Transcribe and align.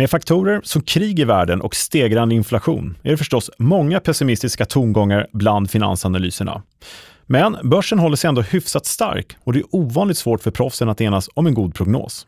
Med 0.00 0.10
faktorer 0.10 0.60
som 0.64 0.82
krig 0.82 1.20
i 1.20 1.24
världen 1.24 1.60
och 1.60 1.76
stegrande 1.76 2.34
inflation 2.34 2.96
är 3.02 3.10
det 3.10 3.16
förstås 3.16 3.50
många 3.58 4.00
pessimistiska 4.00 4.64
tongångar 4.64 5.26
bland 5.32 5.70
finansanalyserna. 5.70 6.62
Men 7.26 7.56
börsen 7.62 7.98
håller 7.98 8.16
sig 8.16 8.28
ändå 8.28 8.42
hyfsat 8.42 8.86
stark 8.86 9.36
och 9.44 9.52
det 9.52 9.58
är 9.58 9.64
ovanligt 9.70 10.16
svårt 10.16 10.42
för 10.42 10.50
proffsen 10.50 10.88
att 10.88 11.00
enas 11.00 11.28
om 11.34 11.46
en 11.46 11.54
god 11.54 11.74
prognos. 11.74 12.26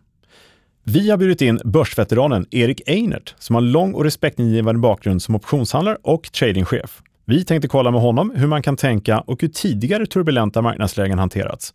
Vi 0.85 1.11
har 1.11 1.17
bjudit 1.17 1.43
in 1.43 1.61
börsveteranen 1.65 2.47
Erik 2.51 2.83
Einert 2.87 3.35
som 3.39 3.55
har 3.55 3.63
lång 3.63 3.95
och 3.95 4.05
respektingivande 4.05 4.81
bakgrund 4.81 5.23
som 5.23 5.35
optionshandlare 5.35 5.97
och 6.03 6.33
tradingchef. 6.33 7.03
Vi 7.25 7.45
tänkte 7.45 7.69
kolla 7.69 7.91
med 7.91 8.01
honom 8.01 8.33
hur 8.37 8.47
man 8.47 8.63
kan 8.63 8.77
tänka 8.77 9.21
och 9.21 9.43
hur 9.43 9.49
tidigare 9.49 10.07
turbulenta 10.07 10.63
marknadslägen 10.63 11.19
hanterats. 11.19 11.75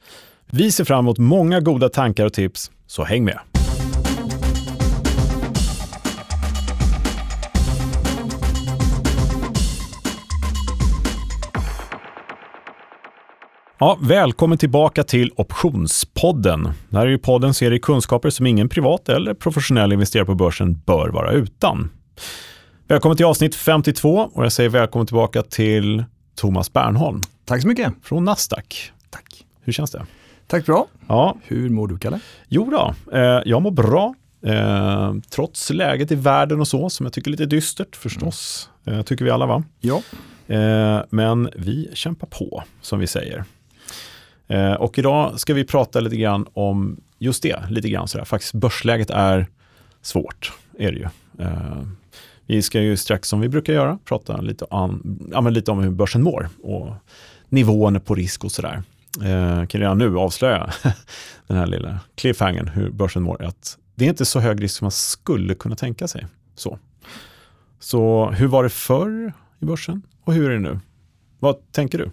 Vi 0.51 0.71
ser 0.71 0.83
fram 0.83 0.99
emot 0.99 1.17
många 1.17 1.59
goda 1.59 1.89
tankar 1.89 2.25
och 2.25 2.33
tips, 2.33 2.71
så 2.87 3.03
häng 3.03 3.25
med! 3.25 3.56
Ja, 13.79 13.97
välkommen 14.01 14.57
tillbaka 14.57 15.03
till 15.03 15.31
Optionspodden. 15.35 16.63
Det 16.89 16.97
här 16.97 17.05
är 17.05 17.09
ju 17.09 17.17
podden 17.17 17.53
serie 17.53 17.79
kunskaper 17.79 18.29
som 18.29 18.47
ingen 18.47 18.69
privat 18.69 19.09
eller 19.09 19.33
professionell 19.33 19.93
investerare 19.93 20.25
på 20.25 20.35
börsen 20.35 20.81
bör 20.85 21.09
vara 21.09 21.31
utan. 21.31 21.89
Välkommen 22.87 23.17
till 23.17 23.25
avsnitt 23.25 23.55
52 23.55 24.29
och 24.33 24.45
jag 24.45 24.51
säger 24.51 24.69
välkommen 24.69 25.07
tillbaka 25.07 25.41
till 25.41 26.03
Thomas 26.35 26.73
Bernholm. 26.73 27.21
Tack 27.45 27.61
så 27.61 27.67
mycket. 27.67 27.93
Från 28.03 28.25
Nasdaq. 28.25 28.91
Tack. 29.09 29.45
Hur 29.61 29.73
känns 29.73 29.91
det? 29.91 30.05
Tack 30.47 30.65
bra. 30.65 30.87
Ja. 31.07 31.37
Hur 31.43 31.69
mår 31.69 31.87
du, 31.87 31.97
Kalle? 31.97 32.19
Jo 32.47 32.69
då, 32.71 33.15
eh, 33.17 33.41
jag 33.45 33.61
mår 33.61 33.71
bra. 33.71 34.15
Eh, 34.45 35.13
trots 35.29 35.69
läget 35.69 36.11
i 36.11 36.15
världen 36.15 36.59
och 36.59 36.67
så, 36.67 36.89
som 36.89 37.05
jag 37.05 37.13
tycker 37.13 37.29
är 37.29 37.31
lite 37.31 37.45
dystert 37.45 37.95
förstås. 37.95 38.69
Mm. 38.85 38.99
Eh, 38.99 39.05
tycker 39.05 39.25
vi 39.25 39.31
alla 39.31 39.45
va? 39.45 39.63
Ja. 39.79 40.01
Eh, 40.47 40.99
men 41.09 41.49
vi 41.55 41.89
kämpar 41.93 42.27
på, 42.27 42.63
som 42.81 42.99
vi 42.99 43.07
säger. 43.07 43.43
Eh, 44.47 44.73
och 44.73 44.99
idag 44.99 45.39
ska 45.39 45.53
vi 45.53 45.63
prata 45.63 45.99
lite 45.99 46.15
grann 46.15 46.45
om 46.53 47.01
just 47.17 47.43
det, 47.43 47.69
lite 47.69 47.89
grann 47.89 48.07
sådär. 48.07 48.25
Faktiskt 48.25 48.53
börsläget 48.53 49.09
är 49.09 49.47
svårt, 50.01 50.53
är 50.79 50.91
det 50.91 50.97
ju. 50.97 51.07
Eh, 51.39 51.83
vi 52.45 52.61
ska 52.61 52.81
ju 52.81 52.97
strax 52.97 53.29
som 53.29 53.39
vi 53.39 53.49
brukar 53.49 53.73
göra 53.73 53.99
prata 54.05 54.41
lite 54.41 54.65
om, 54.65 55.19
ja, 55.31 55.41
lite 55.41 55.71
om 55.71 55.79
hur 55.79 55.91
börsen 55.91 56.23
mår 56.23 56.49
och 56.63 56.93
nivån 57.49 57.99
på 58.01 58.15
risk 58.15 58.43
och 58.43 58.51
sådär. 58.51 58.83
Eh, 59.23 59.65
kan 59.65 59.81
redan 59.81 59.97
nu 59.97 60.17
avslöja 60.17 60.73
den 61.47 61.57
här 61.57 61.67
lilla 61.67 61.99
cliffhangern 62.15 62.67
hur 62.67 62.89
börsen 62.89 63.23
mår. 63.23 63.43
Att 63.43 63.77
det 63.95 64.05
är 64.05 64.09
inte 64.09 64.25
så 64.25 64.39
hög 64.39 64.63
risk 64.63 64.77
som 64.77 64.85
man 64.85 64.91
skulle 64.91 65.55
kunna 65.55 65.75
tänka 65.75 66.07
sig. 66.07 66.25
Så, 66.55 66.79
så 67.79 68.29
hur 68.31 68.47
var 68.47 68.63
det 68.63 68.69
förr 68.69 69.33
i 69.59 69.65
börsen 69.65 70.01
och 70.23 70.33
hur 70.33 70.49
är 70.49 70.53
det 70.53 70.59
nu? 70.59 70.79
Vad 71.39 71.71
tänker 71.71 71.97
du? 71.97 72.11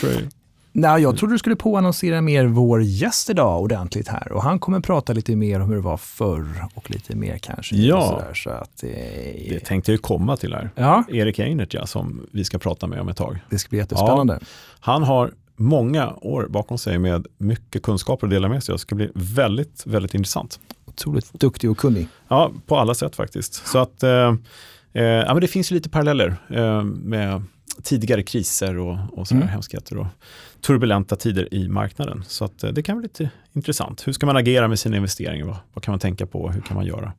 Tror 0.00 0.10
du 0.10 0.28
Nej, 0.72 1.02
jag 1.02 1.16
trodde 1.16 1.34
du 1.34 1.38
skulle 1.38 1.56
påannonsera 1.56 2.20
mer 2.20 2.44
vår 2.44 2.82
gäst 2.82 3.30
idag 3.30 3.62
ordentligt 3.62 4.08
här 4.08 4.32
och 4.32 4.42
han 4.42 4.58
kommer 4.58 4.80
prata 4.80 5.12
lite 5.12 5.36
mer 5.36 5.60
om 5.60 5.68
hur 5.68 5.74
det 5.74 5.82
var 5.82 5.96
förr 5.96 6.64
och 6.74 6.90
lite 6.90 7.16
mer 7.16 7.38
kanske. 7.38 7.76
Ja, 7.76 8.08
sådär, 8.08 8.34
så 8.34 8.50
att, 8.50 8.82
eh, 8.82 8.90
det 9.48 9.60
tänkte 9.64 9.92
jag 9.92 10.02
komma 10.02 10.36
till 10.36 10.54
här. 10.54 10.70
Ja. 10.74 11.04
Erik 11.08 11.38
Einert 11.38 11.74
ja, 11.74 11.86
som 11.86 12.26
vi 12.32 12.44
ska 12.44 12.58
prata 12.58 12.86
med 12.86 13.00
om 13.00 13.08
ett 13.08 13.16
tag. 13.16 13.38
Det 13.50 13.58
ska 13.58 13.68
bli 13.68 13.78
jättespännande. 13.78 14.38
Ja, 14.40 14.46
han 14.80 15.02
har 15.02 15.32
många 15.56 16.12
år 16.12 16.46
bakom 16.50 16.78
sig 16.78 16.98
med 16.98 17.26
mycket 17.38 17.82
kunskaper 17.82 18.26
att 18.26 18.30
dela 18.30 18.48
med 18.48 18.62
sig 18.62 18.72
av. 18.72 18.76
Det 18.76 18.80
ska 18.80 18.94
bli 18.94 19.10
väldigt, 19.14 19.86
väldigt 19.86 20.14
intressant. 20.14 20.60
Otroligt 20.84 21.32
duktig 21.32 21.70
och 21.70 21.78
kunnig. 21.78 22.08
Ja, 22.28 22.52
på 22.66 22.76
alla 22.76 22.94
sätt 22.94 23.16
faktiskt. 23.16 23.66
Så 23.66 23.78
att, 23.78 24.02
eh, 24.02 24.34
eh, 24.92 25.02
ja, 25.02 25.34
men 25.34 25.40
det 25.40 25.48
finns 25.48 25.70
lite 25.70 25.90
paralleller 25.90 26.36
eh, 26.48 26.82
med 26.84 27.42
tidigare 27.82 28.22
kriser 28.22 28.78
och, 28.78 28.98
och 29.12 29.28
sådana 29.28 29.44
mm. 29.44 29.52
hemskheter 29.52 29.98
och 29.98 30.06
turbulenta 30.60 31.16
tider 31.16 31.54
i 31.54 31.68
marknaden. 31.68 32.24
Så 32.26 32.44
att, 32.44 32.64
eh, 32.64 32.70
det 32.70 32.82
kan 32.82 32.96
vara 32.96 33.02
lite 33.02 33.30
intressant. 33.52 34.06
Hur 34.06 34.12
ska 34.12 34.26
man 34.26 34.36
agera 34.36 34.68
med 34.68 34.78
sina 34.78 34.96
investeringar? 34.96 35.46
Vad, 35.46 35.56
vad 35.74 35.84
kan 35.84 35.92
man 35.92 35.98
tänka 35.98 36.26
på? 36.26 36.50
Hur 36.50 36.60
kan 36.60 36.76
man 36.76 36.86
göra? 36.86 37.12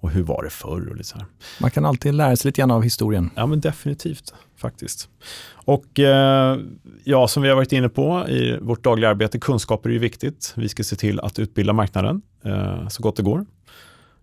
Och 0.00 0.10
hur 0.10 0.22
var 0.22 0.42
det 0.42 0.50
förr? 0.50 0.88
Och 0.88 0.96
lite 0.96 1.08
så 1.08 1.18
här. 1.18 1.26
Man 1.60 1.70
kan 1.70 1.84
alltid 1.84 2.14
lära 2.14 2.36
sig 2.36 2.48
lite 2.48 2.60
grann 2.60 2.70
av 2.70 2.82
historien. 2.82 3.30
Ja, 3.34 3.46
men 3.46 3.60
definitivt 3.60 4.34
faktiskt. 4.56 5.08
Och 5.52 6.00
eh, 6.00 6.58
ja, 7.04 7.28
som 7.28 7.42
vi 7.42 7.48
har 7.48 7.56
varit 7.56 7.72
inne 7.72 7.88
på 7.88 8.28
i 8.28 8.58
vårt 8.60 8.84
dagliga 8.84 9.10
arbete, 9.10 9.38
kunskaper 9.38 9.88
är 9.88 9.92
ju 9.92 9.98
viktigt. 9.98 10.52
Vi 10.56 10.68
ska 10.68 10.84
se 10.84 10.96
till 10.96 11.20
att 11.20 11.38
utbilda 11.38 11.72
marknaden 11.72 12.22
eh, 12.44 12.88
så 12.88 13.02
gott 13.02 13.16
det 13.16 13.22
går. 13.22 13.46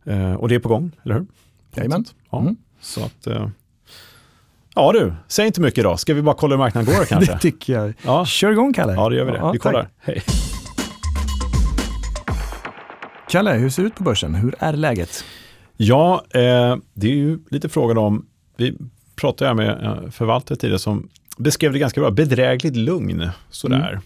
Eh, 0.05 0.33
och 0.33 0.49
det 0.49 0.55
är 0.55 0.59
på 0.59 0.69
gång, 0.69 0.91
eller 1.03 1.15
hur? 1.15 1.25
Jajamän. 1.75 2.05
Ja, 2.29 2.39
mm. 2.39 2.55
Så 2.81 3.03
att 3.03 3.27
Ja 4.75 4.91
du, 4.91 5.13
säg 5.27 5.47
inte 5.47 5.61
mycket 5.61 5.77
idag. 5.77 5.99
Ska 5.99 6.13
vi 6.13 6.21
bara 6.21 6.35
kolla 6.35 6.55
hur 6.55 6.59
marknaden 6.59 6.95
går 6.95 7.05
kanske? 7.09 7.33
det 7.33 7.39
tycker 7.39 7.73
jag. 7.73 7.93
Ja. 8.05 8.25
Kör 8.25 8.51
igång 8.51 8.73
Kalle. 8.73 8.93
Ja, 8.93 9.09
det 9.09 9.15
gör 9.15 9.25
vi 9.25 9.31
det. 9.31 9.37
Ja, 9.37 9.51
vi 9.51 9.59
kollar. 9.59 9.81
Tack. 9.81 9.91
Hej. 9.99 10.23
Kalle, 13.29 13.53
hur 13.53 13.69
ser 13.69 13.83
det 13.83 13.87
ut 13.87 13.95
på 13.95 14.03
börsen? 14.03 14.35
Hur 14.35 14.55
är 14.59 14.73
läget? 14.73 15.23
Ja, 15.77 16.23
eh, 16.29 16.75
det 16.93 17.07
är 17.07 17.15
ju 17.15 17.39
lite 17.49 17.69
frågan 17.69 17.97
om, 17.97 18.25
vi 18.57 18.77
pratade 19.15 19.47
här 19.47 19.55
med 19.55 19.85
eh, 19.85 20.11
förvaltare 20.11 20.57
tidigare 20.57 20.79
som 20.79 21.09
beskrev 21.37 21.73
det 21.73 21.79
ganska 21.79 22.01
bra, 22.01 22.11
bedrägligt 22.11 22.75
lugn 22.75 23.29
sådär. 23.49 23.89
Mm. 23.89 24.01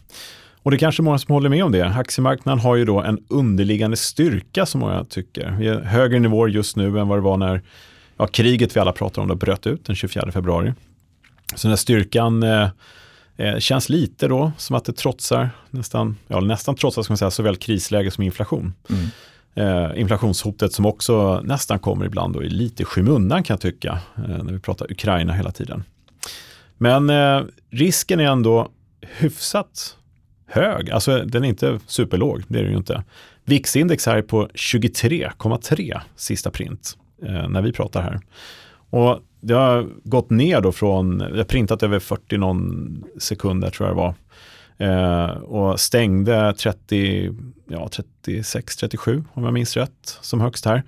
Och 0.64 0.72
det 0.72 0.78
är 0.78 0.80
kanske 0.80 1.02
många 1.02 1.18
som 1.18 1.34
håller 1.34 1.50
med 1.50 1.64
om 1.64 1.72
det. 1.72 1.88
Aktiemarknaden 1.88 2.60
har 2.60 2.76
ju 2.76 2.86
då 2.86 3.02
en 3.02 3.20
underliggande 3.30 3.98
styrka 3.98 4.66
som 4.66 4.82
många 4.82 5.04
tycker. 5.04 5.56
Vi 5.60 5.68
är 5.68 5.82
högre 5.82 6.20
nivåer 6.20 6.48
just 6.48 6.76
nu 6.76 7.00
än 7.00 7.08
vad 7.08 7.18
det 7.18 7.22
var 7.22 7.38
när 7.38 7.62
ja, 8.18 8.28
kriget 8.28 8.76
vi 8.76 8.80
alla 8.80 8.92
pratar 8.92 9.22
om 9.22 9.28
det 9.28 9.36
bröt 9.36 9.68
ut 9.68 9.86
den 9.86 9.96
24 9.96 10.32
februari. 10.32 10.74
Så 11.56 11.68
den 11.68 11.72
här 11.72 11.78
styrkan 11.78 12.44
eh, 12.44 12.70
eh, 13.38 13.60
känns 13.60 13.90
lite 13.90 14.28
då 14.28 14.52
som 14.58 14.76
att 14.76 14.86
det 14.86 14.94
trotsar 14.94 15.50
nästan, 15.70 16.18
ja, 16.28 16.40
nästan 16.40 16.76
trotsar 16.76 17.04
ska 17.04 17.12
man 17.12 17.18
säga, 17.18 17.32
såväl 17.32 17.56
krisläge 17.56 18.12
som 18.12 18.24
inflation. 18.24 18.74
Mm. 18.90 19.06
Eh, 19.56 20.00
inflationshotet 20.00 20.74
som 20.74 20.86
också 20.86 21.42
nästan 21.44 21.80
kommer 21.80 22.06
ibland 22.06 22.34
då 22.34 22.44
i 22.44 22.50
lite 22.50 22.86
skymundan 22.86 23.44
kan 23.44 23.54
jag 23.54 23.62
tycka 23.62 24.00
eh, 24.16 24.44
när 24.44 24.54
vi 24.54 24.60
pratar 24.60 24.92
Ukraina 24.92 25.34
hela 25.34 25.52
tiden. 25.52 25.84
Men 26.78 27.10
eh, 27.10 27.42
risken 27.72 28.20
är 28.20 28.26
ändå 28.26 28.70
hyfsat 29.02 29.98
hög, 30.48 30.90
alltså 30.90 31.18
den 31.26 31.44
är 31.44 31.48
inte 31.48 31.80
superlåg, 31.88 32.44
det 32.48 32.60
är 32.60 32.64
den 32.64 32.72
ju 32.72 32.78
inte. 32.78 33.04
VIX-index 33.46 34.06
här 34.06 34.18
är 34.18 34.22
på 34.22 34.48
23,3 34.48 36.00
sista 36.16 36.52
print 36.52 36.98
eh, 37.22 37.50
när 37.50 37.62
vi 37.62 37.72
pratar 37.72 38.02
här. 38.02 38.20
Och 38.90 39.20
det 39.42 39.54
har 39.54 39.88
gått 40.04 40.30
ner 40.30 40.62
då 40.62 40.72
från, 40.72 41.24
jag 41.36 41.48
printat 41.48 41.84
över 41.84 42.00
40 42.00 42.38
någon 42.38 43.04
sekunder 43.18 43.70
tror 43.70 43.90
jag 43.90 43.98
det 43.98 44.02
var. 44.02 44.14
Eh, 44.78 45.30
och 45.30 45.80
stängde 45.80 46.54
30, 46.54 47.32
ja 47.70 47.90
36, 48.24 48.78
37 48.78 49.24
om 49.34 49.44
jag 49.44 49.54
minns 49.54 49.78
rätt 49.78 50.18
som 50.22 50.42
högst 50.42 50.66
här. 50.66 50.84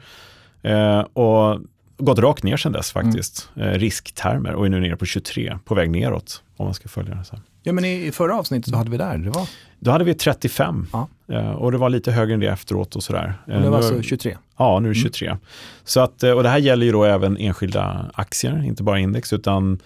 Eh, 0.62 1.00
och 1.00 1.62
gått 1.98 2.20
rakt 2.20 2.44
ner 2.44 2.58
sedan 2.58 2.72
dess 2.72 2.92
faktiskt, 2.92 3.50
mm. 3.56 3.70
eh, 3.70 3.80
risktermer 3.80 4.54
och 4.54 4.66
är 4.66 4.70
nu 4.70 4.80
nere 4.80 4.98
på 4.98 5.06
23, 5.06 5.60
på 5.66 5.76
väg 5.76 5.92
neråt 5.92 6.44
om 6.58 6.66
man 6.66 6.74
ska 6.74 6.90
följa 6.90 7.16
det. 7.16 7.24
Så. 7.24 7.36
Ja 7.68 7.74
men 7.74 7.86
i 7.86 8.12
förra 8.12 8.36
avsnittet 8.36 8.70
så 8.70 8.78
hade 8.78 8.90
vi 8.90 8.98
där, 8.98 9.18
det 9.18 9.30
var? 9.30 9.50
Då 9.80 9.92
hade 9.92 10.04
vi 10.04 10.14
35 10.14 10.88
ja. 10.94 11.08
Eh, 11.32 11.52
och 11.52 11.72
det 11.72 11.78
var 11.78 11.90
lite 11.90 12.12
högre 12.12 12.34
än 12.34 12.40
det 12.40 12.48
efteråt 12.48 12.96
och 12.96 13.04
sådär. 13.04 13.34
Och 13.46 13.62
det 13.62 13.70
var 13.70 13.78
alltså 13.78 14.02
23? 14.02 14.38
Ja, 14.58 14.80
nu 14.80 14.90
är 14.90 14.94
det 14.94 15.00
23. 15.00 15.28
Mm. 15.28 15.40
Så 15.84 16.00
att, 16.00 16.24
eh, 16.24 16.32
och 16.32 16.44
det 16.44 16.50
här 16.50 16.58
gäller 16.58 16.86
ju 16.86 16.92
då 16.92 17.04
även 17.04 17.38
enskilda 17.38 18.12
aktier, 18.14 18.64
inte 18.66 18.84
bara 18.84 19.00
index, 19.00 19.34
utan 19.34 19.80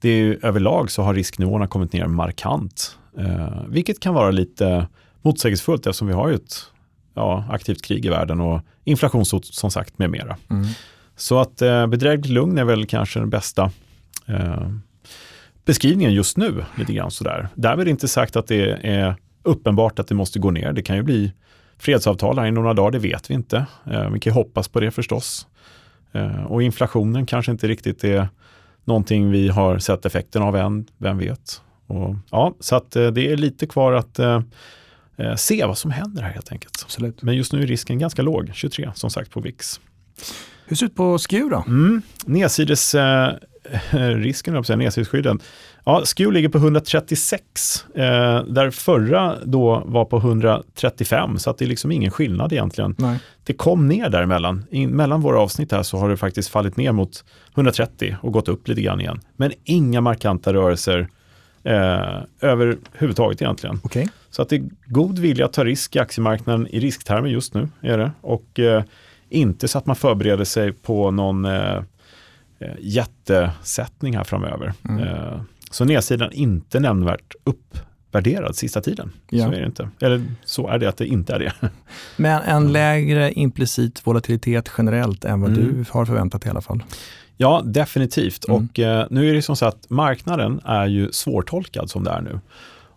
det 0.00 0.08
är 0.08 0.44
överlag 0.46 0.90
så 0.90 1.02
har 1.02 1.14
risknivåerna 1.14 1.66
kommit 1.66 1.92
ner 1.92 2.06
markant. 2.06 2.98
Eh, 3.18 3.62
vilket 3.68 4.00
kan 4.00 4.14
vara 4.14 4.30
lite 4.30 4.86
motsägelsefullt 5.22 5.86
eftersom 5.86 6.08
vi 6.08 6.14
har 6.14 6.28
ju 6.28 6.34
ett 6.34 6.56
ja, 7.14 7.44
aktivt 7.50 7.82
krig 7.82 8.06
i 8.06 8.08
världen 8.08 8.40
och 8.40 8.60
inflationshot 8.84 9.46
som 9.46 9.70
sagt 9.70 9.98
med 9.98 10.10
mera. 10.10 10.36
Mm. 10.50 10.66
Så 11.16 11.38
att 11.38 11.62
eh, 11.62 11.86
bedrägligt 11.86 12.30
lugn 12.32 12.58
är 12.58 12.64
väl 12.64 12.86
kanske 12.86 13.18
den 13.18 13.30
bästa 13.30 13.70
eh, 14.26 14.68
beskrivningen 15.66 16.12
just 16.12 16.36
nu. 16.36 16.64
lite 16.78 16.92
grann 16.92 17.10
sådär. 17.10 17.48
Därmed 17.54 17.88
inte 17.88 18.08
sagt 18.08 18.36
att 18.36 18.46
det 18.46 18.70
är 18.70 19.14
uppenbart 19.42 19.98
att 19.98 20.08
det 20.08 20.14
måste 20.14 20.38
gå 20.38 20.50
ner. 20.50 20.72
Det 20.72 20.82
kan 20.82 20.96
ju 20.96 21.02
bli 21.02 21.32
fredsavtal 21.78 22.38
här 22.38 22.46
i 22.46 22.50
några 22.50 22.74
dagar, 22.74 22.90
det 22.90 22.98
vet 22.98 23.30
vi 23.30 23.34
inte. 23.34 23.66
Eh, 23.90 24.10
vi 24.10 24.20
kan 24.20 24.32
hoppas 24.32 24.68
på 24.68 24.80
det 24.80 24.90
förstås. 24.90 25.46
Eh, 26.12 26.44
och 26.44 26.62
inflationen 26.62 27.26
kanske 27.26 27.52
inte 27.52 27.68
riktigt 27.68 28.04
är 28.04 28.28
någonting 28.84 29.30
vi 29.30 29.48
har 29.48 29.78
sett 29.78 30.06
effekten 30.06 30.42
av 30.42 30.56
än, 30.56 30.86
vem 30.98 31.18
vet. 31.18 31.62
Och, 31.86 32.16
ja, 32.30 32.54
så 32.60 32.76
att 32.76 32.96
eh, 32.96 33.06
det 33.06 33.32
är 33.32 33.36
lite 33.36 33.66
kvar 33.66 33.92
att 33.92 34.20
se 35.36 35.64
vad 35.64 35.78
som 35.78 35.90
händer 35.90 36.22
här 36.22 36.30
helt 36.30 36.52
enkelt. 36.52 36.80
Absolut. 36.82 37.22
Men 37.22 37.36
just 37.36 37.52
nu 37.52 37.62
är 37.62 37.66
risken 37.66 37.98
ganska 37.98 38.22
låg, 38.22 38.50
23 38.54 38.90
som 38.94 39.10
sagt 39.10 39.30
på 39.30 39.40
VIX. 39.40 39.80
Hur 40.66 40.76
ser 40.76 40.86
det 40.86 40.90
ut 40.90 40.96
på 40.96 41.18
SKU 41.18 41.48
då? 41.48 41.64
Mm, 41.66 42.02
nedsides 42.26 42.94
risken, 44.16 44.54
jag 44.54 44.66
säga, 44.66 44.76
nedsidesskydden. 44.76 45.40
Ja, 45.84 46.02
SKEW 46.04 46.32
ligger 46.32 46.48
på 46.48 46.58
136, 46.58 47.84
eh, 47.94 48.02
där 48.44 48.70
förra 48.70 49.36
då 49.44 49.82
var 49.86 50.04
på 50.04 50.16
135, 50.16 51.38
så 51.38 51.50
att 51.50 51.58
det 51.58 51.64
är 51.64 51.68
liksom 51.68 51.92
ingen 51.92 52.10
skillnad 52.10 52.52
egentligen. 52.52 52.94
Nej. 52.98 53.18
Det 53.44 53.52
kom 53.52 53.88
ner 53.88 54.08
däremellan. 54.08 54.64
In, 54.70 54.90
mellan 54.90 55.20
våra 55.20 55.40
avsnitt 55.40 55.72
här 55.72 55.82
så 55.82 55.98
har 55.98 56.08
det 56.08 56.16
faktiskt 56.16 56.48
fallit 56.48 56.76
ner 56.76 56.92
mot 56.92 57.24
130 57.54 58.16
och 58.22 58.32
gått 58.32 58.48
upp 58.48 58.68
lite 58.68 58.82
grann 58.82 59.00
igen. 59.00 59.20
Men 59.36 59.52
inga 59.64 60.00
markanta 60.00 60.52
rörelser 60.52 61.08
eh, 61.64 62.22
överhuvudtaget 62.40 63.42
egentligen. 63.42 63.80
Okej. 63.84 64.08
Så 64.30 64.42
att 64.42 64.48
det 64.48 64.56
är 64.56 64.62
god 64.86 65.18
vilja 65.18 65.44
att 65.44 65.52
ta 65.52 65.64
risk 65.64 65.96
i 65.96 65.98
aktiemarknaden 65.98 66.66
i 66.66 66.80
risktermer 66.80 67.28
just 67.28 67.54
nu. 67.54 67.68
är 67.80 67.98
det. 67.98 68.10
Och 68.20 68.58
eh, 68.58 68.82
inte 69.28 69.68
så 69.68 69.78
att 69.78 69.86
man 69.86 69.96
förbereder 69.96 70.44
sig 70.44 70.72
på 70.72 71.10
någon 71.10 71.44
eh, 71.44 71.82
jättesättning 72.78 74.16
här 74.16 74.24
framöver. 74.24 74.72
Mm. 74.88 75.02
Eh, 75.08 75.40
så 75.70 75.84
nedsidan 75.84 76.32
inte 76.32 76.80
nämnvärt 76.80 77.34
uppvärderad 77.44 78.56
sista 78.56 78.80
tiden. 78.80 79.12
Ja. 79.30 79.46
Så 79.46 79.52
är 79.52 79.60
det 79.60 79.66
inte. 79.66 79.88
Eller 80.00 80.24
så 80.44 80.68
är 80.68 80.78
det 80.78 80.88
att 80.88 80.96
det 80.96 81.06
inte 81.06 81.34
är 81.34 81.38
det. 81.38 81.52
Men 82.16 82.42
en 82.42 82.72
lägre 82.72 83.32
implicit 83.32 84.06
volatilitet 84.06 84.70
generellt 84.78 85.24
än 85.24 85.40
vad 85.40 85.50
Mm. 85.50 85.62
du 85.64 85.84
har 85.90 86.04
förväntat 86.04 86.46
i 86.46 86.48
alla 86.48 86.60
fall. 86.60 86.82
Ja, 87.36 87.62
definitivt. 87.64 88.48
Mm. 88.48 88.64
Och 88.70 88.78
eh, 88.78 89.06
nu 89.10 89.30
är 89.30 89.34
det 89.34 89.42
som 89.42 89.56
så 89.56 89.66
att 89.66 89.90
marknaden 89.90 90.60
är 90.64 90.86
ju 90.86 91.12
svårtolkad 91.12 91.90
som 91.90 92.04
det 92.04 92.10
är 92.10 92.20
nu. 92.20 92.40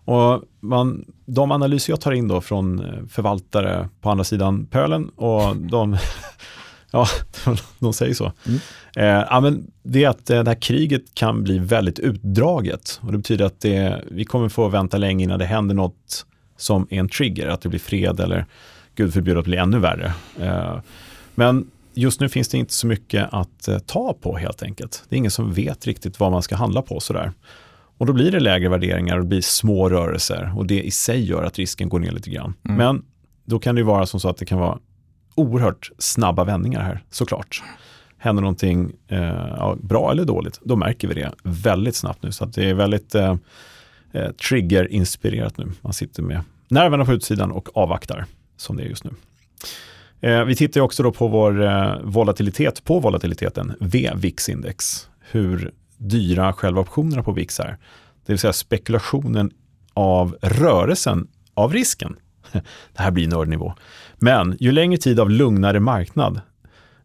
Och 0.04 0.42
man, 0.60 1.04
de 1.26 1.50
analyser 1.52 1.92
jag 1.92 2.00
tar 2.00 2.12
in 2.12 2.28
då 2.28 2.40
från 2.40 2.84
eh, 2.84 3.06
förvaltare 3.08 3.88
på 4.00 4.10
andra 4.10 4.24
sidan 4.24 4.66
pölen 4.66 5.08
och 5.08 5.56
de, 5.56 5.96
ja, 6.90 7.06
de 7.78 7.92
säger 7.92 8.14
så. 8.14 8.32
Mm. 8.46 8.60
Eh, 8.96 9.04
ja, 9.04 9.40
men 9.40 9.70
det 9.82 10.04
är 10.04 10.08
att 10.08 10.30
eh, 10.30 10.42
det 10.42 10.50
här 10.50 10.60
kriget 10.60 11.14
kan 11.14 11.42
bli 11.42 11.58
väldigt 11.58 11.98
utdraget 11.98 13.00
och 13.02 13.12
det 13.12 13.18
betyder 13.18 13.44
att 13.44 13.60
det, 13.60 14.04
vi 14.10 14.24
kommer 14.24 14.48
få 14.48 14.68
vänta 14.68 14.98
länge 14.98 15.24
innan 15.24 15.38
det 15.38 15.44
händer 15.44 15.74
något 15.74 16.26
som 16.56 16.86
är 16.90 17.00
en 17.00 17.08
trigger, 17.08 17.48
att 17.48 17.60
det 17.60 17.68
blir 17.68 17.80
fred 17.80 18.20
eller 18.20 18.46
gud 18.94 19.12
förbjude 19.12 19.38
att 19.38 19.44
det 19.44 19.50
blir 19.50 19.58
ännu 19.58 19.78
värre. 19.78 20.12
Eh, 20.40 20.80
men 21.34 21.70
just 21.94 22.20
nu 22.20 22.28
finns 22.28 22.48
det 22.48 22.58
inte 22.58 22.72
så 22.72 22.86
mycket 22.86 23.28
att 23.32 23.68
eh, 23.68 23.78
ta 23.78 24.14
på 24.20 24.36
helt 24.36 24.62
enkelt. 24.62 25.04
Det 25.08 25.16
är 25.16 25.18
ingen 25.18 25.30
som 25.30 25.52
vet 25.52 25.86
riktigt 25.86 26.20
vad 26.20 26.32
man 26.32 26.42
ska 26.42 26.56
handla 26.56 26.82
på 26.82 27.00
sådär. 27.00 27.32
Och 27.98 28.06
då 28.06 28.12
blir 28.12 28.32
det 28.32 28.40
lägre 28.40 28.68
värderingar 28.68 29.16
och 29.16 29.22
det 29.22 29.28
blir 29.28 29.40
små 29.40 29.88
rörelser 29.88 30.52
och 30.56 30.66
det 30.66 30.82
i 30.82 30.90
sig 30.90 31.24
gör 31.24 31.42
att 31.42 31.58
risken 31.58 31.88
går 31.88 31.98
ner 31.98 32.10
lite 32.10 32.30
grann. 32.30 32.54
Mm. 32.64 32.76
Men 32.76 33.02
då 33.44 33.58
kan 33.58 33.74
det 33.74 33.82
vara 33.82 34.06
som 34.06 34.20
så 34.20 34.28
att 34.28 34.36
det 34.36 34.44
kan 34.44 34.58
vara 34.58 34.78
oerhört 35.34 35.90
snabba 35.98 36.44
vändningar 36.44 36.80
här 36.80 37.04
såklart. 37.10 37.62
Händer 38.22 38.42
någonting 38.42 38.92
eh, 39.08 39.74
bra 39.76 40.10
eller 40.10 40.24
dåligt, 40.24 40.60
då 40.62 40.76
märker 40.76 41.08
vi 41.08 41.14
det 41.14 41.32
väldigt 41.42 41.96
snabbt 41.96 42.22
nu. 42.22 42.32
Så 42.32 42.44
att 42.44 42.54
det 42.54 42.70
är 42.70 42.74
väldigt 42.74 43.14
eh, 43.14 43.36
eh, 44.12 44.30
trigger-inspirerat 44.30 45.58
nu. 45.58 45.72
Man 45.80 45.92
sitter 45.92 46.22
med 46.22 46.40
nerverna 46.68 47.04
på 47.04 47.12
utsidan 47.12 47.50
och 47.50 47.76
avvaktar 47.76 48.24
som 48.56 48.76
det 48.76 48.82
är 48.82 48.86
just 48.86 49.04
nu. 49.04 49.10
Eh, 50.20 50.44
vi 50.44 50.56
tittar 50.56 50.80
också 50.80 51.02
då 51.02 51.12
på 51.12 51.28
vår 51.28 51.62
eh, 51.62 51.94
volatilitet 52.02 52.84
på 52.84 53.00
volatiliteten, 53.00 53.72
V-VIX-index. 53.80 55.08
Hur 55.30 55.72
dyra 55.96 56.52
själva 56.52 56.80
optionerna 56.80 57.22
på 57.22 57.32
VIX 57.32 57.60
är. 57.60 57.76
Det 58.26 58.32
vill 58.32 58.38
säga 58.38 58.52
spekulationen 58.52 59.50
av 59.94 60.36
rörelsen 60.42 61.28
av 61.54 61.72
risken. 61.72 62.16
Det 62.52 63.02
här 63.02 63.10
blir 63.10 63.28
nördnivå. 63.28 63.74
Men 64.18 64.56
ju 64.60 64.72
längre 64.72 64.98
tid 64.98 65.20
av 65.20 65.30
lugnare 65.30 65.80
marknad, 65.80 66.40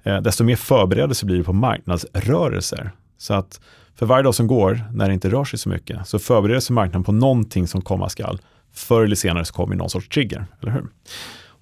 desto 0.05 0.43
mer 0.43 0.55
förberedelse 0.55 1.25
blir 1.25 1.37
det 1.37 1.43
på 1.43 1.53
marknadsrörelser. 1.53 2.91
Så 3.17 3.33
att 3.33 3.59
för 3.95 4.05
varje 4.05 4.23
dag 4.23 4.35
som 4.35 4.47
går, 4.47 4.81
när 4.93 5.07
det 5.07 5.13
inte 5.13 5.29
rör 5.29 5.45
sig 5.45 5.59
så 5.59 5.69
mycket, 5.69 6.07
så 6.07 6.19
förbereder 6.19 6.59
sig 6.59 6.73
marknaden 6.73 7.03
på 7.03 7.11
någonting 7.11 7.67
som 7.67 7.81
komma 7.81 8.09
skall. 8.09 8.39
Förr 8.73 9.03
eller 9.03 9.15
senare 9.15 9.45
så 9.45 9.53
kommer 9.53 9.75
någon 9.75 9.89
sorts 9.89 10.09
trigger, 10.09 10.45
eller 10.61 10.71
hur? 10.71 10.85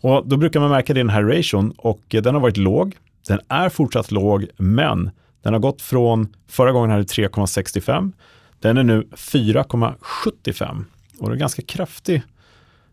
Och 0.01 0.27
då 0.27 0.37
brukar 0.37 0.59
man 0.59 0.69
märka 0.69 0.93
det 0.93 0.99
i 0.99 1.03
den 1.03 1.09
här 1.09 1.23
ration 1.23 1.73
och 1.77 2.15
eh, 2.15 2.21
den 2.21 2.33
har 2.33 2.41
varit 2.41 2.57
låg. 2.57 2.95
Den 3.27 3.39
är 3.47 3.69
fortsatt 3.69 4.11
låg, 4.11 4.47
men 4.57 5.11
den 5.41 5.53
har 5.53 5.59
gått 5.59 5.81
från, 5.81 6.35
förra 6.47 6.71
gången 6.71 6.89
hade 6.89 7.03
3,65, 7.03 8.11
den 8.59 8.77
är 8.77 8.83
nu 8.83 9.07
4,75 9.11 10.83
och 11.19 11.29
det 11.29 11.31
är 11.31 11.33
en 11.33 11.39
ganska 11.39 11.61
kraftig 11.61 12.21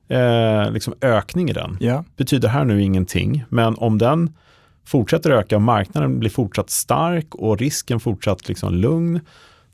eh, 0.08 0.70
liksom 0.72 0.94
ökning 1.00 1.50
i 1.50 1.52
den. 1.52 1.76
Ja. 1.80 2.04
Betyder 2.16 2.48
här 2.48 2.64
nu 2.64 2.82
ingenting, 2.82 3.44
men 3.48 3.74
om 3.74 3.98
den 3.98 4.34
fortsätter 4.90 5.30
öka 5.30 5.56
och 5.56 5.62
marknaden 5.62 6.18
blir 6.18 6.30
fortsatt 6.30 6.70
stark 6.70 7.34
och 7.34 7.58
risken 7.58 8.00
fortsatt 8.00 8.48
liksom 8.48 8.74
lugn, 8.74 9.20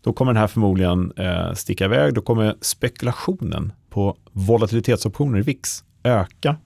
då 0.00 0.12
kommer 0.12 0.32
den 0.32 0.40
här 0.40 0.46
förmodligen 0.46 1.12
eh, 1.16 1.52
sticka 1.52 1.84
iväg. 1.84 2.14
Då 2.14 2.20
kommer 2.20 2.54
spekulationen 2.60 3.72
på 3.90 4.16
volatilitetsoptioner 4.32 5.38
i 5.38 5.42
VIX 5.42 5.84
öka 6.02 6.56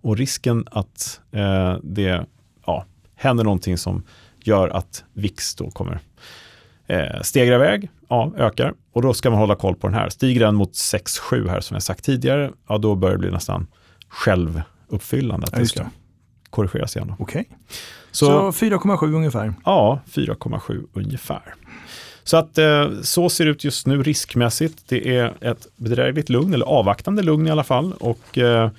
och 0.00 0.16
risken 0.16 0.64
att 0.70 1.20
eh, 1.32 1.76
det 1.82 2.26
ja, 2.66 2.84
händer 3.14 3.44
någonting 3.44 3.78
som 3.78 4.02
gör 4.44 4.68
att 4.68 5.04
VIX 5.12 5.54
då 5.54 5.70
kommer 5.70 6.00
eh, 6.86 7.20
stegra 7.22 7.54
iväg, 7.54 7.90
ja, 8.08 8.32
ökar. 8.36 8.74
Och 8.92 9.02
då 9.02 9.14
ska 9.14 9.30
man 9.30 9.38
hålla 9.38 9.54
koll 9.54 9.74
på 9.74 9.86
den 9.86 9.94
här. 9.94 10.08
Stiger 10.08 10.40
den 10.40 10.54
mot 10.54 10.72
6-7 10.72 11.48
här 11.48 11.60
som 11.60 11.74
jag 11.74 11.82
sagt 11.82 12.04
tidigare, 12.04 12.50
ja 12.68 12.78
då 12.78 12.94
börjar 12.94 13.14
det 13.14 13.20
bli 13.20 13.30
nästan 13.30 13.66
självuppfyllande 14.08 15.46
att 15.46 15.52
Ja, 15.52 15.58
det 15.58 15.66
ska. 15.66 15.84
Korrigeras 16.56 16.96
igen. 16.96 17.14
Okej. 17.18 17.48
Så, 18.10 18.52
Så 18.52 18.64
4,7 18.66 19.14
ungefär. 19.14 19.54
ja, 19.64 20.00
4,7 20.12 20.86
ungefär. 20.92 21.54
Så 22.24 22.36
att 22.36 22.58
eh, 22.58 22.90
så 23.02 23.28
ser 23.28 23.44
det 23.44 23.50
ut 23.50 23.64
just 23.64 23.86
nu 23.86 24.02
riskmässigt. 24.02 24.82
Det 24.88 25.16
är 25.16 25.34
ett 25.40 25.66
bedrägligt 25.76 26.28
lugn, 26.28 26.54
eller 26.54 26.66
avvaktande 26.66 27.22
lugn 27.22 27.46
i 27.46 27.50
alla 27.50 27.64
fall. 27.64 27.92
Och 27.92 28.38
eh, 28.38 28.70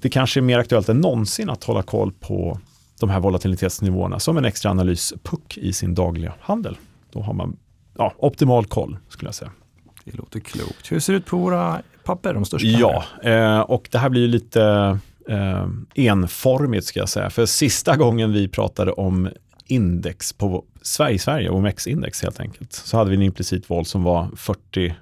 det 0.00 0.08
kanske 0.08 0.40
är 0.40 0.42
mer 0.42 0.58
aktuellt 0.58 0.88
än 0.88 1.00
någonsin 1.00 1.50
att 1.50 1.64
hålla 1.64 1.82
koll 1.82 2.12
på 2.20 2.58
de 3.00 3.10
här 3.10 3.20
volatilitetsnivåerna 3.20 4.18
som 4.18 4.36
en 4.36 4.44
extra 4.44 4.70
analyspuck 4.70 5.58
i 5.58 5.72
sin 5.72 5.94
dagliga 5.94 6.32
handel. 6.40 6.76
Då 7.12 7.20
har 7.20 7.32
man 7.32 7.56
ja, 7.98 8.14
optimal 8.18 8.66
koll 8.66 8.96
skulle 9.08 9.28
jag 9.28 9.34
säga. 9.34 9.50
Det 10.04 10.16
låter 10.16 10.40
klokt. 10.40 10.92
Hur 10.92 11.00
ser 11.00 11.12
det 11.12 11.16
ut 11.16 11.26
på 11.26 11.36
våra 11.36 11.82
papper, 12.04 12.34
de 12.34 12.44
största? 12.44 12.68
Ja, 12.68 13.04
eh, 13.22 13.60
och 13.60 13.88
det 13.90 13.98
här 13.98 14.08
blir 14.08 14.22
ju 14.22 14.28
lite 14.28 14.98
eh, 15.28 15.66
enformigt 15.94 16.86
ska 16.86 17.00
jag 17.00 17.08
säga. 17.08 17.30
För 17.30 17.46
sista 17.46 17.96
gången 17.96 18.32
vi 18.32 18.48
pratade 18.48 18.92
om 18.92 19.28
index 19.66 20.32
på 20.32 20.64
Sverige, 20.82 21.18
Sverige, 21.18 21.50
OMX-index 21.50 22.22
helt 22.22 22.40
enkelt, 22.40 22.72
så 22.72 22.96
hade 22.96 23.10
vi 23.10 23.16
en 23.16 23.22
implicit 23.22 23.70
vol 23.70 23.84
som 23.84 24.02
var 24.02 24.28
40, 24.36 24.94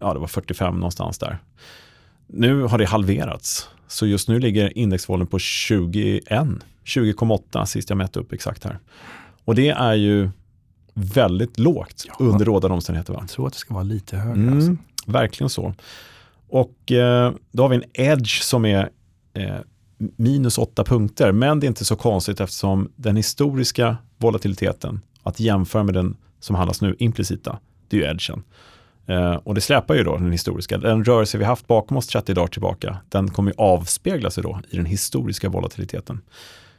ja 0.00 0.14
det 0.14 0.20
var 0.20 0.26
45 0.26 0.74
någonstans 0.74 1.18
där. 1.18 1.38
Nu 2.26 2.62
har 2.62 2.78
det 2.78 2.84
halverats, 2.86 3.68
så 3.88 4.06
just 4.06 4.28
nu 4.28 4.38
ligger 4.38 4.78
indexvolen 4.78 5.26
på 5.26 5.38
21, 5.38 6.24
20,8 6.84 7.64
sist 7.64 7.90
jag 7.90 7.96
mätte 7.96 8.20
upp 8.20 8.32
exakt 8.32 8.64
här. 8.64 8.78
Och 9.44 9.54
det 9.54 9.68
är 9.68 9.94
ju 9.94 10.30
väldigt 10.94 11.58
lågt 11.58 12.04
Ja. 12.08 12.14
under 12.18 12.44
rådande 12.44 12.74
omständigheter. 12.74 13.12
Va? 13.12 13.18
Jag 13.22 13.28
tror 13.28 13.46
att 13.46 13.52
det 13.52 13.58
ska 13.58 13.74
vara 13.74 13.84
lite 13.84 14.16
högre. 14.16 14.32
Mm, 14.42 14.54
Alltså. 14.56 14.76
verkligen 15.06 15.50
så. 15.50 15.74
Och 16.48 16.92
eh, 16.92 17.32
då 17.52 17.62
har 17.62 17.68
vi 17.68 17.76
en 17.76 17.84
edge 17.92 18.42
som 18.42 18.64
är 18.64 18.90
eh, 19.34 19.56
minus 19.98 20.58
åtta 20.58 20.84
punkter, 20.84 21.32
men 21.32 21.60
det 21.60 21.66
är 21.66 21.68
inte 21.68 21.84
så 21.84 21.96
konstigt 21.96 22.40
eftersom 22.40 22.92
den 22.96 23.16
historiska 23.16 23.96
volatiliteten, 24.18 25.00
att 25.22 25.40
jämföra 25.40 25.82
med 25.82 25.94
den 25.94 26.16
som 26.40 26.56
handlas 26.56 26.80
nu, 26.80 26.96
implicita, 26.98 27.58
det 27.88 27.96
är 27.96 28.00
ju 28.00 28.06
edgen. 28.06 28.42
Eh, 29.06 29.34
och 29.34 29.54
det 29.54 29.60
släpar 29.60 29.94
ju 29.94 30.04
då 30.04 30.16
den 30.16 30.32
historiska. 30.32 30.78
Den 30.78 31.04
rörelse 31.04 31.38
vi 31.38 31.44
haft 31.44 31.66
bakom 31.66 31.96
oss 31.96 32.06
30 32.06 32.34
dagar 32.34 32.46
tillbaka, 32.46 32.96
den 33.08 33.30
kommer 33.30 33.50
ju 33.50 33.54
avspegla 33.58 34.30
sig 34.30 34.42
då 34.42 34.60
i 34.70 34.76
den 34.76 34.86
historiska 34.86 35.48
volatiliteten. 35.48 36.20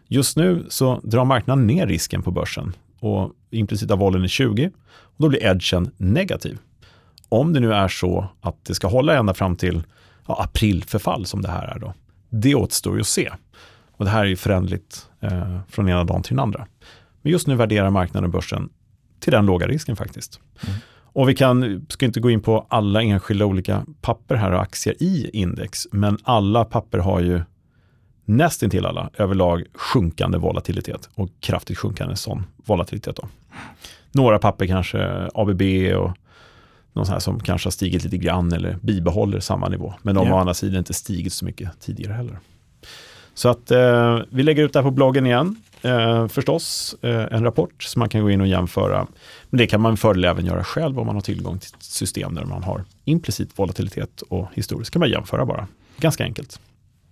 Just 0.07 0.37
nu 0.37 0.65
så 0.69 0.99
drar 1.03 1.25
marknaden 1.25 1.67
ner 1.67 1.87
risken 1.87 2.21
på 2.21 2.31
börsen 2.31 2.73
och 2.99 3.31
implicita 3.49 3.95
volen 3.95 4.23
är 4.23 4.27
20 4.27 4.71
och 4.87 5.21
då 5.23 5.29
blir 5.29 5.43
edgen 5.43 5.91
negativ. 5.97 6.57
Om 7.29 7.53
det 7.53 7.59
nu 7.59 7.73
är 7.73 7.87
så 7.87 8.27
att 8.41 8.65
det 8.65 8.75
ska 8.75 8.87
hålla 8.87 9.17
ända 9.17 9.33
fram 9.33 9.55
till 9.55 9.83
ja, 10.27 10.43
aprilförfall 10.43 11.25
som 11.25 11.41
det 11.41 11.49
här 11.49 11.67
är 11.67 11.79
då. 11.79 11.93
Det 12.41 12.55
återstår 12.55 12.95
ju 12.95 13.01
att 13.01 13.07
se. 13.07 13.31
Och 13.91 14.05
det 14.05 14.11
här 14.11 14.21
är 14.21 14.29
ju 14.29 14.35
förändligt 14.35 15.09
eh, 15.21 15.59
från 15.69 15.89
ena 15.89 16.03
dagen 16.03 16.23
till 16.23 16.35
den 16.35 16.43
andra. 16.43 16.67
Men 17.21 17.31
just 17.31 17.47
nu 17.47 17.55
värderar 17.55 17.89
marknaden 17.89 18.31
börsen 18.31 18.69
till 19.19 19.31
den 19.31 19.45
låga 19.45 19.67
risken 19.67 19.95
faktiskt. 19.95 20.39
Mm. 20.67 20.75
Och 21.15 21.29
vi 21.29 21.35
kan, 21.35 21.85
ska 21.89 22.05
inte 22.05 22.19
gå 22.19 22.29
in 22.29 22.41
på 22.41 22.65
alla 22.69 23.03
enskilda 23.03 23.45
olika 23.45 23.85
papper 24.01 24.35
här 24.35 24.51
och 24.51 24.61
aktier 24.61 24.95
i 24.99 25.29
index, 25.33 25.87
men 25.91 26.17
alla 26.23 26.65
papper 26.65 26.97
har 26.97 27.19
ju 27.19 27.41
nästintill 28.25 28.85
alla 28.85 29.09
överlag 29.17 29.63
sjunkande 29.73 30.37
volatilitet 30.37 31.09
och 31.15 31.29
kraftigt 31.39 31.77
sjunkande 31.77 32.15
sån 32.15 32.43
volatilitet. 32.55 33.15
Då. 33.15 33.27
Några 34.11 34.39
papper 34.39 34.67
kanske 34.67 35.29
ABB 35.33 35.61
och 35.97 36.11
någon 36.95 37.07
här 37.07 37.19
som 37.19 37.39
kanske 37.39 37.67
har 37.67 37.71
stigit 37.71 38.03
lite 38.03 38.17
grann 38.17 38.53
eller 38.53 38.77
bibehåller 38.81 39.39
samma 39.39 39.69
nivå. 39.69 39.93
Men 40.01 40.15
de 40.15 40.23
Ja. 40.27 40.31
har 40.31 40.37
å 40.37 40.41
andra 40.41 40.53
sidan 40.53 40.77
inte 40.77 40.93
stigit 40.93 41.33
så 41.33 41.45
mycket 41.45 41.69
tidigare 41.79 42.13
heller. 42.13 42.39
Så 43.33 43.49
att 43.49 43.71
eh, 43.71 44.19
vi 44.29 44.43
lägger 44.43 44.63
ut 44.63 44.73
det 44.73 44.79
här 44.79 44.83
på 44.83 44.91
bloggen 44.91 45.25
igen. 45.25 45.55
eh, 45.81 46.27
förstås 46.27 46.95
eh, 47.01 47.25
en 47.31 47.43
rapport 47.43 47.83
som 47.83 47.99
man 47.99 48.09
kan 48.09 48.21
gå 48.21 48.29
in 48.29 48.41
och 48.41 48.47
jämföra. 48.47 49.07
Men 49.49 49.57
det 49.57 49.67
kan 49.67 49.81
man 49.81 49.97
fördel 49.97 50.25
även 50.25 50.45
göra 50.45 50.63
själv 50.63 50.99
om 50.99 51.05
man 51.07 51.15
har 51.15 51.21
tillgång 51.21 51.59
till 51.59 51.69
ett 51.77 51.83
system 51.83 52.35
där 52.35 52.45
man 52.45 52.63
har 52.63 52.83
implicit 53.05 53.59
volatilitet 53.59 54.21
och 54.21 54.47
historiskt 54.53 54.91
kan 54.91 54.99
man 54.99 55.09
jämföra 55.09 55.45
bara. 55.45 55.67
Ganska 55.97 56.23
enkelt. 56.23 56.59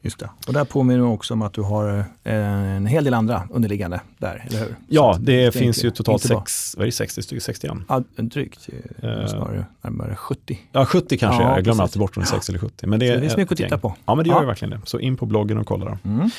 Just 0.06 0.20
det. 0.20 0.30
Och 0.48 0.54
där 0.54 0.66
påminner 0.66 1.00
du 1.00 1.06
också 1.06 1.34
om 1.34 1.42
att 1.42 1.54
du 1.54 1.62
har 1.62 1.98
eh, 2.24 2.36
en 2.76 2.86
hel 2.86 3.04
del 3.04 3.14
andra 3.14 3.48
underliggande 3.52 4.02
där, 4.18 4.46
eller 4.48 4.60
hur? 4.60 4.76
Ja, 4.88 5.14
Så 5.14 5.22
det, 5.22 5.46
det 5.46 5.52
finns 5.52 5.84
ju 5.86 5.92
totalt 5.92 6.22
sex, 6.22 6.74
vad 6.78 6.82
är 6.82 6.86
det, 6.86 6.92
60 6.92 7.22
stycken, 7.24 7.42
61? 7.42 7.74
Ja, 7.90 8.04
drygt. 8.16 8.70
Eh. 9.02 9.26
Snarare 9.28 9.66
närmare 9.82 10.16
70. 10.16 10.60
Ja, 10.72 10.86
70 10.86 11.18
kanske 11.18 11.44
Ja, 11.44 11.50
är, 11.50 11.56
jag 11.56 11.64
glömmer 11.64 11.84
alltid 11.84 12.00
bort 12.00 12.18
om 12.18 12.24
det 12.24 12.30
är 12.30 12.32
60 12.32 12.52
eller 12.52 12.60
70. 12.60 12.88
Men 12.88 13.00
det, 13.00 13.08
Så 13.08 13.14
det 13.14 13.22
finns 13.22 13.38
mycket 13.38 13.52
att 13.52 13.58
titta 13.58 13.78
på. 13.78 13.96
Ja, 14.06 14.16
men 14.16 14.24
det 14.24 14.30
gör 14.30 14.42
Ja. 14.42 14.48
verkligen 14.48 14.70
det. 14.70 14.80
Så 14.86 15.00
in 15.00 15.18
på 15.18 15.26
bloggen 15.26 15.58
och 15.58 15.68
kolla 15.68 15.86
då. 15.86 16.10
Mm. 16.10 16.30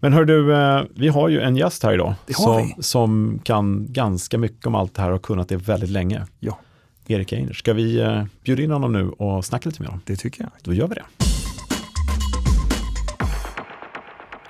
Men 0.00 0.12
hör 0.12 0.24
du, 0.24 0.44
vi 0.94 1.08
har 1.08 1.28
ju 1.28 1.40
en 1.40 1.56
gäst 1.56 1.82
här 1.82 1.92
idag 1.94 2.14
som, 2.28 2.72
som 2.78 3.40
kan 3.44 3.86
ganska 3.92 4.38
mycket 4.38 4.66
om 4.66 4.74
allt 4.74 4.94
det 4.94 5.02
här 5.02 5.08
och 5.08 5.14
har 5.14 5.18
kunnat 5.18 5.48
det 5.48 5.56
väldigt 5.56 5.90
länge. 5.90 6.26
Ja. 6.38 6.58
Erik 7.06 7.32
Einer. 7.32 7.52
Ska 7.52 7.72
vi 7.72 8.04
bjuda 8.44 8.62
in 8.62 8.70
honom 8.70 8.92
nu 8.92 9.08
och 9.10 9.44
snacka 9.44 9.68
lite 9.68 9.82
med 9.82 9.88
honom? 9.88 10.02
Det 10.06 10.16
tycker 10.16 10.42
jag. 10.42 10.50
Då 10.62 10.72
gör 10.72 10.86
vi 10.86 10.94
det. 10.94 11.02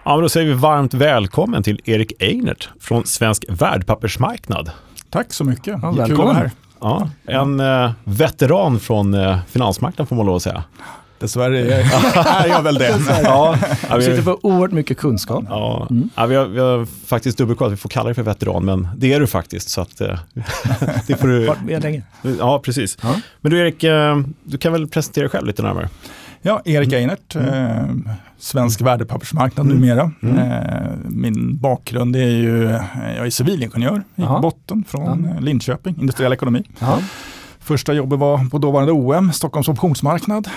Ja, 0.04 0.14
men 0.16 0.22
då 0.22 0.28
säger 0.28 0.46
vi 0.46 0.52
varmt 0.52 0.94
välkommen 0.94 1.62
till 1.62 1.80
Erik 1.84 2.12
Einert 2.22 2.68
från 2.80 3.06
Svensk 3.06 3.44
värdepappersmarknad. 3.48 4.70
Tack 5.10 5.32
så 5.32 5.44
mycket. 5.44 5.66
Ja, 5.82 5.90
Kul 5.92 6.00
att 6.02 6.08
välkommen. 6.10 6.36
här. 6.36 6.50
Ja, 6.80 7.08
en 7.26 7.60
eh, 7.60 7.90
veteran 8.04 8.80
från 8.80 9.14
eh, 9.14 9.38
finansmarknaden 9.48 10.06
får 10.06 10.16
man 10.16 10.26
lov 10.26 10.36
att 10.36 10.42
säga. 10.42 10.64
Dessvärre 11.18 11.58
är 11.60 11.80
är 12.44 12.46
jag 12.48 12.62
väl 12.62 12.74
det. 12.74 12.98
Ja, 13.08 13.56
ja, 13.88 13.94
Du 13.94 13.96
vi, 13.98 14.04
sitter 14.04 14.22
på 14.22 14.38
oerhört 14.42 14.70
mycket 14.72 14.98
kunskap. 14.98 15.44
ja, 15.48 15.86
Mm. 15.90 16.10
ja, 16.16 16.26
vi, 16.26 16.34
har, 16.36 16.44
vi 16.46 16.60
har 16.60 16.84
faktiskt 17.06 17.38
dubbelkollat, 17.38 17.72
vi 17.72 17.76
får 17.76 17.88
kalla 17.88 18.04
dig 18.04 18.14
för 18.14 18.22
veteran, 18.22 18.64
men 18.64 18.88
det 18.96 19.12
är 19.12 19.20
du 19.20 19.26
faktiskt. 19.26 19.68
Så 19.68 19.80
att, 19.80 20.00
eh, 20.00 20.18
det 21.06 21.16
får 21.16 21.28
du, 21.28 21.46
Varit 21.46 21.62
med 21.64 21.82
länge. 21.82 22.02
ja, 22.38 22.58
precis. 22.64 22.98
Ja. 23.02 23.14
Men 23.40 23.52
du 23.52 23.58
Erik, 23.60 23.84
eh, 23.84 24.18
du 24.44 24.58
kan 24.58 24.72
väl 24.72 24.88
presentera 24.88 25.22
dig 25.22 25.30
själv 25.30 25.46
lite 25.46 25.62
närmare? 25.62 25.88
Ja, 26.42 26.62
Erik 26.64 26.92
Einert, 26.92 27.36
eh, 27.36 27.84
svensk 28.38 28.80
värdepappersmarknad 28.80 29.66
numera. 29.66 30.10
Mm. 30.22 30.38
Eh, 30.38 30.90
min 31.08 31.58
bakgrund 31.58 32.16
är 32.16 32.20
ju, 32.30 32.64
eh, 32.70 32.82
jag 33.16 33.26
är 33.26 33.30
civilingenjör 33.30 33.98
i 34.16 34.22
Jaha. 34.22 34.40
botten 34.40 34.84
från 34.88 35.28
Ja. 35.34 35.40
Linköping, 35.40 35.96
industriell 36.00 36.32
ekonomi. 36.32 36.64
Ja. 36.78 36.98
Första 37.58 37.92
jobbet 37.92 38.18
var 38.18 38.48
på 38.50 38.58
dåvarande 38.58 38.92
OM, 38.92 39.32
Stockholms 39.32 39.68
optionsmarknad. 39.68 40.48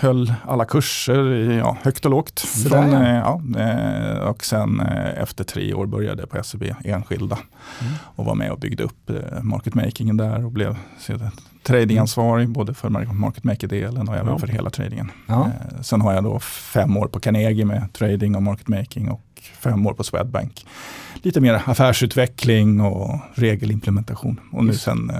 Höll 0.00 0.34
alla 0.44 0.64
kurser, 0.64 1.50
ja, 1.58 1.76
högt 1.82 2.04
och 2.04 2.10
lågt. 2.10 2.40
Från, 2.40 2.90
där, 2.90 3.02
eh, 3.02 3.16
ja, 3.16 3.40
eh, 3.60 4.18
och 4.28 4.44
sen 4.44 4.80
efter 5.16 5.44
tre 5.44 5.74
år 5.74 5.86
började 5.86 6.26
på 6.26 6.42
SEB 6.44 6.74
enskilda 6.84 7.38
Mm. 7.80 7.92
och 8.04 8.24
var 8.24 8.34
med 8.34 8.50
och 8.52 8.58
byggde 8.58 8.82
upp 8.82 9.10
market 9.42 9.74
makingen 9.74 10.16
där 10.16 10.44
och 10.44 10.52
blev 10.52 10.76
tradingansvarig 11.62 12.48
både 12.48 12.74
för 12.74 12.88
mar- 12.88 13.12
market 13.12 13.44
maker-delen 13.44 14.08
och 14.08 14.14
även 14.16 14.32
Ja. 14.32 14.38
för 14.38 14.46
hela 14.46 14.70
tradingen. 14.70 15.10
Ja. 15.26 15.46
Eh, 15.46 15.80
Sen 15.82 16.00
har 16.00 16.12
jag 16.12 16.24
då 16.24 16.40
fem 16.40 16.96
år 16.96 17.06
på 17.06 17.20
Carnegie 17.20 17.64
med 17.64 17.92
trading 17.92 18.34
och 18.34 18.42
market 18.42 18.68
making 18.68 19.10
och 19.10 19.22
fem 19.60 19.86
år 19.86 19.94
på 19.94 20.04
Swedbank. 20.04 20.66
Lite 21.22 21.40
mer 21.40 21.62
affärsutveckling 21.66 22.80
och 22.80 23.18
regelimplementation. 23.34 24.40
Och 24.52 24.64
nu 24.64 24.74
sen 24.74 25.10
eh, 25.10 25.16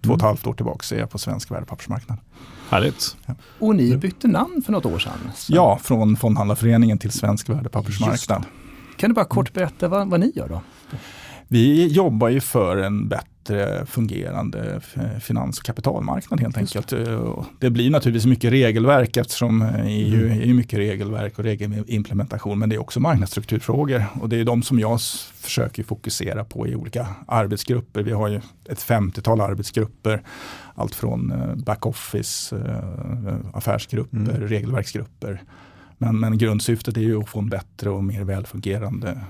två 0.00 0.10
och 0.12 0.16
ett 0.16 0.22
halvt 0.22 0.46
år 0.46 0.52
tillbaka 0.54 0.94
är 0.96 1.00
jag 1.00 1.10
på 1.10 1.18
svensk 1.18 1.50
värdepappersmarknad. 1.50 2.18
Härligt. 2.70 3.16
Och 3.58 3.76
ni 3.76 3.96
bytte 3.96 4.28
namn 4.28 4.62
för 4.66 4.72
något 4.72 4.86
år 4.86 4.98
sedan. 4.98 5.12
Så 5.34 5.52
Ja, 5.54 5.78
från 5.82 6.16
Fondhandlarföreningen 6.16 6.98
till 6.98 7.10
svensk 7.10 7.48
värdepappersmarknad. 7.48 8.44
Kan 8.96 9.10
du 9.10 9.14
bara 9.14 9.24
kort 9.24 9.52
berätta 9.52 9.88
vad, 9.88 10.10
vad 10.10 10.20
ni 10.20 10.32
gör 10.34 10.48
då? 10.48 10.60
Vi 11.48 11.86
jobbar 11.92 12.28
ju 12.28 12.40
för 12.40 12.76
en 12.76 13.08
bättre 13.08 13.26
fungerande 13.86 14.74
f- 14.76 15.22
finans 15.22 15.58
och 15.58 15.64
kapitalmarknad 15.64 16.40
helt 16.40 16.58
enkelt. 16.58 16.92
Eh, 16.92 17.44
Det 17.58 17.70
blir 17.70 17.90
naturligtvis 17.90 18.26
mycket 18.26 18.52
regelverk 18.52 19.16
eftersom 19.16 19.62
eh, 19.62 19.86
EU 19.86 20.28
är 20.50 20.54
mycket 20.54 20.78
regelverk 20.78 21.38
och 21.38 21.44
regelimplementation 21.44 22.58
men 22.58 22.68
det 22.68 22.74
är 22.76 22.80
också 22.80 23.00
marknadsstrukturfrågor 23.00 24.04
och 24.20 24.28
det 24.28 24.36
är 24.36 24.44
de 24.44 24.62
som 24.62 24.78
jag 24.80 25.00
försöker 25.34 25.82
fokusera 25.82 26.44
på 26.44 26.66
i 26.68 26.74
olika 26.74 27.06
arbetsgrupper. 27.28 28.02
Vi 28.02 28.12
har 28.12 28.28
ju 28.28 28.40
ett 28.68 28.78
50-tal 28.78 29.40
arbetsgrupper, 29.40 30.22
allt 30.74 30.94
från 30.94 31.32
eh, 31.32 31.54
backoffice, 31.54 32.52
affärsgrupper, 33.52 34.16
Mm. 34.16 34.40
regelverksgrupper. 34.48 35.42
Men, 35.98 36.20
men 36.20 36.38
grundsyftet 36.38 36.96
är 36.96 37.00
ju 37.00 37.20
att 37.20 37.28
få 37.28 37.38
en 37.38 37.48
bättre 37.48 37.90
och 37.90 38.04
mer 38.04 38.24
välfungerande 38.24 39.20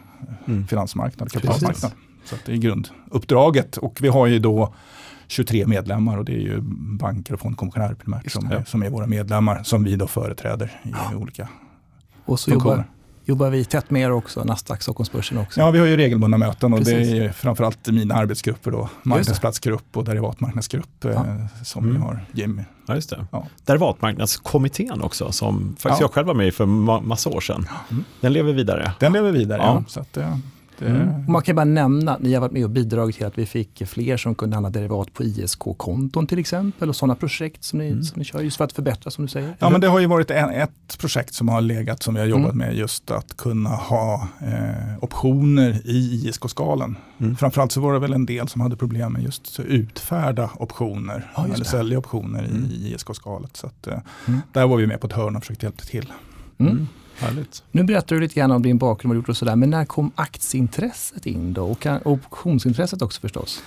Mm. 0.47 0.67
finansmarknad, 0.67 1.33
kapitalmarknad. 1.33 1.93
Så 2.25 2.35
att 2.35 2.45
det 2.45 2.53
är 2.53 2.57
grunduppdraget 2.57 3.77
och 3.77 3.99
vi 4.01 4.09
har 4.09 4.27
ju 4.27 4.39
då 4.39 4.75
23 5.29 5.67
medlemmar 5.67 6.19
och 6.19 6.25
det 6.25 6.33
är 6.33 6.41
ju 6.41 6.61
banker 6.99 7.35
och 7.35 7.41
fondkommissionärer 7.41 7.95
primärt 7.95 8.31
som, 8.31 8.51
är, 8.53 8.65
som 8.67 8.83
är 8.83 8.91
våra 8.91 9.07
medlemmar 9.07 9.63
som 9.63 9.85
vi 9.85 9.97
då 9.97 10.07
företräder 10.07 10.81
i 11.13 11.15
olika 11.15 11.49
Och 12.25 12.41
så 12.41 12.51
funktioner. 12.51 12.75
jobbar, 12.75 12.85
jobbar 13.25 13.51
vi 13.51 13.65
tätt 13.65 13.91
med 13.91 14.03
er 14.03 14.11
också, 14.13 14.45
Nasdaq 14.45 14.83
Stockholmsbörsen 14.83 15.39
också. 15.39 15.61
Ja, 15.61 15.71
vi 15.71 15.79
har 15.79 15.87
ju 15.87 15.97
regelbundna 15.97 16.39
möten 16.39 16.73
och 16.73 16.79
Precis. 16.79 16.95
det 16.95 17.17
är 17.19 17.23
ju 17.23 17.33
framförallt 17.33 17.87
mina 17.89 18.15
arbetsgrupper 18.15 18.71
då, 18.71 18.89
marknadsplatsgrupp 19.03 19.97
och 19.97 20.05
derivatmarknadsgrupp 20.05 21.05
eh, 21.05 21.11
Ja. 21.13 21.25
som 21.65 21.85
Mm. 21.85 21.97
vi 21.97 22.03
har 22.03 22.25
Jimmy. 22.33 22.63
Ja, 22.87 22.95
just 22.95 23.11
det. 23.11 23.27
Ja. 23.33 23.47
Derivatmarknadskommittén 23.65 25.03
också, 25.03 25.33
som 25.33 25.77
faktiskt 25.79 25.85
Ja. 26.01 26.05
jag 26.05 26.11
själv 26.13 26.27
var 26.27 26.35
med 26.35 26.47
i 26.47 26.51
för 26.53 26.67
ma- 26.67 27.03
massa 27.07 27.31
år 27.31 27.41
sedan. 27.41 27.69
Mm. 27.91 28.05
Den 28.21 28.33
lever 28.33 28.53
vidare. 28.53 28.93
Den 29.01 29.13
lever 29.13 29.33
vidare. 29.33 29.59
Ja. 29.63 29.75
Ja. 29.79 29.85
Så 29.89 30.01
att 30.01 30.13
det, 30.13 30.41
Mm. 30.83 31.09
Och 31.25 31.29
Man 31.31 31.43
kan 31.43 31.57
bara 31.57 31.65
nämna 31.65 32.15
att 32.15 32.23
ni 32.23 32.35
har 32.35 32.41
varit 32.41 32.53
med 32.53 32.65
och 32.65 32.71
bidragit 32.71 33.17
till 33.17 33.27
att 33.27 33.39
vi 33.39 33.47
fick 33.47 33.83
fler 33.87 34.17
som 34.17 34.35
kunde 34.35 34.57
handla 34.57 34.71
derivat 34.71 35.13
på 35.13 35.23
ISK-konton 35.25 36.27
till 36.27 36.39
exempel 36.39 36.89
och 36.89 36.97
sådana 36.97 37.15
projekt 37.15 37.65
som 37.65 37.79
ni, 37.79 37.89
Mm. 37.91 38.03
som 38.05 38.19
ni 38.19 38.25
kör 38.25 38.41
just 38.41 38.57
för 38.57 38.65
att 38.65 38.73
förbättra 38.73 39.11
som 39.11 39.25
du 39.25 39.29
säger. 39.29 39.57
Ja, 39.59 39.71
men 39.71 39.81
det 39.81 39.89
har 39.89 40.01
ju 40.01 40.07
varit 40.07 40.31
en, 40.31 40.51
ett 40.51 40.99
projekt 40.99 41.35
som 41.35 41.49
har 41.49 41.61
legat 41.61 42.03
som 42.03 42.15
vi 42.15 42.21
har 42.21 42.27
jobbat 42.27 42.53
Mm. 42.55 42.59
med 42.67 42.77
just 42.77 43.11
att 43.11 43.37
kunna 43.37 43.69
ha 43.71 44.29
eh, 44.41 44.99
optioner 45.05 45.81
i 45.85 46.29
ISK-skalan. 46.29 46.97
Mm. 47.19 47.37
Framförallt 47.37 47.73
så 47.73 47.81
var 47.81 47.93
det 47.93 47.99
väl 47.99 48.13
en 48.13 48.27
del 48.27 48.49
som 48.49 48.61
hade 48.61 48.77
problem 48.77 49.13
med 49.13 49.23
just 49.23 49.61
att 49.61 49.67
utfärda 49.67 50.51
optioner 50.57 51.31
Ja, 51.37 51.47
eller 51.55 51.65
sälja 51.65 51.99
optioner 51.99 52.45
Mm. 52.45 52.65
i 52.71 52.93
ISK-skalet. 52.95 53.57
Så 53.57 53.67
att, 53.67 53.87
eh, 53.87 53.99
Mm. 54.29 54.41
där 54.53 54.67
var 54.67 54.77
vi 54.77 54.87
med 54.87 55.01
på 55.01 55.07
ett 55.07 55.13
hörn 55.13 55.37
och 55.37 55.43
försökte 55.43 55.67
hjälpa 55.67 55.83
till. 55.85 56.13
Mm. 56.59 56.89
Härligt. 57.19 57.63
Nu 57.73 57.85
berättar 57.85 58.17
du 58.17 58.23
lite 58.23 58.35
grann 58.35 58.51
om 58.51 58.63
din 58.63 58.79
bakgrund 58.79 59.15
du 59.15 59.19
gjort 59.19 59.29
och 59.29 59.37
sådär, 59.37 59.57
men 59.57 59.71
när 59.71 59.85
kom 59.85 60.13
aktieintresset 60.15 61.27
in 61.27 61.53
då? 61.53 61.65
Och 61.65 61.87
optionsintresset 62.05 63.03
också 63.03 63.21
förstås? 63.21 63.63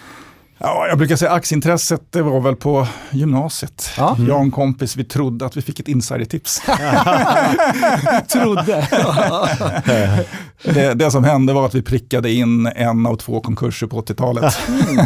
Ja, 0.59 0.87
jag 0.87 0.97
brukar 0.97 1.15
säga 1.15 1.31
aktieintresset, 1.31 2.01
det 2.09 2.21
var 2.21 2.41
väl 2.41 2.55
på 2.55 2.87
gymnasiet. 3.11 3.89
Ja. 3.97 4.15
Mm. 4.15 4.27
Jag 4.27 4.37
och 4.37 4.43
en 4.43 4.51
kompis, 4.51 4.95
vi 4.95 5.03
trodde 5.03 5.45
att 5.45 5.57
vi 5.57 5.61
fick 5.61 5.79
ett 5.79 5.87
insidertips. 5.87 6.61
Trodde. 8.27 8.87
det, 10.63 10.93
det 10.93 11.11
som 11.11 11.23
hände 11.23 11.53
var 11.53 11.65
att 11.65 11.75
vi 11.75 11.81
prickade 11.81 12.31
in 12.31 12.67
en 12.75 13.05
av 13.05 13.15
två 13.15 13.39
konkurser 13.39 13.87
på 13.87 14.01
80-talet. 14.01 14.53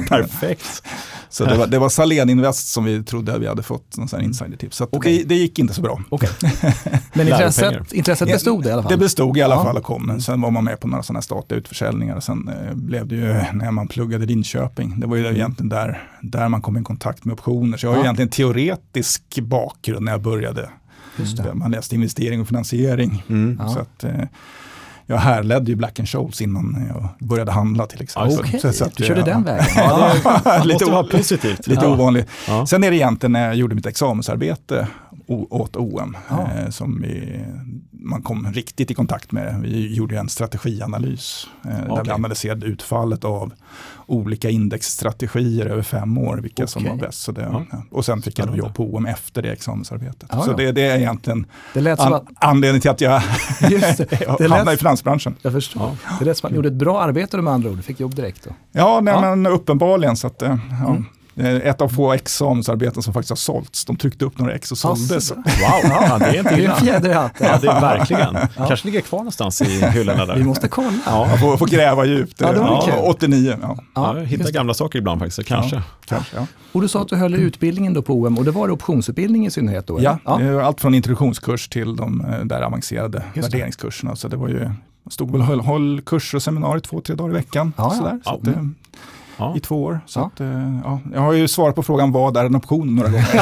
Perfekt. 0.09 0.83
Så 1.29 1.45
det 1.45 1.57
var, 1.57 1.67
det 1.67 1.79
var 1.79 1.89
Salén 1.89 2.29
Invest 2.29 2.67
som 2.71 2.83
vi 2.83 3.03
trodde 3.03 3.35
att 3.35 3.41
vi 3.41 3.47
hade 3.47 3.63
fått 3.63 3.97
någon 3.97 4.21
insidertips. 4.21 4.77
Så 4.77 4.83
att 4.83 4.89
Okej. 4.93 5.17
det, 5.17 5.23
det 5.23 5.35
gick 5.35 5.59
inte 5.59 5.73
så 5.73 5.81
bra. 5.81 6.01
Okej. 6.09 6.29
Men 7.13 7.27
intresset, 7.27 7.93
intresset 7.93 8.27
bestod 8.27 8.65
i 8.65 8.71
alla 8.71 8.83
fall? 8.83 8.91
Det 8.91 8.97
bestod 8.97 9.37
i 9.37 9.41
alla 9.41 9.55
Ja. 9.55 9.63
fall 9.63 9.77
och 9.77 9.83
kom. 9.83 10.21
Sen 10.21 10.41
var 10.41 10.51
man 10.51 10.63
med 10.63 10.79
på 10.79 10.87
några 10.87 11.03
sådana 11.03 11.17
här 11.17 11.21
statliga 11.21 11.59
utförsäljningar. 11.59 12.19
Sen 12.19 12.47
eh, 12.67 12.73
blev 12.75 13.07
det 13.07 13.15
ju 13.15 13.33
när 13.53 13.71
man 13.71 13.87
pluggade 13.87 14.25
Linköping. 14.25 14.99
Det 14.99 15.07
var 15.07 15.15
ju 15.15 15.25
egentligen 15.27 15.69
där, 15.69 16.09
där 16.21 16.49
man 16.49 16.61
kom 16.61 16.77
i 16.77 16.83
kontakt 16.83 17.25
med 17.25 17.33
optioner. 17.33 17.77
Så 17.77 17.85
jag 17.85 17.91
har 17.91 17.97
ju 17.97 18.01
Ja. 18.01 18.05
egentligen 18.05 18.29
teoretisk 18.29 19.39
bakgrund 19.41 20.05
när 20.05 20.11
jag 20.11 20.21
började. 20.21 20.69
Just 21.17 21.37
det. 21.37 21.53
Man 21.53 21.71
läste 21.71 21.95
investering 21.95 22.41
och 22.41 22.47
finansiering. 22.47 23.23
Mm. 23.29 23.59
Så 23.73 23.79
att, 23.79 24.03
eh, 24.03 24.11
jag 25.11 25.17
härledde 25.17 25.71
ju 25.71 25.75
Black 25.75 25.99
Scholes 26.05 26.41
innan 26.41 26.85
jag 26.89 27.27
började 27.27 27.51
handla 27.51 27.85
till 27.87 28.01
exempel. 28.01 28.39
Okej, 28.39 28.59
Så- 28.59 28.73
så 28.73 28.85
att, 28.85 28.95
du 28.95 29.03
körde 29.03 29.19
ja. 29.19 29.25
den 29.25 29.43
vägen. 29.43 29.65
Ja, 29.75 30.13
det 30.61 30.63
Lite 30.67 30.85
vara 30.85 31.03
positivt. 31.03 31.67
Lite 31.67 31.85
ja. 31.85 31.93
ovanligt. 31.93 32.27
Ja. 32.47 32.65
Sen 32.65 32.83
är 32.83 32.91
det 32.91 32.97
egentligen 32.97 33.31
när 33.31 33.45
jag 33.45 33.55
gjorde 33.55 33.75
mitt 33.75 33.85
examensarbete 33.85 34.87
åt 35.27 35.75
OM 35.75 36.17
Ja. 36.29 36.47
eh, 36.57 36.69
som 36.69 37.01
vi, 37.01 37.39
man 37.91 38.21
kom 38.21 38.53
riktigt 38.53 38.91
i 38.91 38.93
kontakt 38.93 39.31
med. 39.31 39.59
Vi 39.61 39.93
gjorde 39.95 40.17
en 40.19 40.29
strategianalys 40.29 41.47
eh, 41.65 41.95
där 41.95 42.03
vi 42.03 42.11
analyserade 42.11 42.65
utfallet 42.65 43.23
av 43.25 43.53
olika 44.11 44.49
indexstrategier 44.49 45.65
över 45.65 45.81
fem 45.81 46.17
år, 46.17 46.37
vilka 46.37 46.67
som 46.67 46.81
Okej. 46.81 46.91
var 46.91 47.05
bäst. 47.05 47.21
Så 47.21 47.31
det, 47.31 47.41
Ja. 47.41 47.63
ja. 47.71 47.83
Och 47.91 48.05
sen 48.05 48.21
fick 48.21 48.39
jag 48.39 48.43
Spännande. 48.43 48.57
jobb 48.65 48.75
på 48.75 48.95
OM 48.95 49.05
efter 49.05 49.41
det 49.41 49.51
examensarbetet. 49.51 50.29
Ja, 50.31 50.41
så 50.41 50.53
det, 50.53 50.71
det 50.71 50.81
är 50.81 50.97
egentligen 50.97 51.45
Det 51.73 51.95
som 51.97 52.07
an, 52.07 52.13
att, 52.13 52.23
anledningen 52.35 52.81
till 52.81 52.91
att 52.91 53.01
jag 53.01 53.21
just 53.71 53.97
det, 53.97 54.05
det 54.09 54.27
hamnade 54.29 54.61
i 54.61 54.65
lät, 54.65 54.79
finansbranschen. 54.79 55.35
jag 55.41 55.53
förstår. 55.53 55.91
Det 56.19 56.25
lät 56.25 56.37
som 56.37 56.47
att 56.47 56.51
ni 56.51 56.55
gjorde 56.55 56.67
ett 56.67 56.73
bra 56.73 57.01
arbete 57.01 57.37
med 57.37 57.53
andra 57.53 57.69
ord, 57.69 57.77
du 57.77 57.81
fick 57.83 57.99
jobb 57.99 58.15
direkt 58.15 58.43
då. 58.43 58.49
Ja, 58.71 58.99
nej, 59.01 59.21
men 59.21 59.45
uppenbarligen. 59.47 60.15
Så 60.17 60.27
att, 60.27 60.41
eh, 60.41 60.57
Mm. 60.87 61.05
Eh, 61.41 61.55
Ett 61.69 61.81
av 61.81 61.89
få 61.89 62.13
examensarbeten 62.13 63.03
som 63.03 63.13
faktiskt 63.13 63.29
har 63.29 63.35
sålts. 63.35 63.85
De 63.85 63.95
tryckte 63.95 64.25
upp 64.25 64.37
några 64.39 64.53
ex 64.53 64.71
och 64.71 64.77
sålde. 64.77 65.21
Så. 65.21 65.35
Wow, 65.35 65.43
ja, 65.83 66.17
det 66.19 66.25
är 66.25 66.37
inte 66.37 66.49
Det 66.55 66.55
är 66.55 66.57
en 66.57 66.59
illa. 66.63 66.75
fjäder 66.75 67.09
i 67.09 67.13
hatten. 67.13 67.47
Ja, 67.51 67.57
det 67.61 67.67
är 67.67 67.81
verkligen. 67.81 68.37
Kanske 68.67 68.85
ligger 68.87 69.01
kvar 69.01 69.19
någonstans 69.19 69.61
i 69.61 69.85
hyllorna 69.85 70.25
där. 70.25 70.35
Vi 70.35 70.43
måste 70.43 70.67
kolla. 70.67 70.93
Ja, 71.05 71.27
Man 71.27 71.39
får, 71.39 71.57
får 71.57 71.67
gräva 71.67 72.05
djupt. 72.05 72.41
Ja, 72.41 72.51
det 72.51 72.59
var 72.59 72.67
Ja, 72.67 72.81
kul. 72.85 72.93
89. 73.03 73.57
Ja, 73.61 73.77
ja, 73.95 74.17
Ja, 74.17 74.23
hitta 74.23 74.41
just- 74.43 74.53
gamla 74.53 74.73
saker 74.73 74.99
ibland 74.99 75.19
faktiskt, 75.19 75.35
så 75.35 75.43
kanske. 75.43 75.75
Ja. 75.75 75.81
kanske, 76.05 76.35
ja. 76.35 76.47
Och 76.71 76.81
du 76.81 76.87
sa 76.87 77.01
att 77.01 77.07
du 77.07 77.15
höll 77.15 77.35
utbildningen 77.35 77.93
då 77.93 78.01
på 78.01 78.13
OM 78.13 78.37
och 78.37 78.45
det 78.45 78.51
var 78.51 78.67
det 78.67 78.73
optionsutbildning 78.73 79.45
i 79.45 79.51
synnerhet 79.51 79.87
då? 79.87 80.01
Ja, 80.01 80.17
det 80.39 80.65
allt 80.65 80.81
från 80.81 80.93
introduktionskurs 80.95 81.67
till 81.69 81.95
de 81.95 82.21
eh, 82.25 82.39
där 82.45 82.61
avancerade 82.61 83.23
Just 83.33 83.33
det. 83.35 83.41
värderingskurserna. 83.57 84.15
Så 84.15 84.27
det 84.27 84.37
var 84.37 84.47
ju, 84.47 84.71
stod 85.09 85.31
väl 85.31 85.41
höll, 85.41 85.61
höll 85.61 86.01
kurser 86.05 86.35
och 86.37 86.43
seminarier 86.43 86.79
två, 86.79 87.01
tre 87.01 87.15
dagar 87.15 87.29
i 87.29 87.33
veckan. 87.33 87.73
Ja, 87.77 87.83
ja. 87.83 87.97
Sådär, 87.97 88.19
så 88.23 88.39
Ja. 88.43 88.51
att, 88.51 88.57
eh, 88.57 88.63
Ja. 89.41 89.53
I 89.57 89.59
två 89.59 89.83
år. 89.83 89.99
Så 90.05 90.19
Ja. 90.19 90.25
att, 90.33 90.39
eh, 90.39 90.79
ja, 90.83 90.99
jag 91.13 91.21
har 91.21 91.33
ju 91.33 91.47
svarat 91.47 91.75
på 91.75 91.83
frågan 91.83 92.11
vad 92.11 92.37
är 92.37 92.45
en 92.45 92.55
option 92.55 92.95
några 92.95 93.09
gånger. 93.09 93.41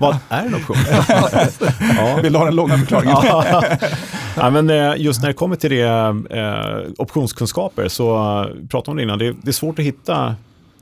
Vad 0.00 0.16
är 0.28 0.46
en 0.46 0.54
option? 0.54 0.76
ja. 1.96 2.18
Vill 2.22 2.32
du 2.32 2.38
ha 2.38 2.44
den 2.44 2.56
långa 2.56 2.78
förklaringen? 2.78 3.16
Ja. 4.36 4.50
men 4.50 4.70
eh, 4.70 4.92
just 4.96 5.20
när 5.20 5.28
det 5.28 5.34
kommer 5.34 5.56
till 5.56 5.70
det, 5.70 5.82
eh, 6.30 6.90
optionskunskaper 6.98 7.88
så 7.88 8.06
pratade 8.70 8.90
om 8.90 8.96
det 8.96 9.02
innan, 9.02 9.18
det, 9.18 9.32
det 9.42 9.48
är 9.50 9.52
svårt 9.52 9.78
att 9.78 9.84
hitta 9.84 10.34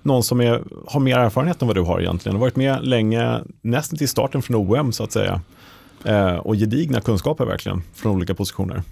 någon 0.03 0.23
som 0.23 0.41
är, 0.41 0.63
har 0.89 1.01
mer 1.01 1.19
erfarenhet 1.19 1.63
än 1.63 1.69
vad 1.69 1.77
du 1.77 1.83
har 1.83 2.01
egentligen. 2.01 2.35
Du 2.35 2.39
har 2.39 2.47
varit 2.47 2.57
med 2.57 2.79
länge, 2.85 3.39
nästan 3.63 3.99
till 3.99 4.09
starten 4.09 4.43
från 4.43 4.57
OM 4.57 4.93
så 4.93 5.05
att 5.05 5.13
säga. 5.13 5.41
Eh, 6.05 6.35
och 6.35 6.55
gedigna 6.55 7.01
kunskaper 7.01 7.45
verkligen 7.45 7.83
från 7.95 8.17
olika 8.17 8.35
positioner. 8.35 8.83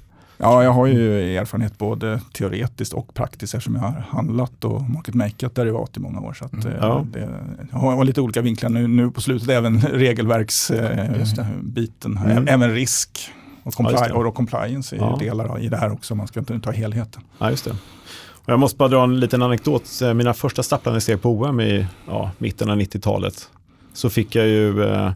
Ja, 0.41 0.65
jag 0.65 0.73
har 0.73 0.87
ju 0.87 1.37
erfarenhet 1.37 1.79
både 1.79 2.21
teoretiskt 2.33 2.93
och 2.93 3.15
praktiskt 3.15 3.55
eftersom 3.55 3.75
jag 3.75 3.83
har 3.83 4.05
handlat 4.11 4.65
och 4.65 4.83
market 4.83 5.15
makeat 5.15 5.55
derivat 5.55 5.97
i 5.97 6.01
många 6.01 6.21
år. 6.21 6.33
Så 6.33 6.45
att, 6.45 6.53
eh, 6.55 6.61
Mm. 6.65 6.77
Ja. 6.81 7.07
det, 7.13 7.29
jag 7.73 7.79
har 7.79 8.05
lite 8.05 8.21
olika 8.21 8.41
vinklar 8.41 8.71
nu, 8.71 8.87
nu 8.87 9.11
på 9.11 9.21
slutet, 9.21 9.49
även 9.49 9.81
regelverksbiten, 10.79 12.19
Mm. 12.19 12.49
även 12.49 12.75
risk. 12.75 13.31
Och, 13.63 13.73
compli- 13.75 14.11
och 14.11 14.35
compliance 14.35 14.97
är 14.97 15.01
Ja. 15.01 15.17
delar 15.21 15.61
i 15.61 15.69
det 15.69 15.77
här 15.77 15.93
också, 15.93 16.15
man 16.15 16.27
ska 16.27 16.41
inte 16.41 16.61
ta 16.61 16.71
helheten. 16.71 17.23
Ja, 17.39 17.51
just 17.51 17.65
det. 17.65 17.71
Och 18.31 18.53
jag 18.53 18.59
måste 18.61 18.77
bara 18.77 18.89
dra 18.89 19.05
en 19.05 19.21
liten 19.21 19.43
anekdot. 19.43 19.83
Eh, 20.03 20.15
Mina 20.15 20.35
första 20.35 20.63
stapplande 20.63 21.01
steg 21.01 21.23
på 21.23 21.31
OM 21.33 21.61
i 21.61 21.87
ja, 22.07 22.31
mitten 22.39 22.71
av 22.71 22.77
90-talet 22.77 23.49
så 23.93 24.11
fick 24.11 24.35
jag 24.35 24.47
ju 24.47 24.83
eh, 24.85 25.13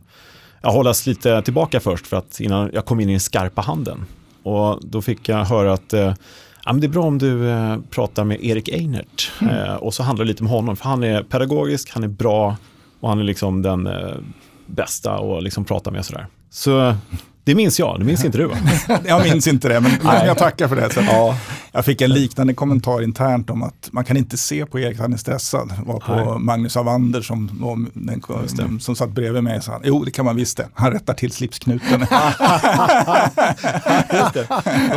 jag 0.62 0.70
hållas 0.72 1.06
lite 1.06 1.42
tillbaka 1.42 1.80
först 1.80 2.06
för 2.06 2.16
att 2.16 2.40
innan 2.40 2.70
jag 2.72 2.84
kom 2.86 3.00
in 3.00 3.08
i 3.08 3.12
den 3.12 3.20
skarpa 3.20 3.62
handen. 3.62 4.04
Och 4.42 4.78
då 4.82 5.02
fick 5.02 5.28
jag 5.28 5.44
höra 5.44 5.72
att 5.72 5.92
eh, 5.92 6.14
ja, 6.64 6.72
men 6.72 6.80
det 6.80 6.86
är 6.86 6.88
bra 6.88 7.02
om 7.02 7.18
du 7.18 7.50
eh, 7.50 7.76
pratar 7.90 8.24
med 8.24 8.44
Erik 8.44 8.68
Einert. 8.68 9.32
Eh, 9.40 9.74
och 9.74 9.94
så 9.94 10.02
handlar 10.02 10.24
det 10.24 10.28
lite 10.28 10.42
om 10.42 10.48
honom, 10.50 10.76
för 10.76 10.84
han 10.84 11.04
är 11.04 11.22
pedagogisk, 11.22 11.90
han 11.90 12.04
är 12.04 12.08
bra 12.08 12.56
och 13.00 13.08
han 13.08 13.18
är 13.18 13.24
liksom 13.24 13.62
den 13.62 13.86
eh, 13.86 14.14
bästa 14.66 15.14
att 15.14 15.42
liksom 15.42 15.64
prata 15.64 15.90
med 15.90 16.04
sådär. 16.04 16.26
Så 16.50 16.94
det 17.44 17.54
minns 17.54 17.78
jag, 17.78 17.98
det 17.98 18.04
minns 18.04 18.24
inte 18.24 18.38
du 18.38 18.46
va? 18.46 18.56
Jag 19.06 19.24
minns 19.24 19.46
inte 19.46 19.68
det, 19.68 19.80
men 19.80 19.92
Nej. 20.02 20.26
jag 20.26 20.38
tackar 20.38 20.68
för 20.68 20.76
det. 20.76 20.90
Så 20.90 21.00
Ja, 21.00 21.36
Jag 21.74 21.84
fick 21.84 22.00
en 22.00 22.10
liknande 22.10 22.54
kommentar 22.54 23.02
internt 23.02 23.50
om 23.50 23.62
att 23.62 23.88
man 23.92 24.04
kan 24.04 24.16
inte 24.16 24.36
se 24.36 24.66
på 24.66 24.78
Erik 24.78 24.94
att 24.94 25.00
han 25.00 25.12
är 25.12 25.16
stressad. 25.16 25.72
Var 25.86 26.00
på 26.00 26.14
Nej. 26.14 26.38
Magnus 26.38 26.76
Avander 26.76 27.20
som, 27.22 27.50
den, 28.56 28.80
som 28.80 28.96
satt 28.96 29.10
bredvid 29.10 29.42
mig 29.42 29.56
och 29.58 29.64
sa, 29.64 29.80
jo 29.84 30.04
det 30.04 30.10
kan 30.10 30.24
man 30.24 30.36
visst 30.36 30.56
det. 30.56 30.68
Han 30.74 30.92
rättar 30.92 31.14
till 31.14 31.32
slipsknuten. 31.32 32.00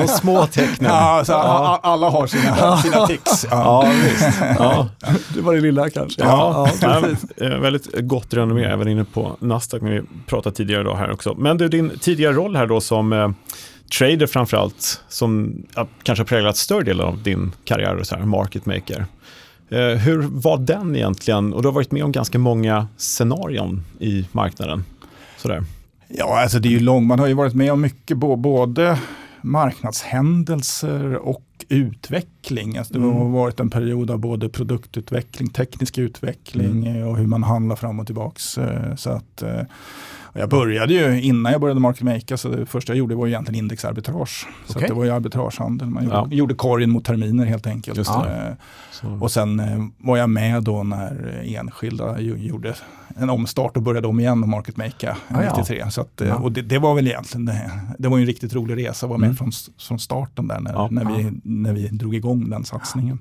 De 0.02 0.08
små 0.08 0.46
tecknen. 0.46 0.92
ja, 0.92 1.24
så 1.26 1.34
a- 1.34 1.80
alla 1.84 2.10
har 2.10 2.28
sina, 2.28 2.78
sina 2.78 3.08
tics. 3.08 3.46
Ja. 3.52 3.86
Ja, 3.86 3.92
visst. 4.04 4.40
Ja. 4.60 4.90
Det 5.36 5.42
var 5.42 5.54
det 5.54 5.62
lilla 5.62 5.90
kanske. 5.90 6.22
Ja, 6.22 6.70
ja, 6.82 7.02
ja, 7.36 7.58
väldigt 7.60 7.88
gott 8.08 8.34
renommé, 8.34 8.64
även 8.64 8.88
inne 8.88 9.04
på 9.04 9.38
Nasdaq 9.40 9.82
när 9.82 9.92
vi 9.92 10.02
pratade 10.28 10.56
tidigare 10.56 10.82
idag 10.82 10.96
här 10.96 11.12
också. 11.12 11.36
Men 11.38 11.58
du, 11.58 11.68
din 11.68 11.92
tidigare 12.02 12.34
roll 12.34 12.56
här 12.56 12.68
då 12.68 12.82
som 12.82 13.14
eh, 13.14 13.30
trader 14.00 14.28
framförallt, 14.28 15.02
som 15.10 15.64
kanske 16.04 16.22
har 16.22 16.26
präglat 16.28 16.58
större 16.58 16.84
delen 16.84 17.06
av 17.08 17.24
din 17.24 17.52
karriär, 17.66 17.96
och 17.96 18.08
så 18.08 18.16
här, 18.16 18.26
market 18.26 18.66
maker. 18.66 19.06
Eh, 19.70 19.80
hur 19.80 20.18
var 20.22 20.58
den 20.58 20.96
egentligen? 20.96 21.54
Och 21.54 21.62
du 21.62 21.68
har 21.68 21.74
varit 21.74 21.92
med 21.92 22.04
om 22.04 22.12
ganska 22.12 22.40
många 22.40 22.88
scenarion 22.98 23.82
i 24.00 24.28
marknaden. 24.32 24.84
Sådär. 25.38 25.64
ja, 26.08 26.42
alltså 26.42 26.60
det 26.60 26.68
är 26.68 26.72
ju 26.72 26.80
lång, 26.80 27.06
man 27.08 27.20
har 27.20 27.28
ju 27.28 27.34
varit 27.34 27.54
med 27.54 27.72
om 27.72 27.82
mycket, 27.82 28.18
både 28.18 29.00
marknadshändelser 29.42 31.16
och 31.16 31.42
utveckling. 31.70 32.78
Alltså 32.78 32.94
det 32.94 33.00
har 33.00 33.12
Mm. 33.12 33.32
varit 33.32 33.60
en 33.60 33.70
period 33.70 34.12
av 34.12 34.20
både 34.20 34.50
produktutveckling, 34.50 35.50
teknisk 35.50 35.98
utveckling 35.98 36.88
Mm. 36.88 37.08
och 37.08 37.18
hur 37.18 37.28
man 37.28 37.44
handlar 37.44 37.76
fram 37.76 38.00
och 38.00 38.06
tillbaks. 38.06 38.58
eh, 38.58 38.96
Så 38.96 39.10
att, 39.10 39.44
och 40.22 40.25
jag 40.40 40.50
började 40.50 40.94
ju, 40.94 41.22
innan 41.22 41.52
jag 41.52 41.62
började 41.62 41.80
market 41.80 42.02
maker, 42.04 42.36
så 42.36 42.50
det 42.50 42.66
första 42.66 42.94
jag 42.94 42.98
gjorde 42.98 43.16
var 43.16 43.26
ju 43.26 43.32
egentligen 43.32 43.60
indexarbitrage. 43.64 44.48
Så 44.68 44.80
att 44.80 44.88
det 44.88 44.94
var 44.94 45.04
ju 45.06 45.12
arbitragehandel, 45.12 45.90
man 45.90 46.04
gjorde, 46.04 46.16
Ja. 46.16 46.28
gjorde 46.32 46.54
korgen 46.54 46.90
mot 46.92 47.06
terminer 47.06 47.46
helt 47.46 47.68
enkelt. 47.68 47.98
Just 47.98 48.12
det. 48.14 48.58
Eh. 49.04 49.22
Och 49.24 49.32
sen 49.32 49.60
eh, 49.60 49.86
var 49.98 50.18
jag 50.18 50.30
med 50.30 50.64
då 50.64 50.84
när 50.84 51.42
enskilda 51.46 52.20
ju, 52.20 52.36
gjorde 52.38 52.76
en 53.18 53.30
omstart 53.30 53.78
och 53.78 53.84
började 53.84 54.08
om 54.08 54.20
igen 54.20 54.44
och 54.44 54.50
market 54.50 54.78
makea 54.78 55.18
Ah, 55.28 55.44
ja. 55.44 55.50
93. 55.58 55.92
Så 55.92 56.02
att, 56.02 56.22
eh, 56.22 56.28
Ja. 56.28 56.36
Och 56.36 56.52
det, 56.52 56.62
det 56.62 56.80
var 56.80 56.96
väl 56.96 57.08
egentligen, 57.08 57.46
det, 57.46 57.72
det 58.00 58.08
var 58.08 58.18
ju 58.18 58.22
en 58.22 58.28
riktigt 58.28 58.54
rolig 58.56 58.88
resa 58.88 59.06
att 59.06 59.10
vara 59.10 59.20
med 59.20 59.28
Mm. 59.28 59.36
från, 59.38 59.52
från 59.80 60.00
starten 60.00 60.48
där 60.48 60.60
när, 60.60 60.74
Ja. 60.74 60.88
när, 60.92 61.06
vi, 61.06 61.32
när 61.44 61.74
vi 61.74 61.88
drog 61.88 62.16
igång 62.16 62.50
den 62.50 62.64
satsningen. 62.66 63.20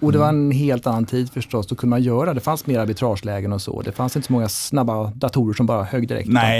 Och 0.00 0.12
det 0.12 0.18
var 0.18 0.28
en 0.28 0.50
helt 0.50 0.86
annan 0.86 1.04
tid 1.06 1.30
förstås, 1.30 1.66
då 1.66 1.74
kunde 1.74 1.90
man 1.90 2.02
göra, 2.02 2.34
det 2.34 2.40
fanns 2.40 2.66
mer 2.66 2.78
arbitragelägen 2.78 3.52
och 3.52 3.62
så. 3.62 3.82
Det 3.82 3.92
fanns 3.92 4.16
inte 4.16 4.26
så 4.26 4.32
många 4.32 4.48
snabba 4.48 5.04
datorer 5.14 5.54
som 5.54 5.66
bara 5.66 5.84
högg 5.84 6.08
direkt. 6.08 6.28
Nej, 6.28 6.55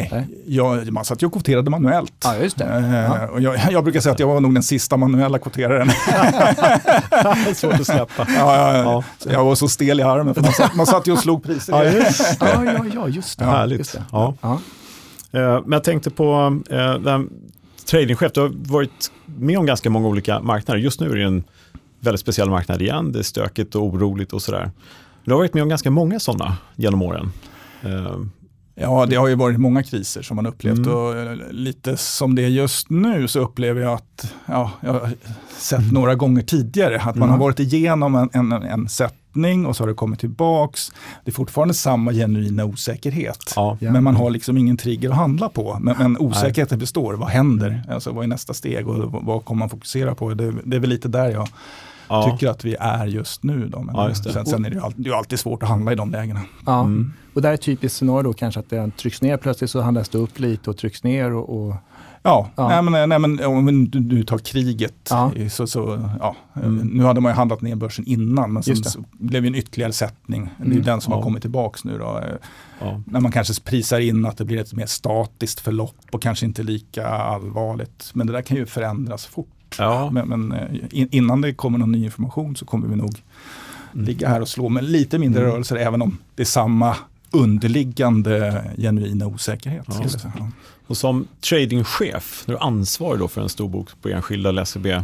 jag, 0.46 0.92
man 0.92 1.04
satt 1.04 1.22
ju 1.22 1.26
och 1.26 1.32
kvoterade 1.32 1.70
manuellt. 1.70 2.12
Ja, 2.24 2.37
just 2.37 2.59
det. 2.59 2.64
Eh, 2.64 2.94
Ja. 2.94 3.28
och 3.28 3.40
jag, 3.40 3.72
jag 3.72 3.85
brukar 3.85 4.00
säga 4.00 4.12
att 4.12 4.18
jag 4.20 4.26
var 4.26 4.40
nog 4.40 4.54
den 4.54 4.62
sista 4.62 4.96
manuella 4.96 5.38
kvoteraren. 5.38 5.90
Svårt 7.54 7.74
att 7.74 7.87
släppa. 7.87 8.26
ja, 8.37 8.76
ja, 8.76 9.02
Ja. 9.24 9.32
Jag 9.32 9.44
var 9.44 9.54
så 9.54 9.68
stel 9.68 10.00
i 10.00 10.02
armen 10.02 10.35
för 10.35 10.42
man 10.42 10.52
satt, 10.52 10.74
man 10.74 10.87
satt 10.87 11.06
ju 11.09 11.12
och 11.12 11.18
slog 11.18 11.42
priser. 11.42 11.72
Ja, 11.72 11.85
just. 11.85 12.37
Ja, 12.40 12.64
ja, 12.64 12.85
ja, 12.94 13.09
just 13.09 13.38
det. 13.38 13.44
Härligt. 13.44 13.78
Just 13.78 13.92
det. 13.92 14.02
Ja. 14.12 14.35
Ja. 14.40 14.52
Eh, 15.32 15.61
Men 15.62 15.72
jag 15.72 15.85
tänkte 15.85 16.11
på 16.11 16.59
eh, 16.70 17.18
tradingchef, 17.90 18.32
du 18.32 18.40
har 18.40 18.52
varit 18.72 19.11
med 19.26 19.59
om 19.59 19.66
ganska 19.66 19.90
många 19.90 20.09
olika 20.09 20.40
marknader. 20.40 20.80
Just 20.80 21.00
nu 21.00 21.11
är 21.11 21.16
det 21.16 21.22
en 21.24 21.44
väldigt 22.00 22.20
speciell 22.20 22.50
marknad 22.50 22.82
igen, 22.82 23.12
det 23.12 23.18
är 23.18 23.22
stökigt 23.22 23.74
och 23.74 23.85
oroligt 23.85 24.32
och 24.32 24.42
sådär. 24.42 24.70
Du 25.24 25.30
har 25.32 25.38
varit 25.38 25.54
med 25.54 25.62
om 25.62 25.68
ganska 25.68 25.90
många 25.90 26.20
sådana 26.20 26.56
genom 26.76 27.02
åren. 27.02 27.32
Ja, 28.79 29.07
det 29.07 29.17
har 29.17 29.29
ju 29.29 29.35
varit 29.35 29.61
många 29.61 29.83
kriser 29.83 30.23
som 30.23 30.37
man 30.37 30.47
upplevt 30.47 30.79
Mm. 30.79 30.95
och 30.95 31.17
eh, 31.17 31.37
lite 31.51 31.97
som 31.97 32.35
det 32.35 32.43
är 32.45 32.49
just 32.49 32.91
nu 32.91 33.29
så 33.29 33.41
upplever 33.41 33.81
jag 33.81 33.93
att, 33.93 34.35
ja, 34.47 34.71
jag 34.81 34.93
har 34.93 35.11
sett 35.59 35.79
Mm. 35.79 35.95
några 35.95 36.15
gånger 36.15 36.43
tidigare, 36.43 36.97
att 37.01 37.17
man 37.17 37.29
Mm. 37.29 37.31
har 37.31 37.39
varit 37.39 37.61
igenom 37.61 38.15
en, 38.15 38.29
en, 38.33 38.53
en 38.53 38.89
sättning 38.89 39.67
och 39.67 39.77
så 39.77 39.83
har 39.83 39.89
det 39.89 39.95
kommit 39.95 40.21
tillbaks. 40.21 40.93
Det 41.25 41.31
är 41.31 41.33
fortfarande 41.33 41.75
samma 41.75 42.12
genuina 42.12 42.65
osäkerhet. 42.65 43.53
ja. 43.57 43.77
Men 43.81 44.05
man 44.05 44.17
har 44.17 44.31
liksom 44.31 44.57
ingen 44.59 44.77
trigger 44.77 45.11
att 45.11 45.17
handla 45.17 45.49
på. 45.49 45.79
Men, 45.81 45.97
men 45.99 46.19
osäkerheten 46.19 46.79
består. 46.79 47.15
Vad 47.15 47.29
händer? 47.29 47.83
Alltså, 47.91 48.12
vad 48.12 48.25
är 48.25 48.29
nästa 48.29 48.55
steg 48.55 48.89
och 48.89 49.12
vad, 49.12 49.25
vad 49.25 49.45
kommer 49.45 49.59
man 49.59 49.69
fokusera 49.69 50.15
på? 50.15 50.35
Det, 50.35 50.53
det 50.65 50.77
är 50.77 50.81
väl 50.81 50.91
lite 50.91 51.09
där 51.09 51.31
jag 51.31 51.49
Ja. 52.09 52.31
tycker 52.31 52.49
att 52.51 52.64
vi 52.64 52.77
är 52.81 53.07
just 53.07 53.42
nu. 53.42 53.69
Då. 53.69 53.83
Men 53.83 53.95
Ja, 53.95 54.09
just 54.09 54.25
det. 54.25 54.33
Sen, 54.33 54.47
sen 54.47 54.64
är 54.64 54.71
det 54.71 54.77
ju 54.77 54.83
alltid, 54.83 55.05
det 55.05 55.11
är 55.11 55.14
alltid 55.14 55.38
svårt 55.40 55.62
att 55.62 55.69
handla 55.69 55.92
i 55.92 55.95
de 55.95 56.11
lägena. 56.11 56.40
Ja. 56.66 56.81
Mm. 56.81 57.12
Och 57.35 57.42
där 57.42 57.51
är 57.51 57.55
ett 57.55 57.62
typiskt 57.62 57.99
scenario 57.99 58.23
då 58.23 58.33
kanske 58.33 58.61
att 58.61 58.71
den 58.71 58.90
trycks 58.90 59.23
ner 59.23 59.37
plötsligt 59.37 59.71
så 59.71 59.81
handlas 59.81 60.09
det 60.09 60.19
upp 60.19 60.38
lite 60.38 60.71
och 60.71 60.77
trycks 60.77 61.05
ner 61.05 61.33
och, 61.35 61.66
och 61.66 61.75
Ja, 62.23 62.51
Ja. 62.57 62.69
Nej, 62.69 62.83
men, 62.83 63.09
nej, 63.09 63.19
men 63.19 63.45
om 63.45 63.90
du, 63.90 64.01
du 64.01 64.23
tar 64.25 64.38
kriget, 64.38 64.95
Ja. 65.11 65.33
så, 65.51 65.66
så, 65.66 66.09
ja, 66.21 66.37
Mm. 66.62 66.77
nu 66.87 67.05
hade 67.05 67.21
man 67.21 67.33
ju 67.33 67.37
handlat 67.37 67.61
ner 67.61 67.75
börsen 67.77 68.05
innan, 68.07 68.53
men 68.53 68.62
sen 68.62 68.77
så 68.77 69.05
blev 69.12 69.42
det 69.42 69.49
en 69.49 69.55
ytterligare 69.55 69.92
sättning. 69.92 70.51
Det 70.59 70.62
är 70.64 70.66
Mm. 70.71 70.83
den 70.83 71.01
som 71.01 71.11
Ja. 71.11 71.16
har 71.16 71.23
kommit 71.23 71.42
tillbaks 71.42 71.85
nu. 71.85 71.99
Då. 71.99 72.23
Ja. 72.81 73.01
När 73.07 73.21
man 73.21 73.33
kanske 73.33 73.62
prisar 73.62 74.01
in 74.01 74.27
att 74.27 74.37
det 74.38 74.45
blir 74.45 74.61
ett 74.61 74.73
mer 74.73 74.87
statiskt 74.87 75.61
förlopp 75.61 75.97
och 76.12 76.23
kanske 76.23 76.47
inte 76.47 76.62
lika 76.62 77.09
allvarligt. 77.09 78.11
Men 78.14 78.27
det 78.27 78.33
där 78.33 78.42
kan 78.42 78.57
ju 78.57 78.66
förändras 78.66 79.27
fort. 79.27 79.56
Ja. 79.79 80.11
Men, 80.11 80.29
men 80.29 80.52
eh, 80.52 80.76
in, 80.90 81.09
innan 81.12 81.40
det 81.40 81.52
kommer 81.55 81.79
någon 81.79 81.92
ny 81.92 82.05
information 82.05 82.57
så 82.57 82.64
kommer 82.64 82.88
vi 82.88 82.96
nog 82.96 83.22
ligga 83.92 84.29
här 84.29 84.40
och 84.40 84.48
slå 84.48 84.68
med 84.68 84.85
lite 84.85 85.18
mindre 85.18 85.40
Mm. 85.42 85.52
rörelser, 85.52 85.76
även 85.76 86.02
om 86.02 86.18
det 86.35 86.42
är 86.42 86.46
samma 86.46 86.96
underliggande 87.31 88.64
genuina 88.79 89.26
osäkerhet. 89.26 89.87
Ja. 89.88 90.48
Och 90.87 90.96
som 90.96 91.26
tradingchef, 91.40 92.44
när 92.46 92.55
du 92.55 92.59
är 92.61 92.64
ansvarig 92.66 93.20
då 93.20 93.29
för 93.29 93.40
en 93.42 93.48
stor 93.48 93.68
bok 93.68 93.88
på 94.02 94.09
enskilda 94.09 94.48
eller 94.48 94.64
SEB, 94.64 94.87
eh, 94.87 95.02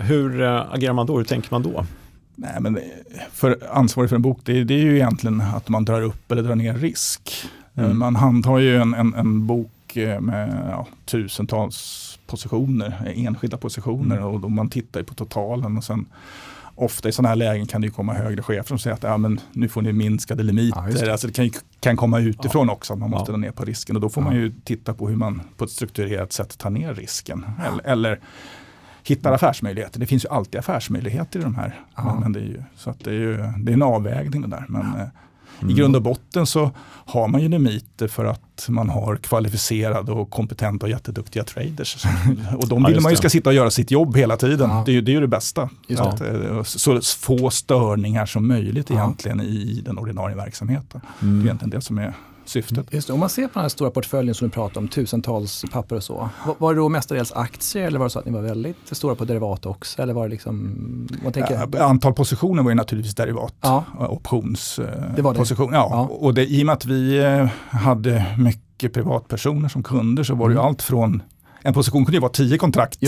hur 0.00 0.42
eh, 0.42 0.62
agerar 0.72 0.92
man 0.92 1.06
då? 1.06 1.16
Hur 1.16 1.24
tänker 1.24 1.48
man 1.50 1.62
då? 1.62 1.86
Nej, 2.34 2.56
men 2.60 2.72
det- 2.72 2.84
för 3.32 3.58
ansvarig 3.72 4.08
för 4.10 4.16
en 4.16 4.22
bok, 4.22 4.40
det, 4.44 4.64
det 4.64 4.74
är 4.74 4.78
ju 4.78 4.94
egentligen 4.94 5.40
att 5.40 5.68
man 5.68 5.84
drar 5.84 6.02
upp 6.02 6.32
eller 6.32 6.42
drar 6.42 6.54
ner 6.54 6.74
risk. 6.74 7.30
Mm. 7.74 7.90
Eh, 7.90 7.96
Man 7.96 8.16
handhar 8.16 8.58
ju 8.58 8.76
en, 8.76 8.94
en, 8.94 9.14
en 9.14 9.46
bok 9.46 9.96
eh, 9.96 10.20
med 10.20 10.66
ja, 10.70 10.86
tusentals 11.04 12.07
positioner, 12.28 13.02
eh, 13.06 13.24
enskilda 13.24 13.56
positioner 13.56 14.16
Mm. 14.16 14.28
och 14.28 14.40
då 14.40 14.48
man 14.48 14.70
tittar 14.70 15.00
ju 15.00 15.06
på 15.06 15.14
totalen 15.14 15.76
och 15.76 15.84
sen 15.84 16.06
ofta 16.74 17.08
i 17.08 17.12
sådana 17.12 17.28
här 17.28 17.36
lägen 17.36 17.66
kan 17.66 17.80
det 17.80 17.86
ju 17.86 17.90
komma 17.92 18.12
högre 18.14 18.42
chefer 18.42 18.68
som 18.68 18.78
säger 18.78 18.94
att 18.96 19.02
ja, 19.02 19.16
men 19.16 19.40
nu 19.52 19.68
får 19.68 19.82
ni 19.82 19.92
minskade 19.92 20.42
limiter. 20.42 20.82
Ja, 20.88 20.94
det. 21.00 21.12
Alltså 21.12 21.26
det 21.26 21.32
kan, 21.32 21.44
ju, 21.44 21.50
kan 21.80 21.96
komma 21.96 22.20
utifrån 22.20 22.70
också 22.70 22.92
att 22.92 22.98
man 22.98 23.10
måste 23.10 23.30
Ja. 23.32 23.36
dra 23.36 23.40
ner 23.40 23.50
på 23.50 23.64
risken 23.64 23.96
och 23.96 24.02
då 24.02 24.08
får 24.08 24.22
man 24.22 24.34
ju 24.34 24.52
titta 24.64 24.94
på 24.94 25.08
hur 25.08 25.16
man 25.16 25.40
på 25.56 25.64
ett 25.64 25.70
strukturerat 25.70 26.32
sätt 26.32 26.58
tar 26.58 26.70
ner 26.70 26.94
risken. 26.94 27.46
Eller, 27.66 27.86
eller 27.86 28.20
hittar 29.02 29.32
affärsmöjligheter. 29.32 30.00
Det 30.00 30.06
finns 30.06 30.24
ju 30.24 30.28
alltid 30.28 30.58
affärsmöjligheter 30.58 31.40
i 31.40 31.42
de 31.42 31.54
här. 31.54 31.80
Ja. 31.96 32.04
Men, 32.04 32.20
men 32.20 32.32
det 32.32 32.40
är 32.40 32.44
ju, 32.44 32.62
så 32.76 32.90
att 32.90 33.04
det 33.04 33.10
är 33.10 33.14
ju 33.14 33.36
det 33.36 33.72
är 33.72 33.74
en 33.74 33.82
avvägning 33.82 34.42
det 34.42 34.48
där. 34.48 34.64
Men, 34.68 34.86
i 35.68 35.72
grund 35.72 35.96
och 35.96 36.02
botten 36.02 36.46
så 36.46 36.70
har 36.86 37.28
man 37.28 37.40
ju 37.42 37.48
limiter 37.48 38.08
för 38.08 38.24
att 38.24 38.66
man 38.68 38.88
har 38.88 39.16
kvalificerade 39.16 40.12
och 40.12 40.30
kompetenta 40.30 40.86
och 40.86 40.90
jätteduktiga 40.90 41.44
traders. 41.44 42.04
Och 42.56 42.68
de 42.68 42.80
Ja, 42.82 42.86
vill 42.86 42.94
just 42.94 43.02
man 43.02 43.12
ju 43.12 43.16
ska 43.16 43.30
sitta 43.30 43.50
och 43.50 43.54
göra 43.54 43.70
sitt 43.70 43.90
jobb 43.90 44.16
hela 44.16 44.36
tiden. 44.36 44.70
Ja. 44.70 44.82
Det, 44.86 44.90
är 44.90 44.94
ju, 44.94 45.00
det 45.00 45.10
är 45.10 45.14
ju 45.14 45.20
det 45.20 45.28
bästa. 45.28 45.68
Att, 45.98 46.20
eh, 46.20 46.62
så 46.62 47.00
få 47.18 47.50
störningar 47.50 48.26
som 48.26 48.48
möjligt 48.48 48.90
Ja. 48.90 48.96
egentligen 48.96 49.40
i 49.40 49.82
den 49.84 49.98
ordinarie 49.98 50.36
verksamheten. 50.36 51.00
Det 51.20 51.26
är 51.26 51.30
Mm. 51.30 51.44
egentligen 51.44 51.70
det 51.70 51.80
som 51.80 51.98
är 51.98 52.14
syftet. 52.48 52.86
Just 52.90 53.06
det, 53.06 53.12
om 53.12 53.20
man 53.20 53.28
ser 53.28 53.42
på 53.46 53.50
den 53.54 53.62
här 53.62 53.68
stora 53.68 53.90
portföljen 53.90 54.34
som 54.34 54.48
du 54.48 54.52
pratar 54.52 54.80
om, 54.80 54.88
tusentals 54.88 55.64
papper 55.72 55.96
och 55.96 56.02
så. 56.02 56.28
Var, 56.58 56.74
det 56.74 56.80
då 56.80 56.88
mestadels 56.88 57.32
aktier 57.32 57.86
eller 57.86 57.98
var 57.98 58.06
det 58.06 58.10
så 58.10 58.18
att 58.18 58.24
ni 58.24 58.32
var 58.32 58.40
väldigt 58.42 58.76
stora 58.92 59.14
på 59.14 59.24
derivat 59.24 59.66
också? 59.66 60.02
Eller 60.02 60.14
var 60.14 60.22
det 60.24 60.30
liksom, 60.30 61.08
man 61.24 61.32
tänker, 61.32 61.68
Ja, 61.72 61.84
Antal 61.84 62.12
positioner 62.14 62.62
var 62.62 62.70
ju 62.70 62.74
naturligtvis 62.74 63.14
derivat. 63.14 63.54
Ja. 63.60 63.84
Optionsposition. 64.08 65.12
Det 65.16 65.22
var 65.22 65.32
det. 65.32 65.38
Position. 65.38 65.72
Ja. 65.72 65.88
Ja. 65.90 66.00
Och 66.10 66.34
det, 66.34 66.46
i 66.46 66.62
och 66.62 66.66
med 66.66 66.72
att 66.72 66.84
vi 66.84 67.18
eh, 67.18 67.46
hade 67.78 68.24
mycket 68.38 68.92
privatpersoner 68.92 69.68
som 69.68 69.82
kunder 69.82 70.22
så 70.22 70.34
var 70.34 70.48
det 70.48 70.52
ju 70.52 70.58
Mm. 70.58 70.66
allt 70.68 70.82
från 70.82 71.22
en 71.62 71.74
position 71.74 72.04
kunde 72.04 72.16
ju 72.16 72.20
vara 72.20 72.32
tio 72.32 72.58
kontrakt 72.58 72.98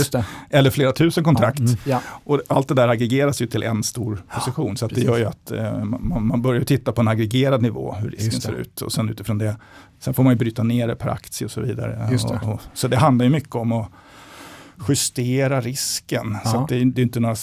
eller 0.50 0.70
flera 0.70 0.92
tusen 0.92 1.24
kontrakt. 1.24 1.58
Mm. 1.58 1.76
ja, 1.84 2.02
Och 2.24 2.40
allt 2.48 2.68
det 2.68 2.74
där 2.74 2.88
aggregeras 2.88 3.42
ju 3.42 3.46
till 3.46 3.62
en 3.62 3.82
stor 3.82 4.22
position. 4.34 4.76
Så 4.76 4.86
det 4.86 5.00
gör 5.00 5.18
ju 5.18 5.24
att 5.24 5.50
eh, 5.50 5.84
man, 5.84 6.26
man 6.26 6.42
börjar 6.42 6.64
titta 6.64 6.92
på 6.92 7.00
en 7.00 7.08
aggregerad 7.08 7.62
nivå, 7.62 7.94
hur 8.00 8.10
risken 8.10 8.40
ser 8.40 8.52
ut. 8.52 8.80
Och 8.82 8.92
sen 8.92 9.08
utifrån 9.08 9.38
det, 9.38 9.56
sen 10.00 10.14
får 10.14 10.22
man 10.22 10.32
ju 10.32 10.38
bryta 10.38 10.62
ner 10.62 10.88
det 10.88 10.96
per 10.96 11.08
aktie 11.08 11.44
och 11.44 11.50
så 11.50 11.60
vidare. 11.60 12.08
Det. 12.10 12.24
Och, 12.24 12.54
och, 12.54 12.60
så 12.74 12.88
det 12.88 12.96
handlar 12.96 13.24
ju 13.24 13.30
mycket 13.30 13.54
om 13.54 13.72
att 13.72 13.88
justera 14.88 15.60
risken. 15.60 16.36
Så 16.44 16.50
Ja. 16.56 16.62
att 16.62 16.68
det, 16.68 16.84
det 16.84 17.00
är 17.00 17.02
inte 17.02 17.20
några, 17.20 17.36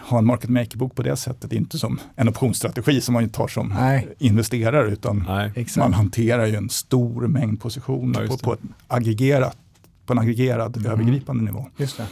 ha 0.00 0.18
en 0.18 0.26
market 0.26 0.50
maker-bok 0.50 0.94
på 0.94 1.02
det 1.02 1.16
sättet. 1.16 1.50
Det 1.50 1.56
är 1.56 1.58
inte 1.58 1.78
som 1.78 2.00
en 2.16 2.28
optionsstrategi 2.28 3.00
som 3.00 3.12
man 3.14 3.28
tar 3.28 3.48
som 3.48 3.68
nej, 3.68 4.08
investerare. 4.18 4.90
Utan 4.90 5.24
Nej. 5.28 5.66
man 5.76 5.94
hanterar 5.94 6.46
ju 6.46 6.54
en 6.56 6.68
stor 6.68 7.26
mängd 7.26 7.60
positioner 7.60 8.22
Ja, 8.22 8.28
på, 8.28 8.36
på, 8.36 8.52
ett 8.52 8.60
aggregerat, 8.88 9.56
på 10.06 10.12
en 10.12 10.18
aggregerad 10.18 10.76
Mm. 10.76 10.92
övergripande 10.92 11.44
nivå. 11.44 11.66
Just 11.76 11.96
det. 11.96 12.06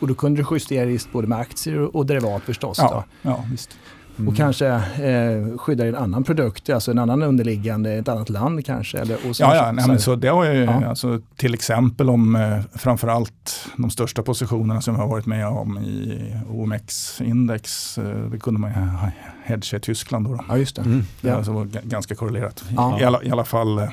Och 0.00 0.08
då 0.08 0.14
kunde 0.14 0.42
du 0.42 0.48
justera 0.50 0.86
risk 0.86 1.12
både 1.12 1.28
med 1.28 1.38
aktier 1.38 1.96
och- 1.96 2.06
derivat 2.06 2.42
förstås. 2.42 2.78
Ja, 2.80 3.04
ja 3.22 3.44
visst. 3.50 3.70
Mm. 4.18 4.28
Och 4.28 4.36
kanske 4.36 4.66
eh, 4.68 5.58
skydda 5.58 5.86
en 5.86 5.94
annan 5.96 6.24
produkt, 6.24 6.70
alltså 6.70 6.90
en 6.90 6.98
annan 6.98 7.22
underliggande, 7.22 7.92
ett 7.92 8.08
annat 8.08 8.30
land 8.30 8.66
kanske. 8.66 8.98
Eller, 8.98 9.18
och 9.28 9.36
så, 9.36 9.42
Ja, 9.42 9.54
ja 9.56 9.72
nej, 9.72 9.84
men 9.88 9.98
så 9.98 10.16
det 10.16 10.28
har 10.28 10.44
jag 10.44 10.54
ju, 10.54 10.64
Ja. 10.64 10.84
alltså, 10.86 11.20
till 11.36 11.54
exempel 11.54 12.10
om 12.10 12.36
eh, 12.36 12.60
framförallt 12.74 13.66
de 13.76 13.90
största 13.90 14.22
positionerna 14.22 14.80
som 14.80 14.94
jag 14.94 15.00
har 15.02 15.08
varit 15.08 15.26
med 15.26 15.46
om 15.48 15.78
i 15.78 16.20
OMX-index, 16.50 17.98
eh, 17.98 18.30
det 18.30 18.38
kunde 18.38 18.60
man 18.60 18.70
ju 18.70 18.76
ha- 18.76 19.10
hedga 19.44 19.76
i 19.76 19.80
Tyskland. 19.80 20.26
Då, 20.26 20.32
då. 20.34 20.44
Ja, 20.48 20.56
just 20.58 20.76
det. 20.76 20.82
Mm. 20.82 21.02
Det 21.20 21.28
Ja. 21.28 21.34
alltså 21.36 21.66
ganska 21.82 22.14
korrelerat. 22.14 22.64
Ja. 22.76 23.00
I, 23.00 23.04
alla, 23.04 23.22
I 23.22 23.30
alla 23.30 23.44
fall 23.44 23.78
eh, 23.78 23.88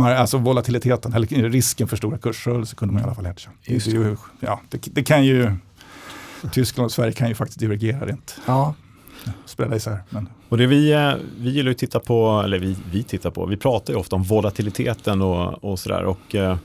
alltså 0.00 0.38
volatiliteten, 0.38 1.12
eller 1.12 1.50
risken 1.50 1.88
för 1.88 1.96
stora 1.96 2.18
kursrörelser 2.18 2.76
kunde 2.76 2.94
man 2.94 3.02
i 3.02 3.04
alla 3.04 3.14
fall 3.14 3.26
hedga. 3.26 3.50
Det, 4.40 4.46
ja, 4.46 4.60
det, 4.68 4.94
det 4.94 5.02
kan 5.02 5.24
ju, 5.24 5.52
Tyskland 6.52 6.84
och 6.84 6.92
Sverige 6.92 7.12
kan 7.12 7.28
ju 7.28 7.34
faktiskt 7.34 7.60
divergera 7.60 8.06
rent, 8.06 8.36
Ja, 8.46 8.74
spreada 9.46 9.76
isär. 9.76 9.98
Men, 10.10 10.28
Och 10.48 10.58
det 10.58 10.66
vi, 10.66 10.92
eh, 10.92 11.12
vi 11.38 11.50
gillar 11.50 11.70
att 11.70 11.78
titta 11.78 12.00
på, 12.00 12.42
eller 12.44 12.58
vi, 12.58 12.76
vi 12.90 13.02
tittar 13.02 13.30
på, 13.30 13.46
vi 13.46 13.56
pratar 13.56 13.92
ju 13.92 13.98
ofta 13.98 14.16
om 14.16 14.22
volatiliteten 14.22 15.22
och, 15.22 15.64
och 15.64 15.78
sådär. 15.78 16.04
Och, 16.04 16.34
eh, 16.34 16.56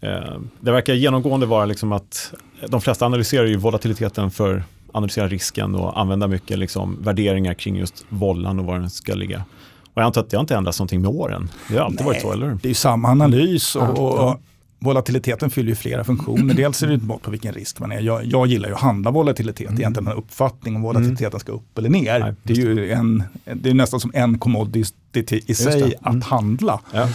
eh, 0.00 0.38
det 0.60 0.72
verkar 0.72 0.94
genomgående 0.94 1.46
vara 1.46 1.64
liksom 1.64 1.92
att 1.92 2.34
de 2.68 2.80
flesta 2.80 3.06
analyserar 3.06 3.46
ju 3.46 3.56
volatiliteten 3.56 4.30
för 4.30 4.56
att 4.56 4.64
analysera 4.92 5.28
risken 5.28 5.74
och 5.74 6.00
använda 6.00 6.28
mycket 6.28 6.58
liksom 6.58 7.02
värderingar 7.02 7.54
kring 7.54 7.76
just 7.76 8.04
vollan 8.08 8.58
och 8.58 8.64
var 8.64 8.78
den 8.78 8.90
ska 8.90 9.14
ligga. 9.14 9.44
Och 9.96 10.02
jag 10.02 10.06
antar 10.06 10.20
att 10.20 10.30
det 10.30 10.36
har 10.36 10.40
inte 10.42 10.54
ändrats 10.56 10.78
någonting 10.78 11.00
med 11.02 11.10
åren. 11.10 11.50
Det 11.68 11.76
har 11.78 11.84
alltid 11.84 12.00
Nej. 12.00 12.06
varit 12.06 12.22
så, 12.22 12.32
eller? 12.32 12.46
Det 12.62 12.66
är 12.66 12.68
ju 12.68 12.74
samma 12.74 13.08
analys 13.08 13.76
och, 13.76 13.82
Ja, 13.82 13.88
och, 13.88 14.18
ja. 14.18 14.38
volatiliteten 14.78 15.50
fyller 15.50 15.68
ju 15.68 15.74
flera 15.74 16.04
funktioner. 16.04 16.54
Dels 16.56 16.82
är 16.82 16.86
det 16.86 16.94
ett 16.94 17.02
mått 17.02 17.22
på 17.22 17.30
vilken 17.30 17.52
risk 17.54 17.80
man 17.80 17.92
är. 17.92 18.00
Jag, 18.00 18.24
jag 18.24 18.46
gillar 18.46 18.68
ju 18.68 18.74
att 18.74 18.80
handla 18.80 19.10
volatilitet, 19.10 19.66
Mm. 19.68 19.80
egentligen 19.80 20.06
en 20.12 20.18
uppfattning 20.18 20.76
om 20.76 20.82
volatiliteten 20.82 21.40
ska 21.40 21.52
upp 21.52 21.78
eller 21.78 21.88
ner. 21.88 22.20
Nej, 22.20 22.34
det 22.42 22.52
är 22.52 22.56
ju 22.56 22.92
en, 22.92 23.22
det 23.54 23.70
är 23.70 23.74
nästan 23.74 24.00
som 24.00 24.10
en 24.14 24.38
commodity 24.38 25.40
i 25.46 25.54
sig 25.54 25.94
att 26.02 26.24
handla. 26.24 26.80
Ja. 26.92 27.08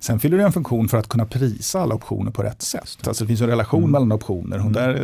Sen 0.00 0.20
fyller 0.20 0.38
det 0.38 0.44
en 0.44 0.52
funktion 0.52 0.88
för 0.88 0.98
att 0.98 1.08
kunna 1.08 1.26
prisa 1.26 1.80
alla 1.80 1.94
optioner 1.94 2.30
på 2.30 2.42
rätt 2.42 2.62
sätt. 2.62 3.08
Alltså 3.08 3.24
det 3.24 3.28
finns 3.28 3.40
en 3.40 3.46
relation 3.48 3.78
Mm. 3.80 3.90
mellan 3.92 4.12
optioner 4.12 4.64
och 4.66 4.72
där 4.72 4.94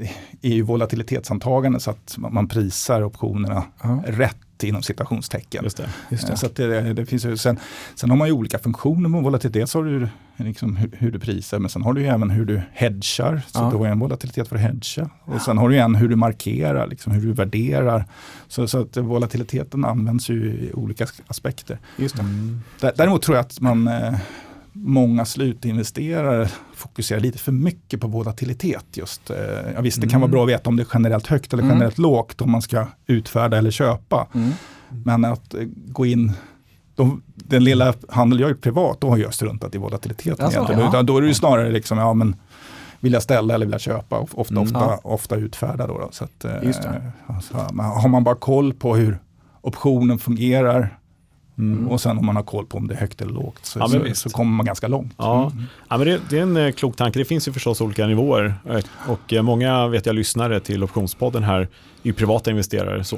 eh, 0.00 0.10
är 0.50 0.54
ju 0.54 0.62
volatilitetsantagande 0.62 1.80
så 1.80 1.90
att 1.90 2.14
man 2.18 2.34
man 2.34 2.48
prisar 2.48 3.02
optionerna 3.04 3.62
Ja. 3.82 4.02
rätt 4.06 4.36
inom 4.64 4.82
citationstecken. 4.82 5.64
Just 5.64 5.76
det. 5.76 5.88
just 6.10 6.26
det. 6.26 6.36
Så 6.36 6.46
att 6.46 6.56
det, 6.56 6.92
det 6.92 7.06
finns 7.06 7.24
ju, 7.24 7.36
sen, 7.36 7.58
sen 7.94 8.10
har 8.10 8.16
man 8.16 8.28
ju 8.28 8.32
olika 8.34 8.58
funktioner 8.58 9.08
med 9.08 9.22
volatilitet. 9.22 9.52
Dels 9.60 9.74
har 9.74 9.84
du 9.84 10.08
liksom 10.36 10.76
hur, 10.76 10.90
hur 10.98 11.12
du 11.12 11.18
prisar, 11.18 11.58
men 11.58 11.70
sen 11.70 11.82
har 11.82 11.92
du 11.92 12.00
ju 12.00 12.06
även 12.06 12.30
hur 12.30 12.44
du 12.44 12.62
hedgar. 12.72 13.42
Så 13.46 13.58
Ja. 13.60 13.68
du 13.72 13.76
har 13.76 13.86
en 13.86 13.98
volatilitet 13.98 14.48
för 14.48 14.56
att 14.56 14.62
hedga. 14.62 15.10
Och 15.24 15.40
sen 15.42 15.58
har 15.58 15.68
du 15.68 15.76
en 15.78 15.94
hur 15.94 16.08
du 16.08 16.16
markerar, 16.16 16.86
liksom 16.86 17.12
hur 17.12 17.20
du 17.26 17.32
värderar. 17.32 18.04
Så, 18.48 18.68
så 18.68 18.80
att 18.80 18.96
volatiliteten 18.96 19.84
används 19.84 20.30
ju 20.30 20.34
i 20.44 20.70
olika 20.74 21.06
aspekter. 21.26 21.78
Just 21.96 22.16
det. 22.16 22.22
Dä- 22.80 22.92
Däremot 22.96 23.22
tror 23.22 23.36
jag 23.36 23.44
att 23.46 23.60
man, 23.60 23.88
eh, 23.88 24.14
många 24.72 25.24
slutinvesterare 25.24 26.48
fokuserar 26.74 27.20
lite 27.20 27.38
för 27.38 27.52
mycket 27.52 28.00
på 28.00 28.06
volatilitet. 28.06 28.84
Just. 28.92 29.30
Eh, 29.30 29.36
ja, 29.74 29.80
visst, 29.80 30.00
det 30.00 30.06
kan 30.06 30.10
Mm. 30.10 30.20
vara 30.20 30.30
bra 30.30 30.42
att 30.42 30.48
veta 30.48 30.70
om 30.70 30.76
det 30.76 30.82
är 30.82 30.86
generellt 30.94 31.26
högt 31.26 31.52
eller 31.52 31.62
Mm. 31.62 31.74
generellt 31.74 31.98
lågt 31.98 32.40
om 32.40 32.50
man 32.50 32.62
ska 32.62 32.86
utfärda 33.06 33.58
eller 33.58 33.70
köpa. 33.70 34.26
Mm. 34.34 34.50
Men 35.04 35.24
att 35.24 35.54
eh, 35.54 35.60
gå 35.86 36.06
in, 36.06 36.32
de, 36.94 37.22
den 37.34 37.64
lilla 37.64 37.94
handel 38.08 38.40
jag 38.40 38.50
gjort 38.50 38.60
privat, 38.60 39.00
då 39.00 39.08
har 39.08 39.16
jag 39.18 39.34
struntat 39.34 39.74
i 39.74 39.78
volatiliteten. 39.78 40.44
Alltså, 40.44 40.58
egentligen. 40.58 40.82
ja. 40.82 40.88
Utan 40.88 41.06
då 41.06 41.16
är 41.16 41.20
det 41.22 41.28
ju 41.28 41.34
snarare 41.34 41.70
liksom, 41.72 41.98
ja 41.98 42.14
men 42.14 42.36
vill 43.00 43.12
jag 43.12 43.22
ställa 43.22 43.54
eller 43.54 43.66
vill 43.66 43.72
jag 43.72 43.80
köpa? 43.80 44.18
Of- 44.18 44.34
Ofta, 44.34 44.54
Mm. 44.54 44.62
ofta, 44.64 44.96
ofta 45.02 45.36
utfärda 45.36 45.86
då. 45.86 45.98
då. 45.98 46.08
Så 46.12 46.24
att, 46.24 46.44
eh, 46.44 46.52
alltså, 47.26 47.54
har 47.78 48.08
man 48.08 48.24
bara 48.24 48.34
koll 48.34 48.72
på 48.74 48.96
hur 48.96 49.18
optionen 49.60 50.18
fungerar 50.18 50.98
Mm. 51.60 51.88
och 51.88 52.00
sen 52.00 52.18
om 52.18 52.26
man 52.26 52.36
har 52.36 52.42
koll 52.42 52.66
på 52.66 52.78
om 52.78 52.88
det 52.88 52.94
är 52.94 52.98
högt 52.98 53.20
eller 53.20 53.32
lågt 53.32 53.66
så, 53.66 53.78
Ja, 53.78 53.88
så, 53.88 54.14
så 54.14 54.30
kommer 54.30 54.52
man 54.52 54.66
ganska 54.66 54.88
långt. 54.88 55.14
Ja. 55.16 55.50
Mm. 55.52 55.64
Ja, 55.88 55.98
men 55.98 56.06
det, 56.06 56.20
det 56.30 56.38
är 56.38 56.42
en 56.42 56.56
eh, 56.56 56.72
klok 56.72 56.96
tanke. 56.96 57.18
Det 57.18 57.24
finns 57.24 57.48
ju 57.48 57.52
förstås 57.52 57.80
olika 57.80 58.06
nivåer 58.06 58.54
eh, 58.68 58.84
och 59.08 59.32
eh, 59.32 59.42
många 59.42 59.88
vet 59.88 60.06
jag 60.06 60.14
lyssnare 60.14 60.60
till 60.60 60.84
optionspodden 60.84 61.42
här 61.42 61.68
är 62.02 62.12
privata 62.12 62.50
investerare. 62.50 63.04
Så. 63.04 63.16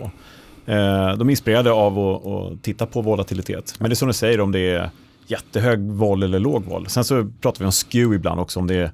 Eh, 0.66 1.16
De 1.16 1.28
är 1.28 1.30
inspirerade 1.30 1.72
av 1.72 1.98
att, 1.98 2.26
att 2.26 2.62
titta 2.62 2.86
på 2.86 3.02
volatilitet. 3.02 3.74
Men 3.78 3.90
det 3.90 3.92
är 3.92 3.96
som 3.96 4.08
du 4.08 4.14
säger 4.14 4.40
om 4.40 4.52
det 4.52 4.60
är 4.60 4.90
jättehög 5.26 5.80
vol 5.80 6.22
eller 6.22 6.38
låg 6.38 6.64
vol. 6.64 6.88
Sen 6.88 7.04
så 7.04 7.30
pratar 7.40 7.58
vi 7.58 7.64
om 7.64 7.72
skew 7.72 8.14
ibland 8.16 8.40
också 8.40 8.60
om 8.60 8.66
det 8.66 8.74
är 8.74 8.90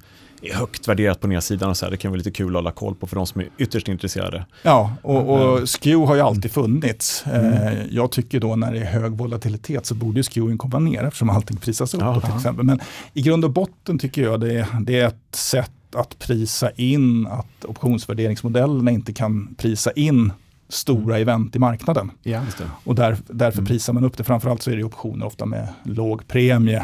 högt 0.53 0.87
värderat 0.87 1.19
på 1.21 1.27
nedsidan 1.27 1.69
och 1.69 1.77
så 1.77 1.85
här. 1.85 1.91
Det 1.91 1.97
kan 1.97 2.11
vara 2.11 2.17
lite 2.17 2.31
kul 2.31 2.47
att 2.47 2.53
hålla 2.53 2.71
koll 2.71 2.95
på 2.95 3.07
för 3.07 3.15
de 3.15 3.27
som 3.27 3.41
är 3.41 3.47
ytterst 3.57 3.87
intresserade. 3.87 4.45
Ja, 4.63 4.95
och, 5.01 5.29
och 5.29 5.53
Mm. 5.53 5.65
skew 5.67 6.05
har 6.07 6.15
ju 6.15 6.21
alltid 6.21 6.51
funnits. 6.51 7.23
Eh, 7.27 7.85
jag 7.89 8.11
tycker 8.11 8.39
då 8.39 8.55
när 8.55 8.73
det 8.73 8.79
är 8.79 8.85
hög 8.85 9.11
volatilitet 9.11 9.85
så 9.85 9.95
borde 9.95 10.19
ju 10.19 10.23
skewen 10.23 10.57
komma 10.57 10.79
ner 10.79 11.03
eftersom 11.03 11.29
allting 11.29 11.57
prisas 11.57 11.93
upp. 11.93 12.01
Ja, 12.01 12.21
till 12.21 12.35
exempel. 12.35 12.65
Men 12.65 12.79
i 13.13 13.21
grund 13.21 13.45
och 13.45 13.51
botten 13.51 13.99
tycker 13.99 14.21
jag 14.23 14.39
det, 14.39 14.67
det 14.81 14.99
är 14.99 15.07
ett 15.07 15.35
sätt 15.35 15.71
att 15.95 16.19
prisa 16.19 16.71
in 16.71 17.27
att 17.27 17.65
optionsvärderingsmodellerna 17.65 18.91
inte 18.91 19.13
kan 19.13 19.55
prisa 19.57 19.91
in 19.91 20.31
stora 20.69 21.17
event 21.19 21.55
i 21.55 21.59
marknaden. 21.59 22.11
Ja. 22.23 22.41
Och 22.83 22.95
där, 22.95 23.17
därför 23.27 23.57
Mm. 23.59 23.67
prisar 23.67 23.93
man 23.93 24.03
upp 24.03 24.17
det. 24.17 24.23
Framförallt 24.23 24.61
så 24.61 24.71
är 24.71 24.75
det 24.77 24.83
optioner 24.83 25.25
ofta 25.25 25.45
med 25.45 25.67
låg 25.83 26.27
premie 26.27 26.83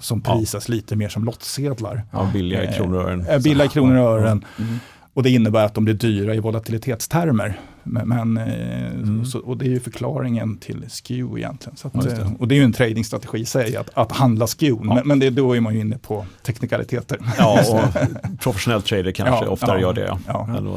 som 0.00 0.22
Ja. 0.26 0.34
prisas 0.36 0.68
lite 0.68 0.96
mer 0.96 1.08
som 1.08 1.24
lottsedlar. 1.24 2.04
Ja, 2.12 2.30
billiga 2.32 2.70
i 2.70 2.74
kronor 2.74 2.96
och 2.98 3.04
ören. 3.08 3.26
Eh, 3.26 3.38
Billiga 3.38 3.64
i 3.64 3.68
kronor 3.68 3.96
och 3.96 4.10
ören. 4.10 4.44
Mm. 4.58 4.78
Och 5.14 5.22
det 5.22 5.30
innebär 5.30 5.64
att 5.64 5.74
de 5.74 5.84
blir 5.84 5.94
dyra 5.94 6.34
i 6.34 6.40
volatilitetstermer. 6.40 7.60
Men, 7.82 8.08
men, 8.08 8.36
eh, 8.36 8.86
Mm. 8.92 9.24
så, 9.24 9.38
och 9.38 9.56
det 9.56 9.64
är 9.64 9.68
ju 9.68 9.80
förklaringen 9.80 10.56
till 10.56 10.84
skew 10.88 11.38
egentligen. 11.40 11.76
Så 11.76 11.88
att, 11.88 11.94
Ja, 11.94 12.00
det. 12.02 12.22
eh, 12.22 12.32
och 12.38 12.48
det 12.48 12.54
är 12.54 12.56
ju 12.56 12.64
en 12.64 12.72
tradingstrategi 12.72 13.38
i 13.38 13.44
sig, 13.44 13.76
att, 13.76 13.90
att 13.94 14.12
handla 14.12 14.46
skew. 14.46 14.80
Ja. 14.88 14.94
Men, 14.94 15.08
men 15.08 15.18
det, 15.18 15.30
då 15.30 15.56
är 15.56 15.60
man 15.60 15.74
ju 15.74 15.80
inne 15.80 15.98
på 15.98 16.26
teknikaliteter. 16.42 17.18
Ja, 17.38 17.60
och 17.70 18.38
professionell 18.38 18.82
trader 18.82 19.12
kanske 19.12 19.44
Ja, 19.44 19.50
oftare 19.50 19.80
ja, 19.80 19.86
gör 19.86 19.92
det. 19.92 20.06
Ja. 20.06 20.18
ja. 20.26 20.46
Men 20.46 20.74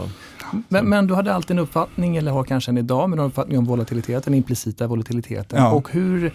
Men, 0.69 0.89
men 0.89 1.07
du 1.07 1.13
hade 1.15 1.33
alltid 1.33 1.51
en 1.51 1.59
uppfattning, 1.63 2.17
eller 2.17 2.31
har 2.31 2.43
kanske 2.43 2.71
än 2.71 2.77
idag, 2.77 3.09
men 3.09 3.19
en 3.19 3.25
uppfattning 3.25 3.57
om 3.57 3.65
volatiliteten, 3.65 4.21
den 4.25 4.33
implicita 4.33 4.87
volatiliteten. 4.87 5.59
Ja. 5.59 5.71
Och 5.71 5.91
hur 5.91 6.25
eh, 6.25 6.31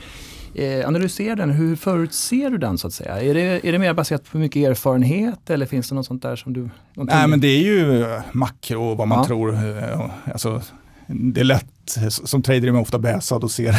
analyserar 0.87 1.37
den, 1.37 1.51
hur 1.51 1.77
förutser 1.77 2.51
du 2.51 2.59
den 2.59 2.79
så 2.79 2.87
att 2.87 2.93
säga? 2.93 3.21
Är 3.23 3.35
det, 3.35 3.69
är 3.69 3.73
det 3.73 3.79
mer 3.79 3.95
baserat 3.95 4.31
på 4.31 4.39
mycket 4.39 4.69
erfarenhet 4.71 5.51
eller 5.51 5.67
finns 5.67 5.89
det 5.89 5.95
något 5.95 6.07
sånt 6.07 6.23
där 6.23 6.37
som 6.37 6.53
du... 6.53 6.69
Nej 6.95 7.29
men 7.29 7.41
det 7.41 7.49
är 7.49 7.63
ju 7.63 8.03
eh, 8.03 8.21
makro 8.33 8.83
och 8.91 8.97
vad 8.97 9.09
man 9.09 9.19
Ja. 9.19 9.25
tror. 9.25 9.55
eh, 9.55 10.01
Alltså, 10.33 10.63
det 11.07 11.41
är 11.41 11.45
lätt, 11.45 11.99
som 12.09 12.43
trader 12.43 12.69
är 12.69 12.73
man 12.73 12.81
ofta 12.83 12.99
bäsad 12.99 13.45
och 13.45 13.51
ser 13.51 13.73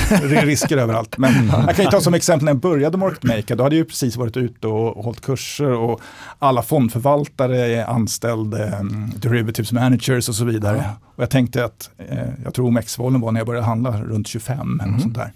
risker 0.46 0.78
överallt. 0.78 1.18
Men 1.18 1.48
jag 1.68 1.76
kan 1.76 1.86
ju 1.86 1.92
ta 1.92 2.02
som 2.02 2.14
exempel 2.14 2.46
när 2.46 2.52
jag 2.52 2.60
började 2.60 2.98
Market 2.98 3.24
Maker, 3.24 3.56
då 3.56 3.64
hade 3.64 3.76
jag 3.76 3.80
ju 3.84 3.86
precis 3.86 4.16
varit 4.16 4.38
ute 4.38 4.68
och, 4.68 5.04
hållit 5.04 5.22
kurser 5.22 5.72
och 5.72 6.02
alla 6.40 6.62
fondförvaltare 6.62 7.58
är 7.58 7.86
anställda, 7.86 8.80
um, 8.80 9.12
derivatives 9.16 9.72
managers 9.72 10.30
och 10.30 10.36
så 10.36 10.46
vidare. 10.46 10.90
Och 11.16 11.24
jag 11.24 11.30
tänkte 11.30 11.66
att, 11.66 11.90
eh, 11.98 12.18
jag 12.44 12.54
tror 12.54 12.66
OMX-volen 12.66 13.22
var 13.22 13.32
när 13.32 13.40
jag 13.40 13.48
började 13.48 13.66
handla 13.66 14.02
runt 14.02 14.28
25 14.28 14.80
eller 14.80 14.90
mm. 14.90 15.00
sånt 15.02 15.16
där. 15.16 15.32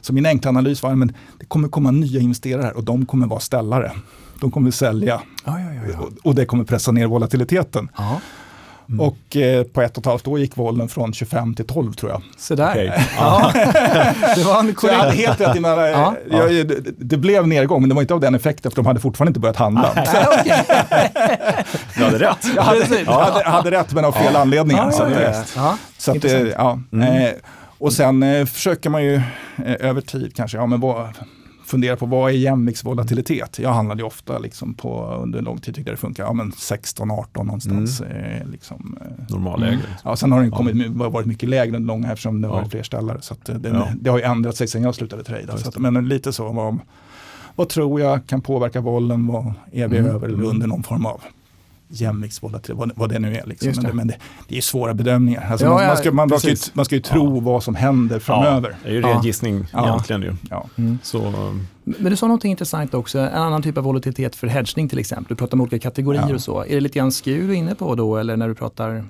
Så 0.00 0.12
min 0.12 0.26
enkla 0.26 0.48
analys 0.48 0.82
var 0.82 0.92
att 0.92 1.08
det 1.38 1.46
kommer 1.46 1.68
komma 1.68 1.90
nya 1.90 2.20
investerare 2.20 2.62
här 2.62 2.76
och 2.76 2.84
de 2.84 3.06
kommer 3.06 3.26
vara 3.26 3.40
ställare. 3.40 3.92
De 4.40 4.50
kommer 4.50 4.70
sälja 4.70 5.20
ja, 5.44 5.60
ja, 5.60 5.66
ja, 5.92 5.98
och, 5.98 6.10
och 6.22 6.34
det 6.34 6.46
kommer 6.46 6.64
pressa 6.64 6.92
ner 6.92 7.06
volatiliteten. 7.06 7.88
Mm. 8.88 9.00
Och 9.00 9.36
eh, 9.36 9.64
på 9.64 9.82
ett 9.82 9.96
och 9.96 10.02
ett 10.02 10.06
halvt 10.06 10.26
år 10.26 10.38
gick 10.38 10.56
volen 10.56 10.88
från 10.88 11.12
25 11.12 11.54
till 11.54 11.66
12 11.66 11.92
tror 11.92 12.12
jag. 12.12 12.22
Så 12.38 12.54
där. 12.54 12.70
Okay. 12.70 12.90
Ja. 13.16 13.52
det 14.36 14.44
var 14.44 14.60
en 14.60 14.74
korrekt. 14.74 14.98
Jag 15.04 15.12
helt 15.12 15.40
rätt 15.40 15.56
i 15.56 15.60
mina, 15.60 15.88
ja. 15.88 16.14
jag, 16.30 16.50
det, 16.50 16.80
det 16.98 17.16
blev 17.16 17.48
nedgång 17.48 17.80
men 17.80 17.88
det 17.88 17.94
var 17.94 18.02
inte 18.02 18.14
av 18.14 18.20
den 18.20 18.34
effekten 18.34 18.70
för 18.70 18.76
de 18.76 18.86
hade 18.86 19.00
fortfarande 19.00 19.30
inte 19.30 19.40
börjat 19.40 19.56
handla. 19.56 19.92
du 21.96 22.04
hade 22.04 22.18
rätt. 22.18 22.46
Jag 22.56 22.62
hade, 22.62 23.04
hade, 23.06 23.48
hade 23.48 23.70
rätt 23.70 23.92
men 23.92 24.04
av 24.04 24.12
fel 24.12 24.36
anledningar. 24.36 24.90
Så, 24.90 25.02
att, 25.02 25.82
så 25.98 26.10
att, 26.10 26.24
ja. 26.54 26.78
Mm. 26.92 27.24
Eh, 27.24 27.30
och 27.78 27.92
sen 27.92 28.22
eh, 28.22 28.46
försöker 28.46 28.90
man 28.90 29.04
ju 29.04 29.14
eh, 29.14 29.76
över 29.80 30.00
tid 30.00 30.34
kanske, 30.34 30.58
ja 30.58 30.66
men 30.66 30.80
vad, 30.80 31.08
fundera 31.68 31.96
på 31.96 32.06
vad 32.06 32.30
är 32.30 32.34
jämviktsvolatilitet? 32.34 33.58
Jag 33.58 33.72
handlade 33.72 34.04
ofta 34.04 34.38
liksom 34.38 34.74
på, 34.74 35.20
under 35.22 35.38
en 35.38 35.44
lång 35.44 35.58
tid 35.58 35.74
tyckte 35.74 35.90
det 35.90 35.96
funkar, 35.96 36.24
ja 36.24 36.32
men 36.32 36.52
16-18 36.52 37.26
någonstans. 37.44 38.00
Mm. 38.00 38.16
Eh, 38.16 38.48
liksom, 38.48 38.98
eh, 39.00 39.34
Normalläge. 39.34 39.72
Mm. 39.72 39.86
Ja, 40.04 40.16
sen 40.16 40.32
har 40.32 40.40
den 40.40 40.50
kommit, 40.50 40.76
ja. 40.98 41.08
varit 41.08 41.26
mycket 41.26 41.48
lägre 41.48 41.76
än 41.76 41.86
långa 41.86 42.12
eftersom 42.12 42.40
det 42.40 42.48
har 42.48 42.54
varit 42.54 42.70
fler 42.70 42.82
ställare. 42.82 43.18
Så 43.20 43.34
det, 43.44 43.68
ja. 43.68 43.88
det, 44.00 44.10
har 44.10 44.18
ju 44.18 44.24
ändrat 44.24 44.56
sig 44.56 44.68
sen 44.68 44.82
jag 44.82 44.94
slutade 44.94 45.24
trada. 45.24 45.56
Så 45.56 45.68
att, 45.68 45.78
men 45.78 46.08
lite 46.08 46.32
så, 46.32 46.52
vad, 46.52 46.78
vad 47.54 47.68
tror 47.68 48.00
jag 48.00 48.26
kan 48.26 48.40
påverka 48.40 48.82
bollen? 48.82 49.26
Vad 49.26 49.52
är 49.72 49.88
vi 49.88 49.98
mm. 49.98 50.10
över 50.10 50.28
eller 50.28 50.44
under 50.44 50.66
någon 50.66 50.82
form 50.82 51.06
av 51.06 51.20
jämviktsvolatilitet, 51.88 52.76
vad, 52.76 52.92
vad 52.94 53.08
det 53.08 53.18
nu 53.18 53.36
är. 53.36 53.46
Liksom. 53.46 53.72
Men, 53.76 53.84
det, 53.84 53.92
men 53.92 54.06
det, 54.06 54.16
det, 54.48 54.56
är 54.56 54.60
svåra 54.60 54.94
bedömningar. 54.94 55.48
Alltså 55.50 55.66
ja, 55.66 55.74
man, 55.74 55.86
man, 55.86 55.96
ska, 55.96 56.12
man, 56.12 56.28
man, 56.28 56.38
ska 56.38 56.48
ju, 56.48 56.56
man 56.72 56.84
ska 56.84 56.94
ju 56.94 57.00
tro 57.00 57.36
ja. 57.36 57.40
vad 57.40 57.62
som 57.62 57.74
händer 57.74 58.18
framöver. 58.18 58.70
Ja, 58.70 58.76
det 58.82 58.88
är 58.88 58.92
ju 58.92 59.02
ren 59.02 59.10
ja. 59.10 59.22
gissning 59.24 59.66
egentligen. 59.74 60.22
Ju. 60.22 60.34
Ja. 60.50 60.66
Mm. 60.76 60.98
Så, 61.02 61.32
men 61.84 62.10
du 62.10 62.16
sa 62.16 62.26
någonting 62.26 62.50
intressant 62.50 62.94
också, 62.94 63.18
en 63.18 63.28
annan 63.28 63.62
typ 63.62 63.78
av 63.78 63.84
volatilitet 63.84 64.36
för 64.36 64.46
hedgning 64.46 64.88
till 64.88 64.98
exempel. 64.98 65.26
Du 65.28 65.34
pratar 65.34 65.56
om 65.56 65.60
olika 65.60 65.78
kategorier 65.78 66.34
och 66.34 66.40
så. 66.40 66.64
Är 66.64 66.74
det 66.74 66.80
lite 66.80 66.98
grann 66.98 67.12
SKU 67.12 67.46
du 67.46 67.52
är 67.52 67.56
inne 67.56 67.74
på 67.74 67.94
då 67.94 68.16
eller 68.16 68.36
när 68.36 68.48
du 68.48 68.54
pratar? 68.54 68.88
Mm. 68.90 69.06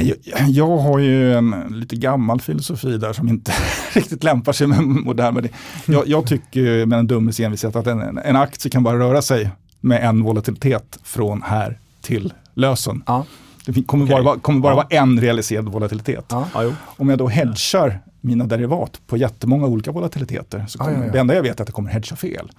Jag, 0.00 0.16
jag, 0.48 0.78
har 0.78 0.98
ju 0.98 1.34
en 1.34 1.54
lite 1.70 1.96
gammal 1.96 2.40
filosofi 2.40 2.98
där 2.98 3.12
som 3.12 3.28
inte 3.28 3.52
riktigt 3.94 4.24
lämpar 4.24 4.52
sig 4.52 4.66
med 4.66 4.82
modern. 4.82 5.34
Men 5.34 5.48
jag, 5.86 6.06
jag 6.06 6.26
tycker 6.26 6.86
med 6.86 6.98
en 6.98 7.06
dummes 7.06 7.40
envishet 7.40 7.76
att 7.76 7.86
en, 7.86 8.18
en 8.18 8.36
aktie 8.36 8.70
kan 8.70 8.82
bara 8.82 8.98
röra 8.98 9.22
sig 9.22 9.50
med 9.80 10.04
en 10.04 10.22
volatilitet 10.22 10.98
från 11.02 11.42
här 11.42 11.78
till 12.00 12.32
lösen. 12.54 13.02
Ja. 13.06 13.24
Det 13.66 13.82
kommer, 13.82 14.04
okay. 14.04 14.22
bara, 14.22 14.38
kommer 14.38 14.60
bara 14.60 14.72
ja. 14.72 14.76
vara 14.76 14.86
en 14.90 15.20
realiserad 15.20 15.68
volatilitet. 15.68 16.24
Ja. 16.28 16.72
Om 16.84 17.08
jag 17.08 17.18
då 17.18 17.28
hedgar 17.28 18.00
mina 18.26 18.44
derivat 18.44 19.00
på 19.06 19.16
jättemånga 19.16 19.66
olika 19.66 19.92
volatiliteter. 19.92 20.64
Så 20.68 20.78
kommer. 20.78 21.12
Det 21.12 21.18
enda 21.18 21.34
jag 21.34 21.42
vet 21.42 21.58
är 21.58 21.62
att 21.62 21.66
det 21.66 21.72
kommer 21.72 21.90
hedga 21.90 22.16
fel. 22.16 22.50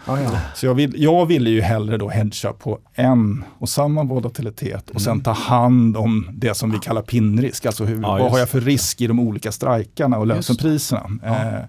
Så 0.56 0.66
jag 0.66 0.74
vill, 0.74 1.04
jag 1.04 1.26
vill 1.26 1.48
ju 1.48 1.62
hellre 1.62 1.98
då 1.98 2.10
hedga 2.10 2.54
på 2.54 2.80
en 2.94 3.44
och 3.60 3.70
samma 3.70 4.04
volatilitet 4.04 4.84
och 4.90 5.02
mm. 5.02 5.04
sen 5.04 5.22
ta 5.22 5.32
hand 5.32 5.98
om 5.98 6.30
det 6.34 6.54
som 6.54 6.72
vi 6.72 6.80
kallar 6.80 7.02
pinrisk. 7.02 7.66
Alltså 7.66 7.86
hur, 7.86 7.96
vad 7.96 8.32
har 8.32 8.40
jag 8.40 8.50
för 8.50 8.62
risk 8.62 9.02
i 9.02 9.08
de 9.08 9.20
olika 9.20 9.52
strikarna 9.52 10.18
och 10.18 10.28
lösenpriserna. 10.28 11.10
Eh, 11.24 11.66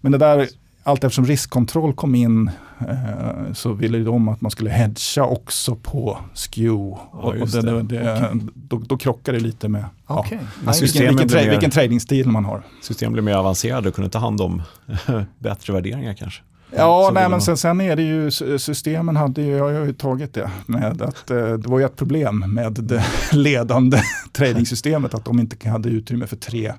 men 0.00 0.12
det 0.12 0.18
där 0.18 0.48
allt 0.90 1.04
eftersom 1.04 1.26
riskkontroll 1.26 1.92
kom 1.92 2.14
in 2.14 2.50
eh, 2.88 3.52
så 3.52 3.72
ville 3.72 3.98
de 3.98 4.28
att 4.28 4.40
man 4.40 4.50
skulle 4.50 4.70
hedga 4.70 5.24
också 5.24 5.76
på 5.76 6.18
SKEW. 6.34 6.96
Ja, 7.12 7.18
och 7.18 7.48
det, 7.48 7.62
det, 7.62 7.82
det, 7.82 8.16
okay. 8.16 8.40
då, 8.54 8.78
då 8.78 8.96
krockar 8.96 9.32
det 9.32 9.40
lite 9.40 9.68
med 9.68 9.84
okay. 10.06 10.38
ja, 10.66 10.72
vilken, 10.80 11.08
vilken, 11.08 11.28
tra 11.28 11.40
mer, 11.40 11.50
vilken 11.50 11.70
tradingstil 11.70 12.28
man 12.28 12.44
har. 12.44 12.62
Systemen 12.82 13.12
blir 13.12 13.22
mer 13.22 13.34
avancerade 13.34 13.88
och 13.88 13.94
kunde 13.94 14.10
ta 14.10 14.18
hand 14.18 14.40
om 14.40 14.62
bättre 15.38 15.72
värderingar 15.72 16.14
kanske. 16.14 16.42
Ja, 16.76 17.10
nej, 17.14 17.28
men 17.28 17.40
sen, 17.40 17.56
sen, 17.56 17.80
är 17.80 17.96
det 17.96 18.02
ju, 18.02 18.30
systemen 18.58 19.16
hade 19.16 19.42
ju, 19.42 19.56
jag 19.56 19.64
har 19.64 19.86
ju 19.86 19.92
tagit 19.92 20.34
det 20.34 20.50
med 20.66 21.02
att 21.02 21.30
eh, 21.30 21.36
det 21.36 21.66
var 21.66 21.78
ju 21.78 21.84
ett 21.84 21.96
problem 21.96 22.38
med 22.54 22.72
det 22.72 23.04
ledande 23.32 24.02
tradingsystemet 24.32 25.14
att 25.14 25.24
de 25.24 25.40
inte 25.40 25.68
hade 25.68 25.88
utrymme 25.88 26.26
för 26.26 26.36
tre, 26.36 26.72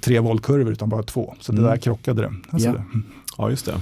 tre 0.00 0.20
voltkurvor 0.20 0.72
utan 0.72 0.88
bara 0.88 1.02
två. 1.02 1.34
Så 1.40 1.52
det 1.52 1.58
mm. 1.58 1.70
där 1.70 1.76
krockade 1.76 2.22
det. 2.22 2.32
Alltså, 2.50 2.68
yeah. 2.68 2.80
Ja, 3.38 3.50
just 3.50 3.66
det. 3.66 3.80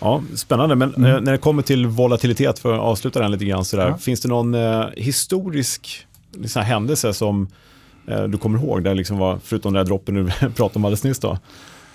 Ja, 0.00 0.22
spännande, 0.34 0.74
men 0.74 0.94
mm. 0.94 1.10
Eh, 1.10 1.20
när 1.20 1.32
det 1.32 1.38
kommer 1.38 1.62
till 1.62 1.86
volatilitet, 1.86 2.58
för 2.58 2.74
att 2.74 2.80
avsluta 2.80 3.20
den 3.20 3.30
lite 3.30 3.44
grann, 3.44 3.64
sådär, 3.64 3.88
ja. 3.88 3.98
finns 3.98 4.20
det 4.20 4.28
någon 4.28 4.54
eh, 4.54 4.86
historisk 4.96 6.06
liksom, 6.32 6.62
händelse 6.62 7.14
som 7.14 7.48
eh, 8.06 8.22
du 8.22 8.38
kommer 8.38 8.58
ihåg, 8.58 8.84
där 8.84 8.94
liksom 8.94 9.18
var, 9.18 9.38
förutom 9.44 9.72
den 9.72 9.84
där 9.84 9.88
droppen 9.88 10.14
du 10.14 10.24
pratade 10.40 10.78
om 10.78 10.84
alldeles 10.84 11.04
nyss, 11.04 11.18
då, 11.18 11.30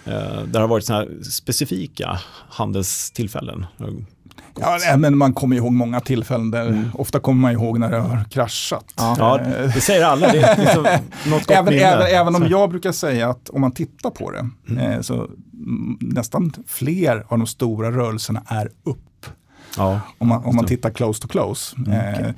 eh, 0.05 0.13
där 0.13 0.47
det 0.47 0.59
har 0.59 0.67
varit 0.67 1.25
specifika 1.25 2.19
handelstillfällen? 2.49 3.65
Ja, 4.61 4.97
men 4.97 5.17
man 5.17 5.33
kommer 5.33 5.55
ihåg 5.55 5.71
många 5.71 5.99
tillfällen 5.99 6.51
där, 6.51 6.67
mm. 6.67 6.89
ofta 6.93 7.19
kommer 7.19 7.41
man 7.41 7.51
ihåg 7.51 7.79
när 7.79 7.91
det 7.91 7.97
har 7.97 8.23
kraschat. 8.23 8.93
Ja, 8.97 9.15
ja 9.19 9.37
det 9.73 9.81
säger 9.81 10.05
alla. 10.05 10.31
Det 10.31 10.39
är 10.39 10.57
liksom 10.57 10.83
något 11.31 11.51
även, 11.51 11.73
även, 11.73 12.07
även, 12.07 12.35
om 12.35 12.47
jag 12.49 12.69
brukar 12.69 12.91
säga 12.91 13.29
att 13.29 13.49
om 13.49 13.61
man 13.61 13.71
tittar 13.71 14.09
på 14.09 14.31
det, 14.31 14.49
mm. 14.69 14.91
eh, 14.91 15.01
så 15.01 15.29
nästan 15.99 16.53
fler 16.67 17.25
av 17.27 17.37
de 17.37 17.47
stora 17.47 17.91
rörelserna 17.91 18.43
är 18.47 18.69
upp. 18.83 19.25
Ja, 19.77 20.01
om, 20.17 20.27
man, 20.27 20.43
om 20.43 20.55
man 20.55 20.65
tittar 20.65 20.89
close 20.89 21.21
to 21.21 21.27
close. 21.27 21.75
Mm, 21.77 21.89
okay. 21.89 22.25
eh, 22.25 22.33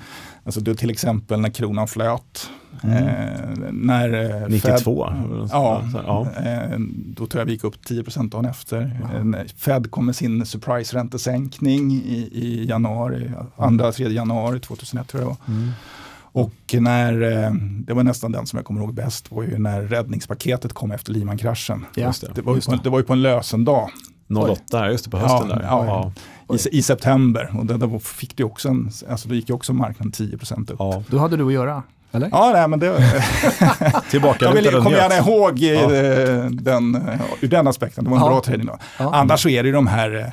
alltså 0.46 0.76
till 0.76 0.90
exempel 0.90 1.40
när 1.40 1.50
kronan 1.50 1.88
flöt. 1.88 2.50
Mm. 2.84 2.98
Eh, 2.98 3.72
när 3.72 4.50
92? 4.50 5.08
Eh, 5.08 5.14
Fed, 5.14 5.50
ja, 5.52 5.84
ja. 5.94 6.28
Eh, 6.44 6.80
då 7.06 7.28
tror 7.28 7.42
jag 7.42 7.46
vi 7.46 7.52
gick 7.52 7.64
upp 7.64 7.86
10 7.86 8.04
dagen 8.32 8.46
efter. 8.46 9.02
Eh, 9.16 9.46
Fed 9.56 9.92
kom 9.92 10.06
med 10.06 10.16
sin 10.16 10.46
surprise-räntesänkning 10.46 11.92
i, 11.92 12.30
i 12.32 12.66
januari, 12.66 13.32
andra, 13.56 13.92
tredje 13.92 14.16
januari 14.16 14.60
2001 14.60 15.08
tror 15.08 15.24
jag 15.24 15.32
det 15.32 15.38
var. 15.48 15.56
Mm. 15.56 15.72
Och 16.34 16.76
när, 16.80 17.14
det 17.86 17.94
var 17.94 18.04
nästan 18.04 18.32
den 18.32 18.48
som 18.48 18.58
jag 18.58 18.66
kommer 18.66 18.82
ihåg 18.82 18.94
bäst, 18.94 19.32
var 19.32 19.44
ju 19.44 19.58
när 19.58 19.82
räddningspaketet 19.82 20.74
kom 20.74 20.92
efter 20.92 21.14
Lehman-kraschen. 21.14 21.86
Ja, 21.96 22.14
det. 22.22 22.36
Det, 22.36 22.42
var 22.42 22.56
det. 22.56 22.84
det 22.84 22.90
var 22.90 23.00
ju 23.00 23.06
på 23.06 23.14
en 23.14 23.22
lösendag. 23.22 23.90
08, 24.38 24.92
just 24.92 25.04
det, 25.04 25.12
på 25.12 25.18
hösten 25.18 25.50
ja, 25.50 25.56
där. 25.56 25.64
Ja, 25.64 26.12
ja. 26.48 26.56
I, 26.56 26.78
I, 26.78 26.82
september, 26.82 27.54
och 27.58 27.66
då 27.66 28.00
fick 28.00 28.38
det 28.38 28.44
också 28.44 28.70
en, 28.70 28.92
alltså 29.10 29.30
då 29.30 29.36
gick 29.36 29.50
ju 29.50 29.56
också 29.56 29.74
marknaden 29.74 30.12
10% 30.12 30.72
upp. 30.72 30.76
Ja. 30.80 31.04
Då 31.08 31.18
hade 31.18 31.38
du 31.38 31.48
att 31.48 31.54
göra. 31.54 31.84
Eller? 32.12 32.30
Ja, 32.32 32.52
nej, 32.54 32.68
men 32.68 32.80
det... 32.80 33.14
Tillbaka 34.10 34.46
jag 34.46 34.54
vill, 34.54 34.72
kommer 34.72 34.98
gärna 34.98 35.18
ihåg 35.18 35.60
ja. 35.60 35.88
den, 36.50 37.10
ur 37.42 37.48
den 37.48 37.68
aspekten, 37.68 38.04
det 38.04 38.10
var 38.10 38.18
en 38.18 38.24
ja. 38.24 38.30
bra 38.30 38.42
trading 38.42 38.66
då. 38.66 38.78
Ja. 39.00 39.16
Annars 39.16 39.44
så 39.44 39.50
är 39.50 39.64
det 39.64 39.68
ju 39.68 39.74
de 39.74 39.88
här, 39.88 40.32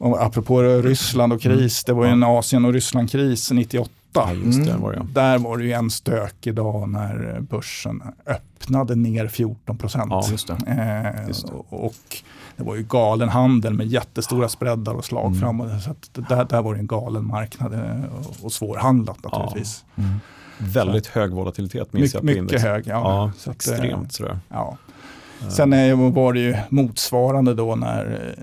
apropå 0.00 0.62
Ryssland 0.62 1.32
och 1.32 1.40
kris, 1.40 1.84
det 1.84 1.92
var 1.92 2.04
ju 2.04 2.10
en 2.10 2.22
Asien 2.22 2.64
och 2.64 2.72
Ryssland-kris 2.72 3.50
98 3.50 3.90
Ja, 4.14 4.32
just 4.32 4.64
det, 4.64 4.76
var 4.76 4.92
det. 4.92 5.06
Där 5.12 5.38
var 5.38 5.58
det 5.58 5.64
ju 5.64 5.72
en 5.72 5.90
stökig 5.90 6.54
dag 6.54 6.88
när 6.88 7.40
börsen 7.40 8.02
öppnade 8.26 8.94
ner 8.94 9.26
14 9.26 9.78
procent. 9.78 10.10
Ja, 10.10 10.24
just 10.30 10.46
det. 10.46 10.56
Eh, 10.66 11.28
just 11.28 11.46
det. 11.46 11.52
Och 11.68 12.22
det 12.56 12.64
var 12.64 12.76
ju 12.76 12.82
galen 12.82 13.28
handel 13.28 13.74
med 13.74 13.86
jättestora 13.86 14.48
spreadar 14.48 14.94
och 14.94 15.04
slag 15.04 15.26
mm. 15.26 15.40
framåt. 15.40 15.68
Så 15.82 15.94
där, 16.20 16.44
där 16.44 16.62
var 16.62 16.74
det 16.74 16.80
en 16.80 16.86
galen 16.86 17.26
marknad 17.26 17.74
eh, 17.74 18.14
och, 18.14 18.44
och 18.44 18.52
svårhandlat 18.52 19.24
naturligtvis. 19.24 19.84
Ja. 19.94 20.02
Mm. 20.02 20.20
Väldigt 20.58 21.06
så. 21.06 21.12
hög 21.12 21.30
volatilitet 21.30 21.92
minns 21.92 22.14
jag 22.14 22.20
på 22.20 22.26
Mycket 22.26 22.62
hög, 22.62 22.86
ja. 22.86 22.92
ja 22.92 23.32
så 23.38 23.50
extremt 23.50 24.06
att, 24.06 24.12
sådär. 24.12 24.38
Ja. 24.48 24.78
Sen 25.48 25.70
var 26.14 26.32
det 26.32 26.40
ju 26.40 26.56
motsvarande 26.68 27.54
då 27.54 27.76
när 27.76 28.34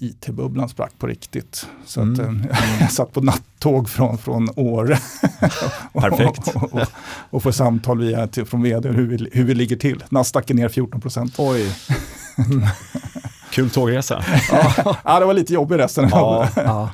eh, 0.00 0.06
IT-bubblan 0.08 0.68
sprack 0.68 0.92
på 0.98 1.06
riktigt. 1.06 1.68
Så 1.86 2.00
mm. 2.00 2.12
att, 2.12 2.50
eh, 2.50 2.78
jag 2.80 2.92
satt 2.92 3.12
på 3.12 3.20
nattåg 3.20 3.88
från, 3.88 4.18
från 4.18 4.48
Åre. 4.56 4.98
Perfekt. 5.92 6.56
och, 6.56 6.74
och, 6.74 6.88
och, 7.30 7.42
får 7.42 7.52
samtal 7.52 7.98
via, 7.98 8.26
till, 8.26 8.44
från 8.44 8.62
vd 8.62 8.88
hur 8.88 9.06
vi, 9.06 9.28
hur 9.32 9.44
vi 9.44 9.54
ligger 9.54 9.76
till. 9.76 10.04
Nasdaq 10.08 10.50
är 10.50 10.54
ner 10.54 10.68
14 10.68 11.00
procent. 11.00 11.34
Oj. 11.38 11.76
Kul 13.50 13.70
tågresa. 13.70 14.24
ja, 15.04 15.20
det 15.20 15.26
var 15.26 15.34
lite 15.34 15.54
jobbig 15.54 15.78
resten. 15.78 16.08
Ja. 16.10 16.48
ja. 16.56 16.90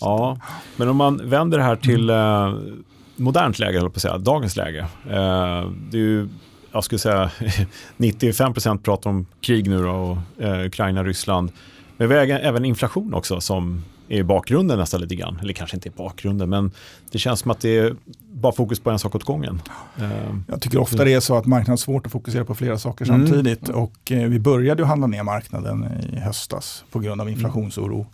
ja. 0.00 0.38
Men 0.76 0.88
om 0.88 0.96
man 0.96 1.30
vänder 1.30 1.58
det 1.58 1.64
här 1.64 1.76
till 1.76 2.10
mm. 2.10 2.84
Modernt 3.18 3.58
läge, 3.58 3.80
på 3.80 3.86
att 3.86 4.02
säga, 4.02 4.18
dagens 4.18 4.56
läge. 4.56 4.78
Eh, 5.04 5.70
det 5.90 5.96
är 5.96 6.02
ju, 6.02 6.28
jag 6.72 6.84
skulle 6.84 6.98
säga 6.98 7.30
95% 7.96 8.78
pratar 8.78 9.10
om 9.10 9.26
krig 9.40 9.68
nu 9.68 9.82
då, 9.82 9.90
och 9.90 10.42
eh, 10.44 10.66
Ukraina, 10.66 11.04
Ryssland. 11.04 11.52
Men 11.96 12.08
vi 12.08 12.14
har 12.14 12.22
även 12.26 12.64
inflation 12.64 13.14
också 13.14 13.40
som 13.40 13.84
är 14.08 14.18
i 14.18 14.24
bakgrunden 14.24 14.78
nästan 14.78 15.00
lite 15.00 15.14
grann. 15.14 15.38
Eller 15.42 15.52
kanske 15.52 15.76
inte 15.76 15.88
i 15.88 15.92
bakgrunden, 15.96 16.50
men 16.50 16.70
det 17.10 17.18
känns 17.18 17.40
som 17.40 17.50
att 17.50 17.60
det 17.60 17.78
är 17.78 17.94
bara 18.32 18.52
fokus 18.52 18.80
på 18.80 18.90
en 18.90 18.98
sak 18.98 19.14
åt 19.14 19.24
gången. 19.24 19.62
Eh, 19.98 20.08
Jag 20.48 20.60
tycker 20.62 20.78
ofta 20.78 21.04
det 21.04 21.12
är 21.14 21.20
så 21.20 21.36
att 21.36 21.46
marknaden 21.46 21.72
har 21.72 21.76
svårt 21.76 22.06
att 22.06 22.12
fokusera 22.12 22.44
på 22.44 22.54
flera 22.54 22.78
saker 22.78 23.04
samtidigt. 23.04 23.68
Och 23.68 24.12
eh, 24.12 24.28
vi 24.28 24.38
började 24.38 24.82
ju 24.82 24.86
handla 24.86 25.06
ner 25.06 25.22
marknaden 25.22 25.86
i 26.12 26.18
höstas 26.18 26.84
på 26.90 26.98
grund 26.98 27.20
av 27.20 27.30
inflationsoro. 27.30 28.06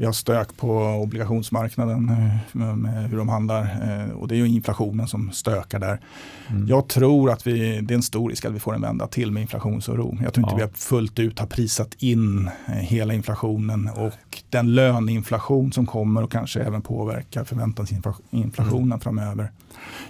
Vi 0.00 0.06
har 0.06 0.12
stök 0.12 0.56
på 0.56 0.70
obligationsmarknaden 0.82 2.08
eh, 2.08 2.74
med, 2.76 3.10
hur 3.10 3.18
de 3.18 3.28
handlar 3.28 3.62
eh, 3.62 4.10
och 4.14 4.28
det 4.28 4.34
är 4.34 4.36
ju 4.36 4.48
inflationen 4.48 5.08
som 5.08 5.32
stökar 5.32 5.78
där. 5.78 6.00
Mm. 6.48 6.68
Jag 6.68 6.88
tror 6.88 7.30
att 7.30 7.46
vi, 7.46 7.80
det 7.80 7.94
är 7.94 7.96
en 7.96 8.02
stor 8.02 8.30
risk 8.30 8.44
att 8.44 8.52
vi 8.52 8.58
får 8.60 8.74
en 8.74 8.80
vända 8.82 9.06
till 9.06 9.32
med 9.32 9.40
inflationsoro. 9.40 10.18
Jag 10.22 10.34
tror 10.34 10.44
inte 10.46 10.52
Ja. 10.52 10.56
vi 10.56 10.62
har 10.62 10.68
fullt 10.68 11.18
ut 11.18 11.38
har 11.38 11.46
prisat 11.46 11.94
in 11.98 12.50
eh, 12.66 12.72
hela 12.74 13.14
inflationen 13.14 13.88
och 13.96 14.42
den 14.50 14.74
löneinflation 14.74 15.72
som 15.72 15.86
kommer 15.86 16.22
och 16.22 16.32
kanske 16.32 16.60
även 16.60 16.82
påverkar 16.82 17.44
förväntansinflationen 17.44 18.84
Mm. 18.84 19.00
framöver. 19.00 19.50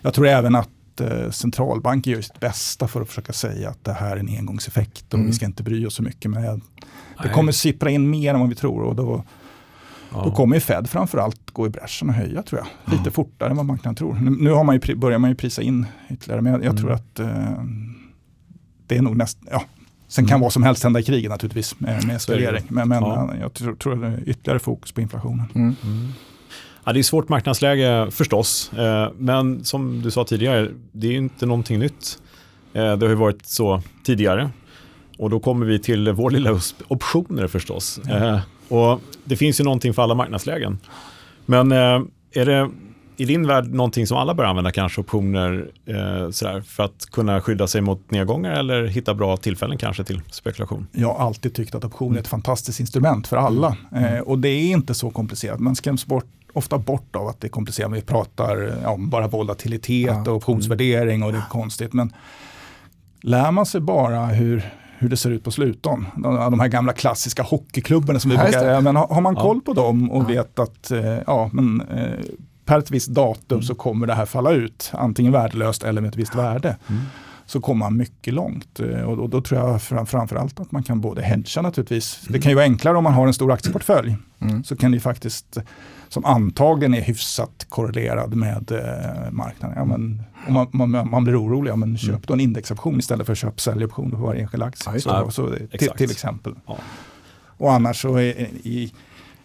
Jag 0.02 0.14
tror 0.14 0.26
även 0.26 0.54
att 0.56 0.68
centralbanker 1.30 2.10
gör 2.10 2.20
sitt 2.20 2.40
bästa 2.40 2.88
för 2.88 3.00
att 3.00 3.08
försöka 3.08 3.32
säga 3.32 3.68
att 3.70 3.84
det 3.84 3.92
här 3.92 4.16
är 4.16 4.20
en 4.20 4.28
engångseffekt 4.28 5.04
och 5.08 5.14
Mm. 5.14 5.26
vi 5.26 5.32
ska 5.32 5.46
inte 5.46 5.62
bry 5.62 5.86
oss 5.86 5.94
så 5.94 6.02
mycket. 6.02 6.30
Men 6.30 6.62
det 7.22 7.28
kommer 7.28 7.52
sippra 7.52 7.90
in 7.90 8.10
mer 8.10 8.34
än 8.34 8.40
vad 8.40 8.48
vi 8.48 8.54
tror 8.54 8.82
och 8.82 8.96
då, 8.96 9.24
ja. 10.12 10.22
då 10.24 10.30
kommer 10.30 10.56
ju 10.56 10.60
Fed 10.60 10.90
framförallt 10.90 11.50
gå 11.50 11.66
i 11.66 11.70
bräschen 11.70 12.08
och 12.08 12.14
höja 12.14 12.42
tror 12.42 12.60
jag. 12.60 12.92
Lite 12.98 13.10
fortare 13.10 13.50
än 13.50 13.56
vad 13.56 13.66
marknaden 13.66 13.94
tror. 13.94 14.14
Nu, 14.14 14.30
nu 14.30 14.50
har 14.50 14.64
man 14.64 14.80
ju, 14.80 14.94
börjar 14.94 15.18
man 15.18 15.30
ju 15.30 15.36
prisa 15.36 15.62
in 15.62 15.86
ytterligare 16.10 16.42
men 16.42 16.52
jag, 16.52 16.60
jag 16.64 16.70
Mm. 16.70 16.76
tror 16.82 16.92
att 16.92 17.18
eh, 17.18 17.64
det 18.86 18.96
är 18.96 19.02
nog 19.02 19.16
näst, 19.16 19.38
ja. 19.50 19.62
Sen 20.08 20.24
kan 20.24 20.34
Mm. 20.34 20.40
vad 20.40 20.52
som 20.52 20.62
helst 20.62 20.82
hända 20.84 21.00
i 21.00 21.02
kriget 21.02 21.30
naturligtvis 21.30 21.80
med, 21.80 22.06
med 22.06 22.16
eskalering. 22.16 22.64
Men, 22.68 22.88
men 22.88 23.02
Ja. 23.02 23.30
eh, 23.34 23.40
jag 23.40 23.54
tror, 23.54 23.74
tror 23.74 23.92
att 23.94 24.00
det 24.00 24.06
är 24.06 24.28
ytterligare 24.28 24.58
fokus 24.58 24.92
på 24.92 25.00
inflationen. 25.00 25.44
Mm. 25.54 25.76
Mm. 25.84 26.08
Ja, 26.84 26.92
det 26.92 26.98
är 26.98 27.02
svårt 27.02 27.28
marknadsläge 27.28 28.10
förstås, 28.10 28.72
eh, 28.72 29.08
men 29.18 29.64
som 29.64 30.02
du 30.02 30.10
sa 30.10 30.24
tidigare, 30.24 30.68
det 30.92 31.06
är 31.06 31.10
ju 31.10 31.16
inte 31.18 31.46
någonting 31.46 31.78
nytt. 31.78 32.18
Eh, 32.72 32.82
det 32.96 33.06
har 33.06 33.08
ju 33.10 33.14
varit 33.14 33.46
så 33.46 33.82
tidigare. 34.04 34.50
Och 35.18 35.30
då 35.30 35.40
kommer 35.40 35.66
vi 35.66 35.78
till 35.78 36.12
vår 36.12 36.30
lilla 36.30 36.58
optioner 36.88 37.46
förstås. 37.46 37.98
Eh, 37.98 38.40
och 38.70 39.00
det 39.24 39.36
finns 39.36 39.60
ju 39.60 39.64
någonting 39.64 39.94
för 39.94 40.02
alla 40.02 40.14
marknadslägen. 40.14 40.78
Men 41.46 41.72
eh, 41.72 42.00
är 42.32 42.46
det 42.46 42.70
i 43.16 43.24
din 43.24 43.46
värld 43.46 43.74
någonting 43.74 44.06
som 44.06 44.16
alla 44.16 44.34
bör 44.34 44.44
använda 44.44 44.72
kanske, 44.72 45.00
optioner, 45.00 45.70
eh, 45.86 46.30
sådär, 46.30 46.60
för 46.60 46.82
att 46.82 47.06
kunna 47.12 47.40
skydda 47.40 47.66
sig 47.66 47.80
mot 47.80 48.10
nedgångar 48.10 48.52
eller 48.52 48.84
hitta 48.86 49.14
bra 49.14 49.36
tillfällen 49.36 49.78
kanske 49.78 50.04
till 50.04 50.22
spekulation? 50.30 50.86
Jag 50.92 51.14
har 51.14 51.26
alltid 51.26 51.54
tyckt 51.54 51.74
att 51.74 51.84
option 51.84 52.16
är 52.16 52.20
ett 52.20 52.28
fantastiskt 52.28 52.80
instrument 52.80 53.26
för 53.26 53.36
alla. 53.36 53.76
Mm. 53.92 54.14
Eh, 54.14 54.20
och 54.20 54.38
det 54.38 54.48
är 54.48 54.70
inte 54.70 54.94
så 54.94 55.10
komplicerat. 55.10 55.60
Man 55.60 55.76
skräms 55.76 56.06
bort, 56.06 56.26
ofta 56.52 56.78
bort 56.78 57.16
av 57.16 57.28
att 57.28 57.40
det 57.40 57.46
är 57.46 57.50
komplicerat. 57.50 57.92
Vi 57.92 58.00
pratar 58.02 58.68
eh, 58.68 58.74
ja, 58.82 58.90
om 58.90 59.10
bara 59.10 59.28
volatilitet 59.28 60.06
Ja. 60.06 60.20
och 60.30 60.36
optionsvärdering 60.36 61.22
och 61.22 61.32
det 61.32 61.38
är 61.38 61.48
konstigt. 61.50 61.92
Men 61.92 62.12
lär 63.22 63.50
man 63.50 63.66
sig 63.66 63.80
bara 63.80 64.26
hur, 64.26 64.70
hur 65.00 65.08
det 65.08 65.16
ser 65.16 65.30
ut 65.30 65.44
på 65.44 65.50
slutdagen. 65.50 66.06
De, 66.16 66.34
de 66.34 66.60
här 66.60 66.68
gamla 66.68 66.92
klassiska 66.92 67.42
hockeyklubbarna 67.42 68.20
som 68.20 68.30
vi 68.30 68.36
Ja, 68.36 68.42
brukar, 68.42 68.80
men 68.80 68.96
har, 68.96 69.06
har 69.08 69.20
man 69.20 69.34
koll 69.36 69.60
på 69.60 69.72
dem 69.72 70.10
och 70.10 70.30
vet 70.30 70.58
att 70.58 70.90
eh, 70.90 71.18
ja, 71.26 71.50
men, 71.52 71.80
eh, 71.80 72.18
per 72.64 72.78
ett 72.78 72.90
visst 72.90 73.08
datum 73.08 73.56
Mm. 73.56 73.62
så 73.62 73.74
kommer 73.74 74.06
det 74.06 74.14
här 74.14 74.26
falla 74.26 74.50
ut. 74.52 74.90
Antingen 74.94 75.32
värdelöst 75.32 75.84
eller 75.84 76.00
med 76.00 76.08
ett 76.08 76.16
visst 76.16 76.34
värde 76.34 76.76
Mm. 76.88 77.02
så 77.46 77.60
kommer 77.60 77.78
man 77.78 77.96
mycket 77.96 78.34
långt. 78.34 78.80
Eh, 78.80 79.00
Och 79.02 79.16
då, 79.16 79.26
då 79.26 79.40
tror 79.40 79.60
jag 79.60 79.82
fram, 79.82 80.06
framförallt 80.06 80.60
att 80.60 80.72
man 80.72 80.82
kan 80.82 81.00
både 81.00 81.22
hedga 81.22 81.62
naturligtvis. 81.62 82.20
Det 82.28 82.38
kan 82.40 82.50
ju 82.50 82.56
vara 82.56 82.64
enklare 82.64 82.96
om 82.96 83.04
man 83.04 83.12
har 83.14 83.26
en 83.26 83.34
stor 83.34 83.52
aktieportfölj. 83.52 84.16
Mm. 84.40 84.64
Så 84.64 84.76
kan 84.76 84.90
det 84.90 84.94
ju 84.96 85.00
faktiskt, 85.00 85.58
som 86.08 86.24
antagligen 86.24 86.94
är 86.94 87.00
hyfsat 87.02 87.66
korrelerad 87.68 88.34
med 88.34 88.72
eh, 88.72 89.30
marknaden. 89.30 89.76
Ja, 89.78 89.84
men, 89.84 90.22
om 90.48 90.54
man, 90.54 90.90
man, 90.90 91.10
man 91.10 91.24
blir 91.24 91.42
orolig, 91.42 91.70
ja, 91.70 91.76
men 91.76 91.98
köp 91.98 92.26
då 92.26 92.34
en 92.34 92.40
indexoption 92.40 92.98
istället 92.98 93.26
för 93.26 93.32
att 93.32 93.38
köpa 93.38 93.58
säljoptioner 93.58 94.16
på 94.16 94.22
varje 94.22 94.40
enskild 94.40 94.62
aktie. 94.62 94.92
Ja, 95.04 95.30
så, 95.30 95.54
till, 95.78 95.88
till 95.88 96.10
exempel. 96.10 96.54
Ja. 96.66 96.76
Och 97.56 97.72
annars 97.72 98.02
så 98.02 98.16
är 98.16 98.48
i 98.62 98.92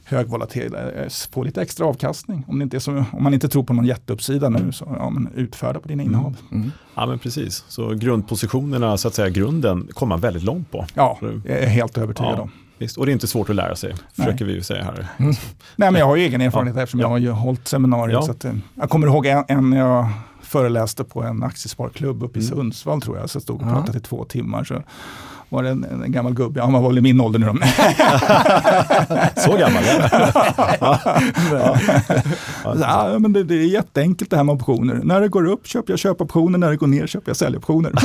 hög 0.06 0.28
volatil, 0.28 0.76
eh, 0.76 1.08
få 1.32 1.44
lite 1.44 1.62
extra 1.62 1.86
avkastning. 1.86 2.44
Om, 2.48 2.60
det 2.60 2.64
inte 2.64 2.78
är 2.78 2.80
så, 2.80 3.04
om 3.12 3.24
man 3.24 3.34
inte 3.34 3.50
tror 3.50 3.64
på 3.64 3.74
någon 3.74 3.86
jätteuppsida 3.86 4.50
nu, 4.50 4.72
så 4.72 4.96
ja, 5.00 5.10
men 5.10 5.30
utfärda 5.36 5.80
på 5.80 5.88
dina 5.88 6.04
innehav. 6.04 6.38
Mm. 6.52 6.72
Ja, 6.96 7.06
men 7.06 7.20
precis. 7.20 7.66
Så 7.68 7.90
grundpositionerna, 7.90 8.98
så 8.98 9.08
att 9.08 9.14
säga, 9.16 9.30
grunden 9.30 9.88
kommer 9.94 10.10
man 10.10 10.20
väldigt 10.22 10.44
långt 10.44 10.72
på. 10.72 10.86
Ja, 10.94 11.18
jag 11.22 11.46
är 11.46 11.68
helt 11.68 11.98
övertygad 11.98 12.34
Ja. 12.38 12.42
om. 12.42 12.52
Visst. 12.78 12.98
Och 12.98 13.06
det 13.06 13.12
är 13.12 13.14
inte 13.14 13.28
svårt 13.28 13.50
att 13.50 13.56
lära 13.56 13.76
sig, 13.76 13.94
försöker 14.16 14.46
vi 14.46 14.54
ju 14.54 14.62
säga 14.62 14.84
här. 14.84 15.08
Nej, 15.18 15.36
men 15.76 15.96
jag 15.96 16.06
har 16.06 16.16
ju 16.16 16.24
egen 16.24 16.42
erfarenhet 16.42 16.78
eftersom 16.78 17.00
jag 17.00 17.08
har 17.08 17.18
ju 17.18 17.30
hållit 17.30 17.68
seminarier. 17.68 18.16
Ja. 18.16 18.22
Så 18.22 18.32
att, 18.32 18.46
eh, 18.46 18.54
jag 18.76 18.90
kommer 18.90 19.08
ihåg 19.08 19.26
en, 19.26 19.44
en 19.48 19.74
jag 19.74 20.10
föreläste 20.60 21.04
på 21.04 21.24
en 21.24 21.44
aktiesparklubb 21.44 22.24
uppe 22.24 22.40
i 22.40 22.42
Mm. 22.46 22.56
Sundsvall 22.56 23.02
tror 23.02 23.18
jag. 23.18 23.30
Så 23.30 23.40
stod 23.40 23.62
och 23.62 23.68
pratade 23.70 23.98
i 23.98 24.02
två 24.02 24.24
timmar. 24.26 24.64
Så 24.64 24.84
var 25.50 25.64
det 25.64 25.70
en, 25.70 25.84
en 26.04 26.12
gammal 26.12 26.34
gubbe, 26.34 26.60
ja, 26.60 26.64
han 26.64 26.74
var 26.74 26.90
väl 26.90 26.98
i 26.98 27.02
min 27.02 27.22
ålder 27.22 27.40
nu 27.40 27.46
då. 27.46 27.54
Så 29.42 29.58
gammal, 29.58 29.84
ja. 30.80 31.00
Ja, 32.80 33.20
men 33.20 33.34
det, 33.34 33.44
det 33.44 33.56
är 33.56 33.66
jätteenkelt 33.66 34.30
det 34.32 34.38
här 34.38 34.44
med 34.44 34.56
optioner. 34.56 35.00
När 35.04 35.22
det 35.22 35.28
går 35.28 35.46
upp 35.48 35.68
köper 35.68 35.92
jag 35.94 36.00
köpoptioner, 36.00 36.58
när 36.60 36.70
det 36.70 36.76
går 36.78 36.88
ner 36.88 37.08
köper 37.08 37.30
jag 37.30 37.38
säljoptioner. 37.38 37.92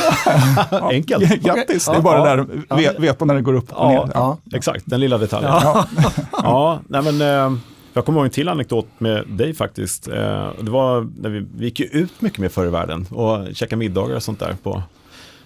Ja, 0.71 0.91
Enkelt. 0.91 1.43
Grattis, 1.43 1.85
det 1.87 1.93
är 1.97 2.01
bara 2.01 2.29
ja. 2.29 2.37
där, 2.37 2.47
ve- 2.77 2.99
veta 2.99 3.25
när 3.25 3.35
det 3.35 3.43
går 3.43 3.55
upp 3.55 3.73
och 3.73 3.93
Ja, 3.95 4.05
ner. 4.05 4.11
Ja. 4.15 4.37
Exakt, 4.55 4.83
den 4.87 5.01
lilla 5.01 5.19
detaljen. 5.19 5.51
Ja. 5.53 5.87
Ja, 6.33 6.81
nej 6.89 7.03
men, 7.03 7.21
eh, 7.21 7.59
jag 7.93 8.05
kommer 8.05 8.19
ihåg 8.19 8.25
en 8.27 8.31
till 8.31 8.49
anekdot 8.49 8.87
med 8.99 9.25
dig 9.29 9.55
faktiskt. 9.55 10.09
Eh, 10.09 10.49
det 10.61 10.71
var 10.71 11.09
när 11.21 11.31
vi, 11.31 11.47
vi 11.57 11.65
gick 11.65 11.81
ju 11.81 11.87
ut 11.87 12.21
mycket 12.21 12.39
mer 12.39 12.49
förr 12.49 12.67
i 12.67 12.71
världen 12.71 13.07
och 13.11 13.47
käkade 13.57 13.77
middagar 13.77 14.17
och 14.17 14.23
sånt 14.23 14.39
där. 14.41 14.57
På. 14.63 14.83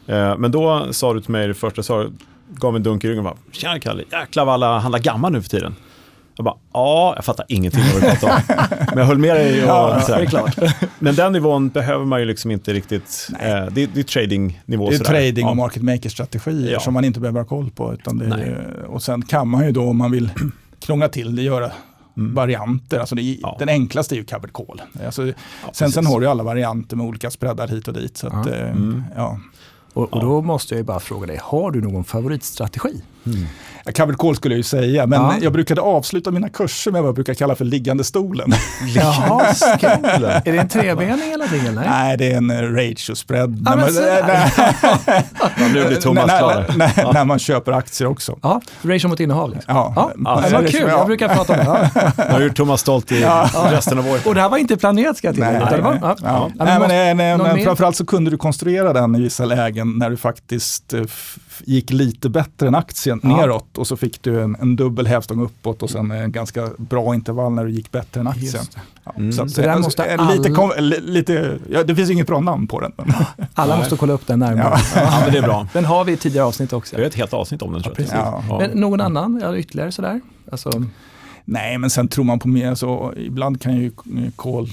Eh, 0.07 0.37
men 0.39 0.51
då 0.51 0.87
sa 0.93 1.15
du 1.15 1.21
till 1.21 1.31
mig 1.33 1.49
det 1.49 1.55
första, 1.55 1.83
sa, 1.83 2.07
gav 2.55 2.73
mig 2.73 2.79
en 2.79 2.83
dunk 2.83 3.05
i 3.05 3.09
ryggen 3.09 3.27
och 3.27 3.33
bara, 3.37 3.41
tjena 3.53 3.81
Kalle, 3.81 4.03
jäklar 4.13 4.45
vad 4.45 4.55
alla 4.55 4.79
handlar 4.79 4.99
gammal 4.99 5.33
nu 5.33 5.43
för 5.43 5.49
tiden. 5.49 5.75
Jag 6.37 6.45
bara, 6.45 6.57
ja, 6.73 7.13
jag 7.17 7.25
fattar 7.25 7.47
ingenting 7.49 7.83
vad 7.93 8.03
du 8.03 8.07
pratar 8.19 8.29
om. 8.29 8.57
Men 8.89 8.99
jag 8.99 9.05
höll 9.05 9.19
med 9.19 9.37
dig. 9.37 9.63
Och, 9.63 9.69
Ja, 9.69 10.01
sådär. 10.01 10.19
det 10.19 10.25
är 10.25 10.27
klart. 10.27 10.57
Men 10.99 11.15
den 11.15 11.33
nivån 11.33 11.69
behöver 11.69 12.05
man 12.05 12.21
ju 12.21 12.27
liksom 12.27 12.51
inte 12.51 12.73
riktigt, 12.73 13.29
eh, 13.41 13.67
det, 13.71 13.87
det 13.87 13.97
är 14.01 14.03
tradingnivå. 14.03 14.91
Det 14.91 14.97
är 14.97 14.99
trading 15.05 15.45
och 15.45 15.51
Ja. 15.51 15.55
market 15.55 15.83
maker 15.83 16.09
strategier 16.09 16.73
Ja. 16.73 16.81
som 16.81 16.95
man 16.95 17.05
inte 17.05 17.21
behöver 17.21 17.41
ha 17.41 17.47
koll 17.47 17.71
på. 17.71 17.95
Utan 17.95 18.23
är, 18.33 18.85
och 18.89 19.03
sen 19.03 19.23
kan 19.23 19.49
man 19.49 19.65
ju 19.67 19.73
då 19.73 19.83
om 19.85 19.97
man 19.97 20.11
vill 20.11 20.31
krångla 20.81 21.09
till 21.09 21.37
det 21.37 21.43
göra 21.43 21.71
Mm. 22.17 22.35
varianter. 22.35 22.99
Alltså 22.99 23.15
det 23.15 23.23
är, 23.23 23.37
Ja. 23.43 23.57
Den 23.59 23.69
enklaste 23.69 24.15
är 24.15 24.17
ju 24.17 24.25
covered 24.25 24.53
call. 24.53 24.83
Alltså, 25.07 25.27
Ja, 25.27 25.33
sen, 25.73 25.93
sen 25.93 26.07
har 26.07 26.21
du 26.21 26.27
alla 26.27 26.43
varianter 26.43 26.97
med 26.97 27.07
olika 27.07 27.31
spreadar 27.31 27.69
hit 27.69 27.89
och 27.89 27.95
dit. 27.95 28.17
Så 28.17 28.27
att, 28.27 28.47
eh, 28.47 28.61
Mm. 28.71 29.03
ja. 29.17 29.39
Och, 29.93 30.13
och 30.13 30.21
då 30.21 30.43
måste 30.43 30.75
jag 30.75 30.79
ju 30.79 30.85
bara 30.85 31.01
fråga 31.01 31.27
dig, 31.27 31.39
har 31.43 31.71
du 31.71 31.81
någon 31.81 32.05
favoritstrategi? 32.05 33.03
Mm. 33.27 33.45
Ja, 33.85 33.93
Covered 33.93 34.19
call 34.19 34.37
skulle 34.37 34.55
jag 34.55 34.59
ju 34.59 34.63
säga, 34.63 35.07
men 35.07 35.21
Ja. 35.23 35.35
jag 35.41 35.53
brukade 35.53 35.81
avsluta 35.81 36.31
mina 36.31 36.49
kurser 36.49 36.91
med 36.91 37.03
vad 37.03 37.09
jag 37.09 37.15
brukar 37.15 37.35
kalla 37.35 37.55
för 37.55 37.65
liggande 37.65 38.05
stolen. 38.05 38.53
Jaha, 38.95 39.47
är 40.45 40.53
det 40.53 40.59
en 40.59 40.69
trebening 40.69 41.11
eller 41.33 41.37
någonting? 41.45 41.67
eller? 41.67 41.83
Nej. 41.91 42.17
Det 42.17 42.33
är 42.33 42.37
en 42.37 42.51
eh, 42.51 42.63
ratio 42.63 43.15
spread. 43.15 43.63
Ja, 43.67 43.75
när, 43.75 43.77
men 43.77 43.95
man. 43.95 45.51
Ja, 45.59 45.67
nu 45.73 45.87
blir 45.87 46.01
Thomas 46.01 46.27
när, 46.27 46.39
klar. 46.39 46.67
när, 46.77 46.93
när, 47.05 47.13
när 47.13 47.25
man 47.25 47.39
köper 47.39 47.73
aktier 47.73 48.09
också. 48.09 48.39
Ja, 48.43 48.61
ratio 48.83 49.09
mot 49.09 49.21
innehav. 49.21 49.51
Liksom. 49.51 49.75
Ja, 49.77 49.93
Ja, 49.97 50.13
Ja, 50.25 50.41
det 50.41 50.49
ja, 50.51 50.57
var 50.57 50.63
det- 50.63 50.73
kul, 50.73 50.81
ja. 50.81 50.89
jag 50.89 51.07
brukar 51.07 51.29
prata 51.29 51.53
om 51.53 51.59
det. 51.59 51.91
Ja. 51.95 52.11
Jag 52.17 52.25
har 52.33 52.41
gjort 52.41 52.57
Thomas 52.57 52.81
stolt 52.81 53.13
i 53.13 53.27
resten 53.71 53.99
av 53.99 54.09
året. 54.09 54.27
Och 54.27 54.35
det 54.35 54.41
här 54.41 54.49
var 54.49 54.59
inte 54.59 54.77
planerat 54.77 55.17
ska 55.17 55.29
jag 55.29 55.35
tillägga. 55.35 55.59
Nej, 55.71 55.99
ja. 56.03 56.17
Ja. 56.23 56.51
Ja, 56.59 56.65
men 56.79 56.89
Nej, 56.89 57.15
men, 57.15 57.65
framförallt 57.65 57.97
så 57.97 58.07
kunde 58.07 58.31
du 58.31 58.37
konstruera 58.37 58.93
den 58.93 59.15
i 59.17 59.23
vissa 59.23 59.45
lägen 59.45 59.93
när 59.99 60.11
du 60.11 60.17
faktiskt 60.17 60.95
eh, 60.95 61.03
gick 61.65 61.91
lite 61.93 62.29
bättre 62.29 62.69
än 62.69 62.75
aktien 62.75 63.21
Ja. 63.23 63.29
neråt 63.37 63.74
och 63.79 63.87
så 63.87 63.97
fick 63.97 64.23
du 64.23 64.43
en, 64.43 64.57
en 64.61 64.77
dubbel 64.77 65.07
hävstång 65.07 65.41
uppåt 65.45 65.83
och 65.83 65.91
sen 65.91 66.11
en 66.11 66.33
ganska 66.33 66.69
bra 66.77 67.15
intervall 67.15 67.53
när 67.53 67.65
du 67.65 67.71
gick 67.71 67.93
bättre 67.93 68.21
än 68.21 68.27
aktien. 68.27 68.65
Ja, 69.05 69.13
Mm. 69.17 69.33
Så, 69.33 69.43
att, 69.43 69.51
Så 69.51 69.61
där 69.61 69.79
måste 69.79 70.03
lite, 70.03 70.23
alla- 70.23 70.55
kom, 70.55 70.73
li- 70.79 71.01
lite, 71.01 71.59
ja, 71.71 71.83
det 71.85 71.95
finns 71.95 72.11
inget 72.11 72.27
bra 72.27 72.41
namn 72.41 72.67
på 72.67 72.81
den. 72.81 72.93
Men, 72.97 73.13
Alla 73.55 73.77
måste 73.77 73.97
kolla 73.97 74.13
upp 74.13 74.27
den 74.27 74.39
närmare. 74.39 74.79
Ja. 74.95 75.01
Ja, 75.03 75.21
men 75.25 75.33
det 75.33 75.39
är 75.39 75.43
bra. 75.43 75.69
Den 75.73 75.85
har 75.85 76.05
vi 76.05 76.13
i 76.13 76.17
tidigare 76.17 76.47
avsnitt 76.47 76.73
också. 76.73 76.97
Vi 76.97 77.03
har 77.03 77.09
ett 77.09 77.15
helt 77.15 77.33
avsnitt 77.35 77.63
om 77.63 77.73
den 77.73 77.83
tror 77.83 77.91
jag. 77.91 77.97
precis. 77.97 78.15
Ja. 78.15 78.43
Ja. 78.49 78.59
Men 78.59 78.71
någon 78.71 79.01
annan, 79.01 79.55
ytterligare 79.57 79.93
sådär? 79.93 80.21
Alltså, 80.53 80.71
nej, 81.45 81.79
men 81.79 81.91
sen 81.91 82.09
tror 82.09 82.25
man 82.25 82.39
på 82.39 82.49
mer, 82.49 82.75
så 82.75 83.13
ibland 83.17 83.61
kan 83.61 83.77
ju 83.77 83.91
kol 83.91 84.31
ko- 84.37 84.67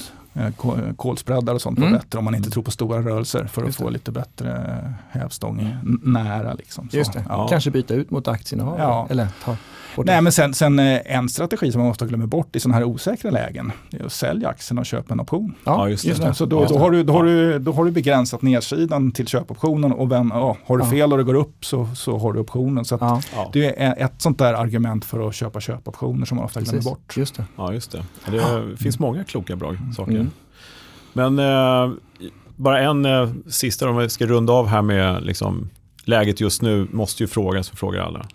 kolspreadar 0.96 1.54
och 1.54 1.62
sånt 1.62 1.80
Mm. 1.80 1.94
bättre 1.94 2.20
om 2.20 2.26
man 2.26 2.36
inte 2.36 2.50
tror 2.50 2.64
på 2.64 2.72
stora 2.72 3.02
rörelser 3.02 3.46
för 3.46 3.64
att 3.64 3.76
få 3.76 3.90
lite 3.90 4.12
bättre 4.12 4.94
hävstång 5.10 5.76
nära. 6.04 6.54
Liksom. 6.54 6.90
Så, 6.90 6.98
just 6.98 7.14
det, 7.14 7.26
ja. 7.30 7.48
kanske 7.48 7.72
byta 7.72 7.94
ut 7.94 8.12
mot 8.12 8.28
aktieinnehav? 8.28 8.80
Ja. 8.80 9.08
Eller 9.10 9.28
ta. 9.46 9.58
Nej, 9.98 10.22
men 10.22 10.32
sen, 10.32 10.54
sen 10.54 10.80
eh, 10.80 11.00
en 11.06 11.30
strategi 11.30 11.72
som 11.72 11.82
man 11.82 11.92
ofta 11.92 12.06
glömmer 12.06 12.26
bort 12.26 12.56
i 12.56 12.60
sådana 12.60 12.76
här 12.78 12.84
osäkra 12.84 13.32
lägen, 13.32 13.72
är 13.92 14.06
att 14.06 14.12
sälja 14.12 14.50
aktien 14.50 14.78
och 14.78 14.86
köpa 14.86 15.14
en 15.14 15.20
option. 15.20 15.56
Ja, 15.64 15.90
just 15.90 16.04
det. 16.04 16.10
Just 16.10 16.22
det. 16.22 16.34
Så 16.34 16.46
då, 16.46 16.66
då, 16.66 16.78
har 16.78 16.92
du, 16.92 17.04
då, 17.04 17.14
har 17.14 17.24
du, 17.24 17.60
då 17.60 17.72
har 17.72 17.86
du 17.86 17.92
begränsat 17.92 18.42
nedsidan 18.42 19.12
till 19.12 19.28
köpoptionen 19.28 19.92
och 19.92 20.12
vem, 20.12 20.32
ja, 20.34 20.58
har 20.66 20.78
du 20.78 20.84
Ja. 20.84 20.90
fel 20.90 21.12
och 21.12 21.18
det 21.18 21.24
går 21.24 21.34
upp 21.34 21.66
så, 21.66 21.88
så 21.96 22.18
har 22.18 22.34
du 22.34 22.40
optionen. 22.40 22.86
Så 22.86 22.96
att 22.96 23.02
Ja, 23.36 23.50
det 23.54 23.82
är 23.82 24.06
ett 24.06 24.22
sånt 24.22 24.38
där 24.40 24.54
argument 24.54 25.06
för 25.06 25.28
att 25.28 25.36
köpa 25.36 25.60
köpoptioner 25.60 26.26
som 26.26 26.36
man 26.38 26.46
ofta 26.46 26.60
glömmer 26.62 26.78
precis. 26.78 26.92
bort. 26.92 27.18
Just 27.18 27.36
det. 27.36 27.46
ja 27.58 27.74
just 27.74 27.92
det. 27.92 28.04
Ja, 28.32 28.32
Det 28.60 28.78
finns 28.78 29.00
många 29.00 29.24
kloka 29.24 29.56
bra 29.56 29.76
saker. 29.96 30.12
Mm. 30.12 30.30
Men 31.14 31.40
eh, 31.40 31.92
bara 32.56 32.80
en 32.80 33.06
eh, 33.06 33.30
sista 33.48 33.90
om 33.90 33.98
vi 33.98 34.10
ska 34.10 34.26
runda 34.26 34.54
av 34.54 34.68
här 34.68 34.82
med 34.82 35.24
liksom, 35.24 35.70
läget 36.04 36.42
just 36.42 36.62
nu 36.62 36.88
måste 36.92 37.24
ju 37.24 37.28
frågas 37.28 37.70
och 37.72 37.78
frågar 37.78 38.02
alla. 38.02 38.26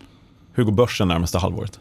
Hur 0.56 0.64
går 0.64 0.72
börsen 0.72 1.08
närmaste 1.08 1.38
halvåret? 1.38 1.80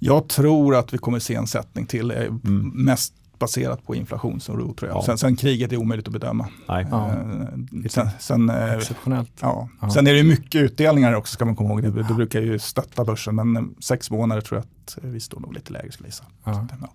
Jag 0.00 0.28
tror 0.28 0.76
att 0.76 0.94
vi 0.94 0.98
kommer 0.98 1.18
se 1.18 1.34
en 1.34 1.46
sättning 1.46 1.86
till, 1.86 2.10
Mm. 2.10 2.70
mest 2.74 3.14
baserat 3.38 3.86
på 3.86 3.94
inflationsoro 3.94 4.74
tror 4.74 4.90
jag. 4.90 4.98
Ja. 4.98 5.02
Sen, 5.02 5.18
sen 5.18 5.36
kriget 5.36 5.72
är 5.72 5.76
omöjligt 5.76 6.06
att 6.06 6.12
bedöma. 6.12 6.48
Nej. 6.68 6.86
Ja. 6.90 7.08
Eh, 7.10 7.88
Sen, 7.88 8.08
sen, 8.20 8.50
eh, 8.50 8.72
Exceptionellt. 8.74 9.30
ja. 9.40 9.68
Ja. 9.80 9.90
sen 9.90 10.06
är 10.06 10.14
det 10.14 10.22
mycket 10.22 10.60
utdelningar 10.62 11.12
också 11.14 11.32
ska 11.34 11.44
man 11.44 11.56
komma 11.56 11.70
ihåg. 11.70 11.82
Det, 11.82 12.02
det 12.02 12.14
brukar 12.14 12.40
ju 12.40 12.58
stötta 12.58 13.04
börsen 13.04 13.34
men 13.34 13.56
eh, 13.56 13.62
sex 13.80 14.10
månader 14.10 14.40
tror 14.42 14.58
jag 14.58 14.64
att 14.86 15.04
vi 15.04 15.20
står 15.20 15.40
nog 15.40 15.54
lite 15.54 15.72
lägre 15.72 15.92
skulle 15.92 16.06
jag 16.06 16.10
gissa. 16.12 16.24
Ja. 16.44 16.66
Ja. 16.80 16.88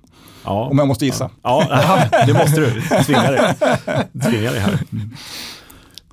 Ja. 0.43 0.65
Om 0.71 0.77
jag 0.77 0.87
måste 0.87 1.05
gissa. 1.05 1.29
Ja, 1.41 1.67
det 2.27 2.33
måste 2.33 2.59
du. 2.61 2.81
Tvinga 3.03 3.31
dig. 3.31 3.55
Tvinga 4.23 4.51
dig 4.51 4.59
här. 4.59 4.79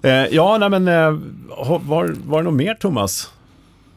Eh, 0.02 0.34
ja, 0.34 0.58
nej 0.58 0.70
men 0.70 0.84
var, 1.84 2.14
var 2.26 2.38
det 2.42 2.44
något 2.50 2.54
mer 2.54 2.74
Thomas? 2.74 3.30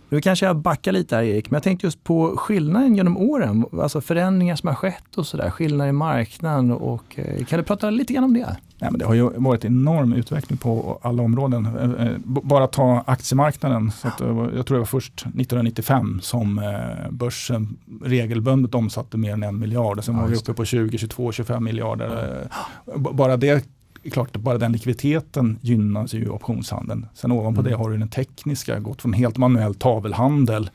Nu 0.09 0.21
kanske 0.21 0.45
jag 0.45 0.57
backar 0.57 0.91
lite 0.91 1.15
här 1.15 1.23
Erik, 1.23 1.51
men 1.51 1.55
jag 1.55 1.63
tänkte 1.63 1.87
just 1.87 2.03
på 2.03 2.33
skillnaden 2.37 2.95
genom 2.95 3.17
åren, 3.17 3.65
alltså 3.81 4.01
förändringar 4.01 4.55
som 4.55 4.67
har 4.67 4.75
skett 4.75 5.17
och 5.17 5.27
sådär, 5.27 5.49
skillnader 5.49 5.89
i 5.89 5.93
marknaden 5.93 6.71
och 6.71 7.19
eh, 7.19 7.45
kan 7.45 7.59
du 7.59 7.63
prata 7.65 7.89
lite 7.89 8.13
grann 8.13 8.23
om 8.23 8.33
det? 8.33 8.57
Nej, 8.79 8.91
men 8.91 8.99
det 8.99 9.05
har 9.05 9.13
ju 9.13 9.29
varit 9.35 9.65
enorm 9.65 10.13
utveckling 10.13 10.57
på 10.57 10.99
alla 11.01 11.23
områden. 11.23 11.65
Eh, 11.65 12.07
eh, 12.07 12.13
Bara 12.23 12.67
ta 12.67 13.03
aktiemarknaden. 13.07 13.91
Så 13.91 14.07
att, 14.07 14.19
jag 14.55 14.65
tror 14.65 14.73
det 14.75 14.79
var 14.79 14.85
först 14.85 15.13
1995 15.21 16.19
som 16.21 16.61
börsen 17.09 17.77
regelbundet 18.03 18.75
omsatte 18.75 19.17
mer 19.17 19.33
än 19.33 19.43
en 19.43 19.59
miljard. 19.59 20.03
Sen 20.03 20.15
Ja, 20.15 20.21
var 20.21 20.27
vi 20.27 20.35
uppe 20.35 20.53
på 20.53 20.65
20, 20.65 20.97
22, 20.97 21.31
25 21.31 21.63
miljarder. 21.63 22.47
Bara 22.95 23.37
det 23.37 23.65
är 24.07 24.11
klart, 24.11 24.35
att 24.35 24.41
bara 24.41 24.57
den 24.57 24.71
likviditeten 24.71 25.57
gynnas 25.61 26.13
ju 26.13 26.29
optionshandeln. 26.29 27.05
Sen 27.13 27.31
ovanpå 27.31 27.61
Mm. 27.61 27.71
det 27.71 27.77
har 27.77 27.89
du 27.89 27.97
den 27.97 28.07
tekniska, 28.09 28.79
gått 28.79 29.01
från 29.01 29.13
helt 29.13 29.37
manuell 29.37 29.75
tavelhandel 29.75 30.69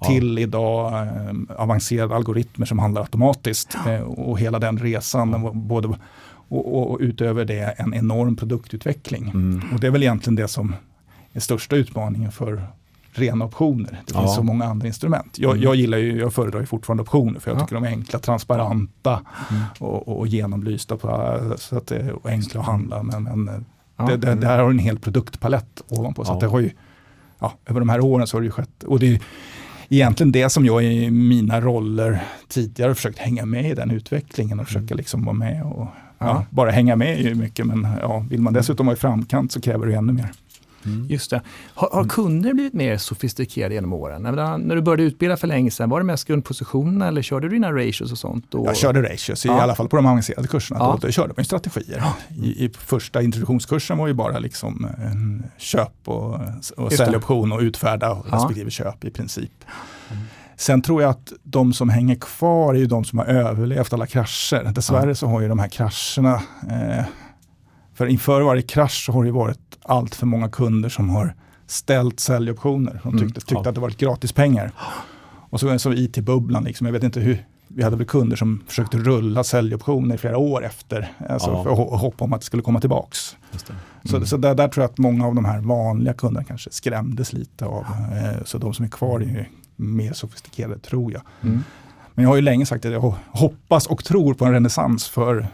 Ja. 0.00 0.06
till 0.06 0.38
idag 0.38 0.92
eh, 1.06 1.32
avancerade 1.56 2.14
algoritmer 2.16 2.66
som 2.66 2.78
handlar 2.78 3.02
automatiskt. 3.02 3.76
Eh, 3.86 4.00
och 4.00 4.38
hela 4.40 4.58
den 4.58 4.78
resan, 4.78 5.42
var 5.42 5.52
både, 5.52 5.88
och, 5.88 5.98
och, 6.76 6.90
och 6.90 6.98
utöver 7.00 7.44
det 7.44 7.74
en 7.76 7.94
enorm 7.94 8.36
produktutveckling. 8.36 9.28
Mm. 9.28 9.62
Och 9.74 9.80
det 9.80 9.86
är 9.86 9.90
väl 9.90 10.02
egentligen 10.02 10.34
det 10.36 10.48
som 10.48 10.74
är 11.32 11.40
största 11.40 11.76
utmaningen 11.76 12.32
för 12.32 12.62
rena 13.12 13.44
optioner. 13.44 13.90
Det 14.06 14.12
Ja. 14.14 14.20
finns 14.20 14.34
så 14.34 14.42
många 14.42 14.64
andra 14.64 14.86
instrument. 14.86 15.38
Jag, 15.38 15.50
Mm. 15.50 15.62
jag 15.62 15.74
gillar 15.74 15.98
ju, 15.98 16.18
jag 16.18 16.32
föredrar 16.34 16.60
ju 16.60 16.66
fortfarande 16.66 17.02
optioner 17.02 17.40
för 17.40 17.50
jag 17.50 17.58
Ja. 17.60 17.60
tycker 17.64 17.74
de 17.74 17.84
är 17.84 17.88
enkla, 17.88 18.18
transparenta 18.18 19.20
Mm. 19.50 19.62
och, 19.78 20.08
och, 20.08 20.18
och 20.18 20.26
genomlysta 20.28 20.96
på, 20.96 21.38
så 21.58 21.76
att 21.76 21.86
det 21.86 21.96
är 21.96 22.14
enkla 22.30 22.60
att 22.60 22.66
handla. 22.66 23.02
Men, 23.02 23.22
men 23.24 23.64
Ja. 23.96 24.06
det, 24.06 24.16
det, 24.16 24.34
det 24.34 24.46
här 24.46 24.58
har 24.58 24.70
en 24.70 24.78
hel 24.78 24.98
produktpalett 24.98 25.82
ovanpå. 25.88 26.24
Så 26.24 26.32
Ja. 26.32 26.38
det 26.40 26.46
har 26.46 26.60
ju, 26.60 26.70
ja, 27.38 27.52
över 27.66 27.80
de 27.80 27.88
här 27.88 28.00
åren 28.00 28.26
så 28.26 28.36
har 28.36 28.40
det 28.40 28.44
ju 28.46 28.50
skett. 28.50 28.82
Och 28.86 28.98
det 28.98 29.06
är 29.14 29.20
egentligen 29.88 30.32
det 30.32 30.48
som 30.50 30.64
jag 30.64 30.84
i 30.84 31.10
mina 31.10 31.60
roller 31.60 32.22
tidigare 32.48 32.94
försökt 32.94 33.18
hänga 33.18 33.44
med 33.46 33.70
i 33.70 33.74
den 33.74 33.90
utvecklingen 33.90 34.60
och 34.60 34.66
försöka 34.66 34.94
liksom 34.94 35.24
vara 35.24 35.36
med 35.36 35.62
och 35.62 35.86
ja, 36.18 36.26
Ja. 36.26 36.44
bara 36.50 36.70
hänga 36.70 36.96
med 36.96 37.18
är 37.18 37.22
ju 37.28 37.34
mycket. 37.34 37.66
Men 37.66 37.86
ja, 38.00 38.24
vill 38.30 38.40
man 38.42 38.52
dessutom 38.52 38.86
vara 38.86 38.96
i 38.96 38.98
framkant 39.00 39.52
så 39.52 39.60
kräver 39.60 39.86
det 39.86 39.94
ännu 39.94 40.12
mer. 40.12 40.30
Mm. 40.86 41.06
Just 41.10 41.30
det. 41.30 41.42
Har, 41.74 41.88
har 41.92 42.04
kunder 42.04 42.54
blivit 42.54 42.72
mer 42.74 42.96
sofistikerade 42.96 43.74
genom 43.74 43.92
åren? 43.92 44.22
Menar, 44.22 44.58
när 44.58 44.74
du 44.74 44.82
började 44.82 45.02
utbilda 45.02 45.36
för 45.36 45.46
länge 45.46 45.70
sedan, 45.70 45.90
var 45.90 46.00
det 46.00 46.06
mest 46.06 46.28
grundpositionerna 46.28 47.08
eller 47.08 47.22
körde 47.22 47.48
du 47.48 47.54
dina 47.54 47.72
ratios 47.72 48.12
och 48.12 48.18
sånt? 48.18 48.54
Och, 48.54 48.66
Jag 48.66 48.76
körde 48.76 49.02
ratios, 49.02 49.44
i 49.44 49.48
Ja. 49.48 49.60
alla 49.62 49.74
fall 49.74 49.88
på 49.88 49.96
de 49.96 50.06
avancerade 50.06 50.48
kurserna. 50.48 50.80
Ja. 50.80 50.98
Då, 51.00 51.06
då 51.06 51.12
körde 51.12 51.32
man 51.36 51.44
strategier. 51.44 52.02
I, 52.42 52.64
I 52.64 52.70
första 52.78 53.22
introduktionskursen 53.22 53.98
var 53.98 54.06
ju 54.06 54.14
bara 54.14 54.38
liksom 54.38 54.86
en 54.98 55.42
köp 55.56 55.92
och, 56.04 56.40
och 56.76 56.92
säljoption 56.92 57.52
och 57.52 57.60
utfärda 57.60 58.06
Ja. 58.06 58.36
respektive 58.36 58.70
köp 58.70 59.04
i 59.04 59.10
princip. 59.10 59.52
Sen 60.56 60.82
tror 60.82 61.02
jag 61.02 61.10
att 61.10 61.32
de 61.42 61.72
som 61.72 61.88
hänger 61.88 62.14
kvar 62.14 62.74
är 62.74 62.78
ju 62.78 62.86
de 62.86 63.04
som 63.04 63.18
har 63.18 63.26
överlevt 63.26 63.92
alla 63.92 64.06
krascher. 64.06 64.72
Dessvärre 64.72 65.14
så 65.14 65.26
har 65.26 65.40
ju 65.40 65.48
de 65.48 65.58
här 65.58 65.68
krascherna, 65.68 66.34
eh, 66.70 67.04
för 67.98 68.06
inför 68.06 68.40
varje 68.40 68.62
krasch 68.62 69.04
så 69.06 69.12
har 69.12 69.24
det 69.24 69.32
varit 69.32 69.58
allt 69.82 70.14
för 70.14 70.26
många 70.26 70.48
kunder 70.48 70.88
som 70.88 71.08
har 71.10 71.34
ställt 71.66 72.20
säljoptioner. 72.20 73.00
De 73.02 73.08
Mm. 73.08 73.20
tyckte, 73.20 73.40
tyckte 73.40 73.54
Ja. 73.54 73.68
att 73.68 73.74
det 73.74 73.80
varit 73.80 73.98
gratis 73.98 74.32
pengar. 74.32 74.72
Och 75.50 75.60
så 75.60 75.78
som 75.78 75.92
IT-bubblan, 75.92 76.64
liksom, 76.64 76.86
jag 76.86 76.92
vet 76.92 77.02
inte 77.02 77.20
hur, 77.20 77.46
vi 77.68 77.82
hade 77.82 77.96
väl 77.96 78.06
kunder 78.06 78.36
som 78.36 78.62
försökte 78.66 78.98
rulla 78.98 79.44
säljoptioner 79.44 80.14
i 80.14 80.18
flera 80.18 80.38
år 80.38 80.64
efter, 80.64 81.12
alltså 81.28 81.50
Ja. 81.50 81.62
för 81.64 81.70
att 81.72 81.78
ho- 81.78 81.96
hoppa 81.96 82.24
om 82.24 82.32
att 82.32 82.40
det 82.40 82.46
skulle 82.46 82.62
komma 82.62 82.80
tillbaks. 82.80 83.36
Det. 84.02 84.08
Så, 84.08 84.26
så 84.26 84.36
där, 84.36 84.54
där 84.54 84.68
tror 84.68 84.82
jag 84.84 84.90
att 84.90 84.98
många 84.98 85.26
av 85.26 85.34
de 85.34 85.44
här 85.44 85.60
vanliga 85.60 86.14
kunderna 86.14 86.44
kanske 86.44 86.70
skrämdes 86.72 87.32
lite 87.32 87.64
av. 87.66 87.84
Eh, 88.12 88.44
så 88.44 88.58
de 88.58 88.74
som 88.74 88.84
är 88.84 88.88
kvar 88.88 89.20
är 89.20 89.24
ju 89.24 89.44
mer 89.76 90.12
sofistikerade 90.12 90.78
tror 90.78 91.12
jag. 91.12 91.22
Mm. 91.42 91.62
Men 92.14 92.22
jag 92.22 92.30
har 92.30 92.36
ju 92.36 92.42
länge 92.42 92.66
sagt 92.66 92.84
att 92.84 92.92
jag 92.92 93.02
ho- 93.02 93.14
hoppas 93.30 93.86
och 93.86 94.04
tror 94.04 94.34
på 94.34 94.44
en 94.44 94.52
renässans 94.52 95.08
för 95.08 95.46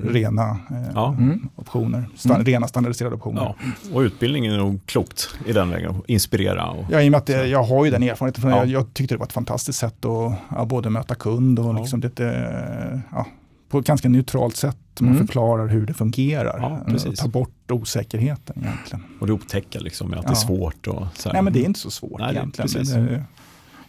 rena 0.00 0.50
eh, 0.70 0.90
Ja. 0.94 1.08
Mm. 1.18 1.48
optioner, 1.56 2.08
sta- 2.16 2.34
Mm. 2.34 2.44
rena 2.44 2.68
standardiserade 2.68 3.14
optioner. 3.16 3.42
Ja. 3.42 3.54
Och 3.94 4.00
utbildning 4.00 4.46
är 4.46 4.56
nog 4.58 4.80
klokt 4.86 5.28
i 5.46 5.52
den 5.52 5.70
vägen, 5.70 5.90
att 5.90 6.08
inspirera. 6.08 6.66
Och, 6.70 6.84
Ja, 6.90 7.02
i 7.02 7.08
och 7.08 7.10
med 7.10 7.18
att 7.18 7.26
det, 7.26 7.46
jag 7.46 7.62
har 7.62 7.84
ju 7.84 7.90
den 7.90 8.02
erfarenheten. 8.02 8.42
Från, 8.42 8.50
Ja. 8.50 8.56
jag, 8.58 8.66
jag 8.66 8.94
tyckte 8.94 9.14
det 9.14 9.18
var 9.18 9.26
ett 9.26 9.32
fantastiskt 9.32 9.78
sätt 9.78 10.04
att 10.48 10.68
både 10.68 10.90
möta 10.90 11.14
kund 11.14 11.58
och 11.58 11.74
liksom 11.74 12.00
det, 12.00 13.02
ja, 13.12 13.26
på 13.68 13.78
ett 13.78 13.86
ganska 13.86 14.08
neutralt 14.08 14.56
sätt. 14.56 14.76
Man 15.00 15.10
Mm. 15.10 15.26
förklarar 15.26 15.66
hur 15.68 15.86
det 15.86 15.94
fungerar. 15.94 16.58
Ja, 16.86 16.92
Eh. 16.94 17.12
Ta 17.12 17.28
bort 17.28 17.70
osäkerheten 17.70 18.56
egentligen. 18.64 19.04
och 19.20 19.26
det 19.26 19.32
upptäcka 19.32 19.78
liksom, 19.78 20.14
att 20.14 20.22
det 20.26 20.30
är 20.32 20.34
svårt. 20.34 20.86
Och 20.86 21.06
så 21.14 21.28
här. 21.28 21.32
Nej 21.32 21.42
men 21.42 21.52
det 21.52 21.60
är 21.60 21.64
inte 21.64 21.80
så 21.80 21.90
svårt 21.90 22.20
Nej, 22.20 22.30
egentligen. 22.36 23.24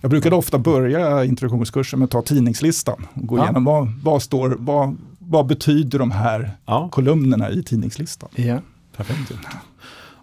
Jag 0.02 0.10
brukade 0.12 0.36
ofta 0.36 0.60
börja 0.60 1.26
introduktionskursen 1.26 2.00
med 2.00 2.06
att 2.06 2.12
ta 2.12 2.22
tidningslistan 2.22 3.08
och 3.14 3.28
gå 3.28 3.38
Ja. 3.38 3.44
igenom 3.44 3.64
vad, 3.64 3.88
vad, 4.04 4.22
står, 4.22 4.56
vad, 4.60 4.98
vad 5.28 5.46
betyder 5.46 6.00
de 6.00 6.12
här 6.12 6.52
Ja, 6.66 6.90
kolumnerna 6.92 7.50
i 7.50 7.64
tidningslistan. 7.64 8.30
Ja. 8.36 8.60
perfekt. 8.98 9.32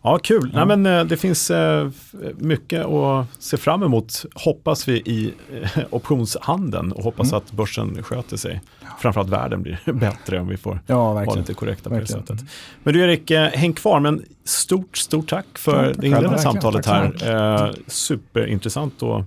Ja, 0.03 0.19
kul. 0.23 0.51
Ja. 0.55 0.65
Nej, 0.65 0.77
men, 0.77 0.99
eh, 0.99 1.05
det 1.05 1.17
finns 1.17 1.51
eh, 1.51 1.87
f- 1.89 2.15
mycket 2.39 2.85
att 2.87 3.27
se 3.39 3.57
fram 3.57 3.83
emot, 3.83 4.25
hoppas 4.35 4.89
vi, 4.89 4.93
i 4.97 5.35
eh, 5.63 5.81
optionshandeln 5.91 6.93
och 6.93 7.05
hoppas 7.05 7.29
Mm. 7.33 7.39
att 7.39 7.53
börsen 7.53 8.03
sköter 8.03 8.37
sig. 8.37 8.61
Framförallt 9.01 9.29
världen 9.31 9.63
blir 9.63 9.81
bättre 9.93 10.41
om 10.41 10.49
vi 10.49 10.57
får 10.57 10.81
ja, 10.87 10.97
vara 11.05 11.15
verkligen. 11.15 11.39
lite 11.39 11.55
korrekta 11.55 11.91
på 11.91 11.97
det 11.99 12.07
sättet. 12.07 12.41
Men 12.83 12.95
du 12.95 13.01
Erik, 13.05 13.31
eh, 13.31 13.49
häng 13.49 13.73
kvar, 13.73 14.01
men 14.01 14.23
stort, 14.45 14.97
stort 14.97 15.29
tack 15.29 15.47
för 15.59 15.85
Ja, 15.87 15.93
det 15.99 16.07
inledande 16.07 16.39
samtalet 16.39 16.85
Tack 16.85 17.23
här. 17.23 17.65
Eh, 17.69 17.73
superintressant 17.87 19.03
att 19.03 19.25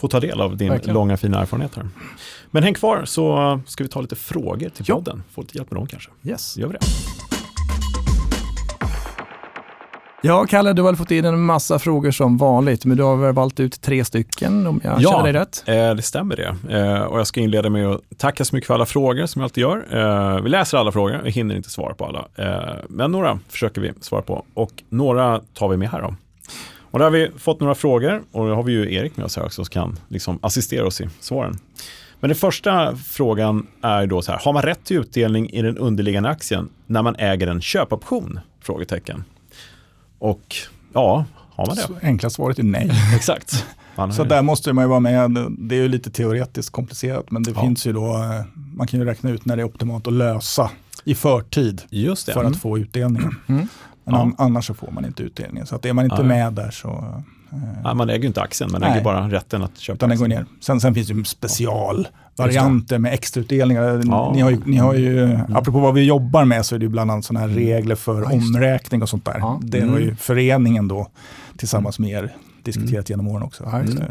få 0.00 0.08
ta 0.08 0.20
del 0.20 0.40
av 0.40 0.56
din 0.56 0.68
Verkligen. 0.70 0.94
långa 0.94 1.16
fina 1.16 1.40
erfarenhet 1.40 1.74
här. 1.76 1.88
Men 2.50 2.62
häng 2.62 2.74
kvar 2.74 3.02
så 3.04 3.60
ska 3.66 3.84
vi 3.84 3.90
ta 3.90 4.00
lite 4.00 4.16
frågor 4.16 4.68
till 4.68 4.84
Ja. 4.88 4.94
podden. 4.94 5.22
Få 5.34 5.40
lite 5.40 5.58
hjälp 5.58 5.70
med 5.70 5.80
dem 5.80 5.86
kanske. 5.86 6.10
Yes. 6.24 6.56
Gör 6.56 6.66
vi 6.66 6.72
det. 6.72 6.80
Ja, 10.22 10.46
Kalle, 10.48 10.72
du 10.72 10.82
har 10.82 10.94
fått 10.94 11.10
in 11.10 11.24
en 11.24 11.40
massa 11.40 11.78
frågor 11.78 12.10
som 12.10 12.36
vanligt, 12.36 12.84
men 12.84 12.96
du 12.96 13.02
har 13.02 13.16
väl 13.16 13.34
valt 13.34 13.60
ut 13.60 13.80
tre 13.80 14.04
stycken 14.04 14.66
om 14.66 14.80
jag 14.84 15.00
Ja. 15.02 15.10
känner 15.10 15.24
dig 15.24 15.32
rätt? 15.32 15.62
Eh, 15.66 15.94
det 15.94 16.02
stämmer 16.02 16.36
det. 16.36 16.78
Eh, 16.78 17.02
och 17.02 17.18
jag 17.18 17.26
ska 17.26 17.40
inleda 17.40 17.70
med 17.70 17.86
att 17.88 18.00
tacka 18.18 18.44
så 18.44 18.56
mycket 18.56 18.66
för 18.66 18.74
alla 18.74 18.86
frågor 18.86 19.26
som 19.26 19.40
jag 19.40 19.44
alltid 19.46 19.62
gör. 19.62 19.86
Eh, 20.36 20.40
vi 20.42 20.48
läser 20.48 20.78
alla 20.78 20.92
frågor, 20.92 21.20
vi 21.24 21.30
hinner 21.30 21.56
inte 21.56 21.70
svara 21.70 21.94
på 21.94 22.04
alla. 22.06 22.24
Men 22.88 23.12
några 23.12 23.38
försöker 23.48 23.80
vi 23.80 23.92
svara 24.00 24.22
på 24.22 24.44
och 24.54 24.70
några 24.88 25.40
tar 25.54 25.68
vi 25.68 25.76
med 25.76 25.90
här 25.90 26.02
då. 26.02 26.14
Och 26.90 26.98
där 26.98 27.04
har 27.06 27.10
vi 27.12 27.30
fått 27.38 27.60
några 27.60 27.74
frågor 27.74 28.22
och 28.32 28.48
då 28.48 28.54
har 28.54 28.62
vi 28.62 28.72
ju 28.72 28.94
Erik 28.94 29.16
med 29.16 29.26
oss 29.26 29.36
här 29.36 29.44
också 29.44 29.64
som 29.64 29.70
kan 29.72 29.98
liksom 30.08 30.38
assistera 30.42 30.86
oss 30.86 31.00
i 31.00 31.08
svaren. 31.20 31.58
Men 32.20 32.28
den 32.28 32.36
första 32.36 32.96
frågan 32.96 33.66
är 33.82 34.06
då 34.06 34.22
så 34.22 34.32
här, 34.32 34.38
har 34.38 34.52
man 34.52 34.62
rätt 34.62 34.84
till 34.84 34.96
utdelning 34.96 35.50
i 35.50 35.62
den 35.62 35.78
underliggande 35.78 36.28
aktien 36.28 36.68
när 36.86 37.02
man 37.02 37.16
äger 37.16 37.46
en 37.46 37.60
köpoption? 37.60 38.40
Frågetecken. 38.62 39.24
Och 40.18 40.56
ja, 40.92 41.24
har 41.50 41.66
man 41.66 41.76
det? 41.76 41.82
Så 41.82 41.94
enkla 42.02 42.30
svaret 42.30 42.58
är 42.58 42.62
nej. 42.62 42.90
Exakt. 43.16 43.66
Så 44.16 44.24
där 44.24 44.42
måste 44.42 44.72
man 44.72 44.84
ju 44.84 44.88
vara 44.88 45.00
med. 45.00 45.46
Det 45.58 45.74
är 45.74 45.82
ju 45.82 45.88
lite 45.88 46.10
teoretiskt 46.10 46.72
komplicerat 46.72 47.30
men 47.30 47.42
det 47.42 47.50
Ja. 47.54 47.60
finns 47.62 47.86
ju 47.86 47.92
då, 47.92 48.06
eh, 48.16 48.44
man 48.74 48.86
kan 48.86 49.00
ju 49.00 49.06
räkna 49.06 49.30
ut 49.30 49.44
när 49.44 49.56
det 49.56 49.62
är 49.62 49.66
optimalt 49.66 50.06
att 50.06 50.12
lösa 50.12 50.70
i 51.04 51.14
förtid 51.14 51.82
för 52.34 52.44
att 52.44 52.56
få 52.56 52.78
utdelningen. 52.78 53.36
Mm. 53.46 53.68
Men 54.10 54.20
Ja. 54.20 54.24
an, 54.26 54.34
annars 54.38 54.66
så 54.66 54.74
får 54.74 54.90
man 54.90 55.04
inte 55.04 55.22
utdelningen. 55.22 55.66
Så 55.66 55.76
att 55.76 55.84
är 55.86 55.92
man 55.92 56.04
inte 56.04 56.16
Ja, 56.18 56.22
med 56.22 56.52
där 56.52 56.70
så, 56.70 57.04
Ja, 57.84 57.94
man 57.94 58.10
äger 58.10 58.20
ju 58.20 58.26
inte 58.26 58.42
aktien, 58.42 58.70
man 58.72 58.80
Nej. 58.80 58.90
äger 58.92 59.04
bara 59.04 59.28
rätten 59.30 59.62
att 59.62 59.78
köpa 59.78 59.94
Utan 59.96 60.08
den 60.08 60.18
går 60.18 60.28
ner. 60.28 60.44
Sen, 60.60 60.80
sen 60.80 60.94
finns 60.94 61.08
det 61.08 61.14
ju 61.14 61.24
specialvarianter 61.24 62.98
med 62.98 63.14
extrautdelningar. 63.14 64.02
Ja. 64.06 64.32
Ni 64.34 64.40
har 64.40 64.50
ju, 64.50 64.58
ni 64.64 64.76
har 64.76 64.94
ju, 64.94 65.38
apropå 65.54 65.78
vad 65.80 65.94
vi 65.94 66.04
jobbar 66.04 66.44
med 66.44 66.66
så 66.66 66.74
är 66.74 66.78
det 66.78 66.82
ju 66.82 66.88
bland 66.88 67.10
annat 67.10 67.24
sådana 67.24 67.46
här 67.46 67.54
regler 67.54 67.94
för 67.94 68.22
Ja, 68.22 68.32
omräkning 68.32 69.02
och 69.02 69.08
sånt 69.08 69.24
där. 69.24 69.36
Ja. 69.38 69.60
Det 69.62 69.80
har 69.80 69.86
Mm. 69.88 70.02
ju 70.02 70.14
föreningen 70.14 70.88
då 70.88 71.08
tillsammans 71.56 71.98
med 71.98 72.10
er 72.10 72.32
diskuterat 72.62 73.10
genom 73.10 73.28
åren 73.28 73.42
också. 73.42 73.64
Ja, 73.72 73.86
Så, 73.86 74.02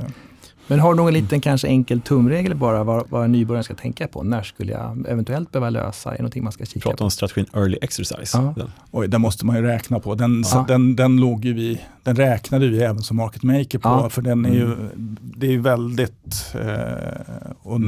Men 0.69 0.79
har 0.79 0.93
du 0.93 0.97
någon 0.97 1.13
liten 1.13 1.41
kanske 1.41 1.67
enkel 1.67 2.01
tumregel 2.01 2.55
bara 2.55 2.83
vad, 2.83 3.09
vad 3.09 3.25
en 3.25 3.31
nybörjare 3.31 3.63
ska 3.63 3.73
tänka 3.75 4.07
på? 4.07 4.23
När 4.23 4.43
skulle 4.43 4.71
jag 4.71 5.05
eventuellt 5.07 5.51
behöva 5.51 5.69
lösa? 5.69 6.09
Är 6.09 6.13
det 6.13 6.21
någonting 6.21 6.43
man 6.43 6.51
ska 6.53 6.65
kika 6.65 6.79
Prata 6.79 6.97
på? 6.97 7.03
om 7.03 7.11
strategin 7.11 7.45
early 7.53 7.77
exercise. 7.81 8.37
Ja. 8.37 8.53
Den. 8.57 8.71
Oj, 8.91 9.07
den 9.07 9.21
måste 9.21 9.45
man 9.45 9.55
ju 9.55 9.61
räkna 9.61 9.99
på. 9.99 10.15
Den, 10.15 10.43
Ja. 10.51 10.65
den, 10.67 10.95
den, 10.95 11.17
låg 11.17 11.45
ju 11.45 11.53
vi, 11.53 11.81
den 12.03 12.15
räknade 12.15 12.67
vi 12.67 12.83
även 12.83 13.01
som 13.01 13.17
market 13.17 13.43
maker 13.43 13.79
på. 13.79 13.89
Ja. 13.89 14.09
För 14.09 14.21
den 14.21 14.45
är 14.45 14.53
ju, 14.53 14.75
det 15.21 15.47
är 15.47 15.51
ju 15.51 15.61
väldigt... 15.61 16.55
Eh, 16.55 17.51
och, 17.61 17.81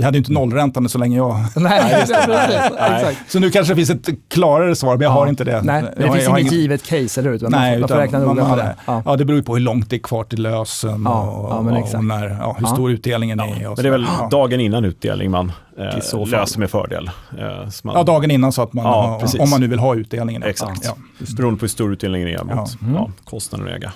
vi 0.00 0.04
hade 0.04 0.16
ju 0.16 0.20
inte 0.20 0.32
nollräntan 0.32 0.88
så 0.88 0.98
länge 0.98 1.16
jag... 1.16 1.36
Nej, 1.56 1.96
just 2.00 2.12
det. 2.12 2.26
precis. 2.26 2.60
Nej. 2.80 3.18
Så 3.28 3.38
nu 3.38 3.50
kanske 3.50 3.72
det 3.72 3.76
finns 3.76 3.90
ett 3.90 4.08
klarare 4.28 4.76
svar, 4.76 4.92
men 4.96 5.00
jag 5.00 5.10
Ja. 5.10 5.14
har 5.14 5.26
inte 5.26 5.44
det. 5.44 5.62
Nej, 5.62 5.82
Jag 5.84 5.92
det 5.96 6.06
har- 6.08 6.14
finns 6.14 6.26
jag 6.28 6.40
inget 6.40 6.52
ingen- 6.52 6.62
givet 6.62 6.82
case, 6.82 7.20
eller 7.20 7.30
hur? 7.30 7.36
Utan 7.36 7.50
Nej, 7.50 7.80
man, 7.80 7.88
får, 7.88 7.94
man 7.94 7.98
får 7.98 8.02
räkna 8.06 8.18
man- 8.18 8.28
noga 8.28 8.42
på 8.42 8.48
man- 8.48 8.58
det. 8.58 8.74
Ja. 8.86 9.02
Ja, 9.04 9.16
det 9.16 9.24
beror 9.24 9.36
ju 9.38 9.42
på 9.44 9.54
hur 9.54 9.60
långt 9.60 9.90
det 9.90 9.96
är 9.96 10.00
kvar 10.00 10.24
till 10.24 10.42
lösen 10.42 11.02
Ja, 11.04 11.22
och, 11.22 11.44
och, 11.44 11.56
och 11.94 12.04
när, 12.04 12.28
ja, 12.40 12.54
hur 12.58 12.66
Ja. 12.66 12.72
stor 12.74 12.90
utdelningen 12.90 13.40
är. 13.40 13.44
Och 13.68 13.76
Men 13.76 13.82
det 13.82 13.88
är 13.88 13.92
väl 13.92 14.06
dagen 14.30 14.60
innan 14.60 14.84
utdelning 14.84 15.30
man 15.30 15.52
eh, 15.80 16.26
löser 16.26 16.58
med 16.60 16.70
fördel. 16.70 17.10
Eh, 17.38 17.46
man, 17.84 17.94
ja, 17.96 18.02
dagen 18.02 18.30
innan 18.30 18.52
så 18.52 18.62
att 18.62 18.72
man, 18.72 18.84
Ja, 18.84 19.20
har, 19.22 19.40
om 19.40 19.50
man 19.50 19.60
nu 19.60 19.66
vill 19.66 19.78
ha 19.78 19.94
utdelningen. 19.94 20.42
Exakt. 20.42 20.84
Ja. 20.84 20.96
Beroende 21.36 21.58
på 21.58 21.62
hur 21.62 21.68
stor 21.68 21.92
utdelningen 21.92 22.28
är 22.28 22.44
mot 22.44 22.78
Ja. 22.80 22.88
Mm. 22.98 23.12
kostnaden 23.24 23.68
att 23.68 23.74
äga. 23.74 23.92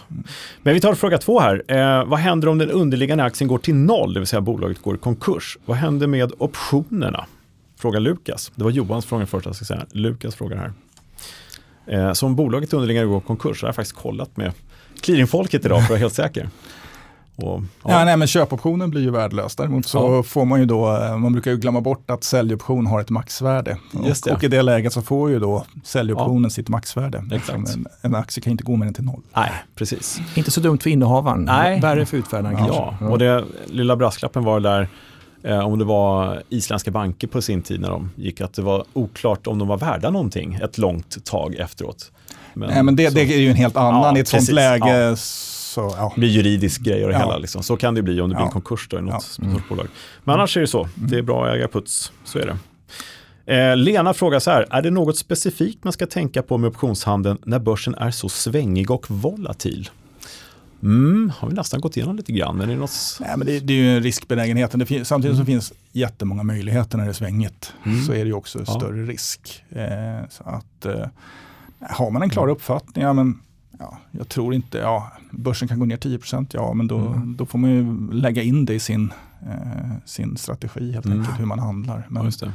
Men 0.63 0.75
vi 0.75 0.81
tar 0.81 0.95
fråga 0.95 1.19
två 1.19 1.41
här. 1.41 1.63
Eh, 1.69 2.05
vad 2.05 2.19
händer 2.19 2.49
om 2.49 2.59
den 2.59 2.71
underliggande 2.71 3.25
aktien 3.25 3.49
går 3.49 3.59
till 3.59 3.75
noll, 3.75 4.15
det 4.15 4.21
vill 4.21 4.27
säga 4.27 4.41
bolaget 4.41 4.83
går 4.83 4.95
i 4.95 4.99
konkurs? 4.99 5.59
Vad 5.67 5.77
händer 5.77 6.07
med 6.07 6.33
optionerna? 6.39 7.27
Frågar 7.79 8.01
Lukas. 8.01 8.53
Det 8.55 8.65
var 8.65 8.71
Johans 8.71 9.07
fråga 9.07 9.27
först, 9.27 9.47
jag 9.47 9.55
ska 9.57 9.65
säga. 9.65 9.87
Lukas 9.91 10.35
frågar 10.35 10.57
här. 10.57 10.73
Eh, 11.87 12.13
så 12.13 12.27
om 12.27 12.37
bolaget 12.37 12.73
underliggande 12.73 13.09
går 13.09 13.19
i 13.19 13.27
konkurs, 13.27 13.61
så 13.61 13.67
har 13.67 13.69
jag 13.69 13.75
faktiskt 13.75 13.97
kollat 13.97 14.37
med 14.37 14.53
clearingfolket 15.03 15.65
idag 15.65 15.79
för 15.79 15.85
att 15.85 15.91
vara 15.91 15.99
helt 15.99 16.15
säker. 16.15 16.49
Och, 17.37 17.61
Ja. 17.85 17.91
ja, 17.99 18.05
nej, 18.05 18.17
men 18.17 18.29
köpoptionen 18.29 18.91
blir 18.91 19.01
ju 19.03 19.11
värdelös. 19.11 19.57
Däremot 19.57 19.87
så 19.87 19.99
Ja. 19.99 20.23
får 20.23 20.45
man 20.45 20.61
ju 20.61 20.67
då, 20.67 20.97
eh, 20.97 21.17
man 21.17 21.33
brukar 21.33 21.51
ju 21.51 21.57
glömma 21.57 21.81
bort 21.81 22.11
att 22.11 22.25
säljoption 22.25 22.87
har 22.87 23.01
ett 23.01 23.11
maxvärde. 23.11 23.77
Just 24.07 24.25
och, 24.27 24.31
det. 24.31 24.37
och 24.37 24.45
i 24.45 24.49
det 24.49 24.63
läget 24.63 24.93
så 24.93 25.03
får 25.03 25.31
ju 25.31 25.39
då 25.39 25.65
säljoptionen 25.85 26.51
sitt 26.51 26.69
maxvärde. 26.69 27.19
Exakt. 27.33 27.59
Eftersom 27.59 27.87
En, 28.03 28.11
en 28.13 28.15
aktie 28.21 28.43
kan 28.43 28.51
inte 28.51 28.65
gå 28.65 28.77
mer 28.77 28.87
än 28.87 28.95
till 28.95 29.05
noll. 29.05 29.21
Nej, 29.37 29.51
precis. 29.75 30.21
Inte 30.35 30.51
så 30.51 30.61
dumt 30.61 30.79
för 30.79 30.91
innehavaren. 30.91 31.43
Nej. 31.45 31.81
Värre 31.81 32.07
för 32.07 32.17
utfärdaren 32.17 32.57
kanske. 32.57 32.75
Ja, 33.01 33.09
och 33.09 33.19
det 33.19 33.45
lilla 33.67 33.97
brasklappen 33.97 34.45
var 34.45 34.61
där 34.61 34.89
eh, 35.43 35.59
om 35.59 35.79
det 35.79 35.85
var 35.85 36.43
isländska 36.49 36.91
banker 36.91 37.27
på 37.27 37.43
sin 37.43 37.63
tid 37.63 37.81
när 37.81 37.91
de 37.91 38.11
gick, 38.17 38.41
att 38.41 38.55
det 38.55 38.63
var 38.63 38.85
oklart 38.93 39.47
om 39.47 39.59
de 39.59 39.69
var 39.69 39.77
värda 39.77 40.11
någonting 40.11 40.55
ett 40.55 40.79
långt 40.79 41.25
tag 41.25 41.55
efteråt. 41.55 42.11
Men, 42.55 42.69
nej, 42.71 42.83
men 42.83 42.97
det, 42.97 43.09
så- 43.09 43.15
det 43.15 43.21
är 43.35 43.39
ju 43.41 43.51
en 43.51 43.57
helt 43.57 43.77
annan. 43.77 44.03
Ja, 44.03 44.17
I 44.17 44.21
ett 44.21 44.29
sånt 44.29 44.41
precis. 44.41 44.55
läge 44.55 44.91
Ja. 45.05 45.17
Så, 45.75 45.95
ja. 45.97 46.13
Det 46.15 46.21
blir 46.21 46.31
juridisk 46.31 46.81
grej 46.83 47.03
och 47.05 47.09
det 47.11 47.15
Ja. 47.15 47.21
hela. 47.21 47.39
Liksom. 47.39 47.63
Så 47.63 47.77
kan 47.77 47.95
det 47.95 48.03
bli 48.03 48.21
om 48.21 48.29
det 48.29 48.35
blir 48.37 48.45
en 48.45 48.51
konkurs 48.51 48.89
då, 48.91 48.99
i 48.99 49.03
något 49.03 49.13
Ja. 49.13 49.21
stort 49.21 49.69
bolag. 49.69 49.87
Men 50.25 50.35
annars 50.35 50.57
är 50.57 50.61
det 50.61 50.67
så. 50.67 50.89
Det 50.95 51.19
är 51.19 51.23
bra 51.23 51.47
att 51.47 51.55
äga 51.55 51.69
puts. 51.69 52.13
Så 52.25 52.39
är 52.39 52.47
det. 52.47 52.57
Eh, 53.47 53.77
Lena 53.77 54.15
frågar 54.15 54.39
så 54.39 54.51
här, 54.51 54.67
är 54.71 54.83
det 54.83 54.91
något 54.91 55.19
specifikt 55.19 55.85
man 55.85 55.93
ska 55.93 56.07
tänka 56.07 56.43
på 56.43 56.59
med 56.59 56.69
optionshandeln 56.69 57.39
när 57.45 57.59
börsen 57.59 57.95
är 57.95 58.11
så 58.11 58.29
svängig 58.29 58.91
och 58.91 59.11
volatil? 59.11 59.91
Mm, 60.83 61.33
har 61.39 61.49
vi 61.49 61.55
nästan 61.55 61.81
gått 61.81 61.97
igenom 61.97 62.17
lite 62.17 62.33
grann, 62.33 62.57
men 62.57 62.69
är 62.71 62.75
det 62.75 62.81
något... 62.81 62.91
Nej, 63.21 63.31
men 63.37 63.47
det, 63.47 63.61
det 63.61 63.73
är 63.73 63.77
ju 63.77 64.01
riskbenägenheten. 64.01 64.81
Det 64.81 64.87
fin- 64.87 65.05
samtidigt 65.05 65.37
som 65.37 65.45
det 65.45 65.53
finns 65.53 65.73
jättemånga 65.93 66.43
möjligheter 66.43 66.99
när 66.99 67.05
det 67.05 67.11
är 67.11 67.15
svängigt 67.15 67.73
Mm. 67.87 68.03
så 68.05 68.13
är 68.13 68.19
det 68.19 68.25
ju 68.27 68.33
också 68.33 68.59
Ja. 68.59 68.65
större 68.75 69.03
risk. 69.07 69.63
Eh, 69.71 70.29
så 70.31 70.43
att, 70.45 70.85
eh, 70.87 71.07
har 71.91 72.11
man 72.11 72.23
en 72.23 72.31
klar 72.31 72.49
uppfattning, 72.49 73.05
ja, 73.05 73.13
men, 73.13 73.39
ja, 73.79 73.99
jag 74.11 74.29
tror 74.29 74.55
inte, 74.55 74.79
ja, 74.79 75.13
börsen 75.31 75.69
kan 75.69 75.79
gå 75.79 75.85
ner 75.87 75.97
10 75.97 76.19
ja 76.53 76.75
men 76.75 76.87
då, 76.87 76.99
Mm. 76.99 77.37
då 77.37 77.47
får 77.47 77.59
man 77.59 77.71
ju 77.71 78.13
lägga 78.13 78.43
in 78.43 78.65
det 78.65 78.75
i 78.75 78.81
sin, 78.81 79.13
eh, 79.43 79.91
sin 80.05 80.37
strategi 80.37 80.93
helt 80.93 81.07
Mm. 81.07 81.21
enkelt, 81.21 81.41
hur 81.41 81.47
man 81.47 81.59
handlar. 81.59 81.97
Ja, 81.99 82.05
Men 82.09 82.25
det. 82.41 82.53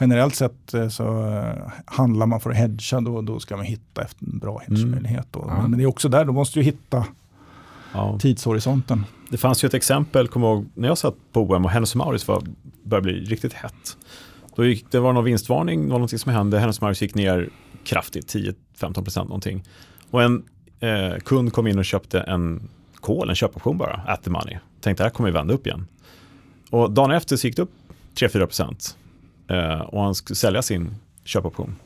generellt 0.00 0.34
sett 0.34 0.74
eh, 0.74 0.88
så 0.88 1.26
eh, 1.28 1.72
handlar 1.84 2.26
man 2.26 2.40
för 2.40 2.50
att 2.50 2.56
hedga, 2.56 3.00
då, 3.00 3.22
då 3.22 3.40
ska 3.40 3.56
man 3.56 3.64
hitta 3.66 4.02
efter 4.02 4.24
en 4.26 4.38
bra 4.38 4.62
hedgemöjlighet. 4.66 5.26
då. 5.30 5.44
Ja. 5.48 5.68
Men 5.68 5.78
det 5.78 5.84
är 5.84 5.86
också 5.86 6.08
där, 6.08 6.24
då 6.24 6.32
måste 6.32 6.58
du 6.58 6.62
hitta 6.64 7.06
Ja. 7.92 8.18
tidshorisonten. 8.18 9.04
Det 9.30 9.36
fanns 9.36 9.64
ju 9.64 9.66
ett 9.66 9.74
exempel, 9.74 10.28
kommer 10.28 10.46
ihåg, 10.46 10.66
när 10.74 10.88
jag 10.88 10.98
satt 10.98 11.14
på 11.32 11.42
OM 11.42 11.64
och 11.64 11.70
Hennes 11.70 11.94
Mauritz 11.94 12.26
började 12.26 13.02
bli 13.02 13.24
riktigt 13.24 13.52
hett. 13.52 13.96
Då 14.56 14.64
gick, 14.64 14.90
det 14.90 15.00
var 15.00 15.12
någon 15.12 15.24
vinstvarning, 15.24 15.80
det 15.82 15.86
var 15.92 15.98
någonting 15.98 16.18
som 16.18 16.32
hände, 16.32 16.58
Hennes 16.58 16.80
Mauritz 16.80 17.02
gick 17.02 17.14
ner 17.14 17.50
kraftigt, 17.84 18.34
10-15% 18.78 19.24
någonting. 19.24 19.64
Och 20.16 20.22
en 20.22 20.42
eh, 20.80 21.18
kund 21.18 21.52
kom 21.52 21.66
in 21.66 21.78
och 21.78 21.84
köpte 21.84 22.20
en 22.20 22.68
call, 23.00 23.28
en 23.28 23.34
köpoption 23.34 23.78
bara, 23.78 24.00
at 24.06 24.22
the 24.22 24.30
money. 24.30 24.58
Tänkte 24.80 25.02
det 25.02 25.06
här 25.06 25.10
kommer 25.10 25.28
vi 25.28 25.34
vända 25.34 25.54
upp 25.54 25.66
igen. 25.66 25.86
Och 26.70 26.90
dagen 26.90 27.10
efter 27.10 27.36
så 27.36 27.46
gick 27.46 27.56
det 27.56 27.62
upp 27.62 27.70
3-4% 28.14 28.94
eh, 29.48 29.80
och 29.80 30.02
han 30.02 30.14
skulle 30.14 30.36
sälja 30.36 30.62
sin 30.62 30.94
köpoption. 31.24 31.76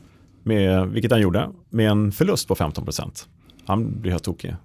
Med, 0.43 0.89
vilket 0.89 1.11
han 1.11 1.21
gjorde, 1.21 1.51
med 1.71 1.91
en 1.91 2.13
förlust 2.13 2.49
på 2.49 2.55
15%. 2.55 3.27
Han 3.65 4.01
blev 4.01 4.13
helt 4.13 4.25
tokig. 4.25 4.57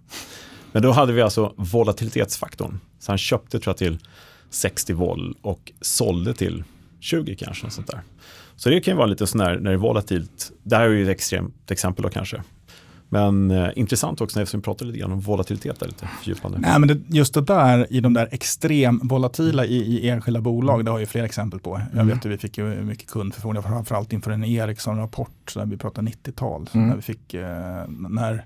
Men 0.72 0.82
då 0.82 0.92
hade 0.92 1.14
vi 1.14 1.22
alltså 1.22 1.54
volatilitetsfaktorn. 1.58 2.80
Så 3.00 3.12
han 3.12 3.18
köpte 3.18 3.60
tror 3.60 3.72
jag 3.72 3.78
till 3.78 4.00
60 4.50 4.94
vol 4.94 5.38
och 5.42 5.72
sålde 5.82 6.34
till 6.34 6.64
20 7.00 7.36
kanske. 7.36 7.70
Sånt 7.70 7.88
där. 7.88 8.02
Så 8.56 8.70
det 8.70 8.82
kan 8.82 8.94
ju 8.94 8.98
vara 8.98 9.08
lite 9.08 9.28
sån 9.28 9.42
här 9.42 9.56
när 9.56 9.70
det 9.70 9.76
är 9.76 9.78
volatilt. 9.78 10.52
Det 10.64 10.76
här 10.76 10.84
är 10.84 10.90
ju 10.90 11.04
ett 11.04 11.10
extremt 11.10 11.72
exempel 11.72 12.04
då 12.04 12.10
kanske. 12.10 12.42
Men 13.16 13.52
eh, 13.52 13.70
intressant 13.76 14.22
också 14.22 14.42
eftersom 14.42 14.60
vi 14.60 14.64
pratade 14.64 14.88
lite 14.92 15.00
grann 15.00 15.12
om 15.12 15.20
volatilitet 15.20 15.80
där 15.80 15.88
lite 15.88 16.08
fördjupande. 16.20 16.58
Nej, 16.60 16.80
men 16.80 16.88
det, 16.88 17.02
just 17.08 17.34
det 17.34 17.42
där 17.42 17.88
i 17.94 18.00
de 18.00 18.14
där 18.14 18.30
extrem 18.32 19.00
volatila 19.04 19.66
i, 19.66 19.76
i 19.78 20.10
enskilda 20.10 20.42
bolag, 20.42 20.86
det 20.86 20.92
har 20.92 21.00
ju 21.00 21.06
fler 21.06 21.24
exempel 21.24 21.60
på. 21.60 21.82
Jag 21.94 21.94
Mm. 21.94 22.08
vet 22.08 22.18
att 22.18 22.26
vi 22.32 22.38
fick 22.38 22.58
ju 22.58 22.64
mycket 22.84 23.10
kundförfrågningar, 23.10 23.62
framförallt 23.70 24.14
inför 24.14 24.32
en 24.32 24.44
Ericsson-rapport, 24.44 25.54
där 25.56 25.66
vi 25.66 25.78
pratade 25.78 26.08
90-tal. 26.12 26.70
Mm. 26.74 26.88
När 26.88 26.96
vi 26.96 27.02
fick, 27.02 27.34
eh, 27.34 27.84
när 27.88 28.46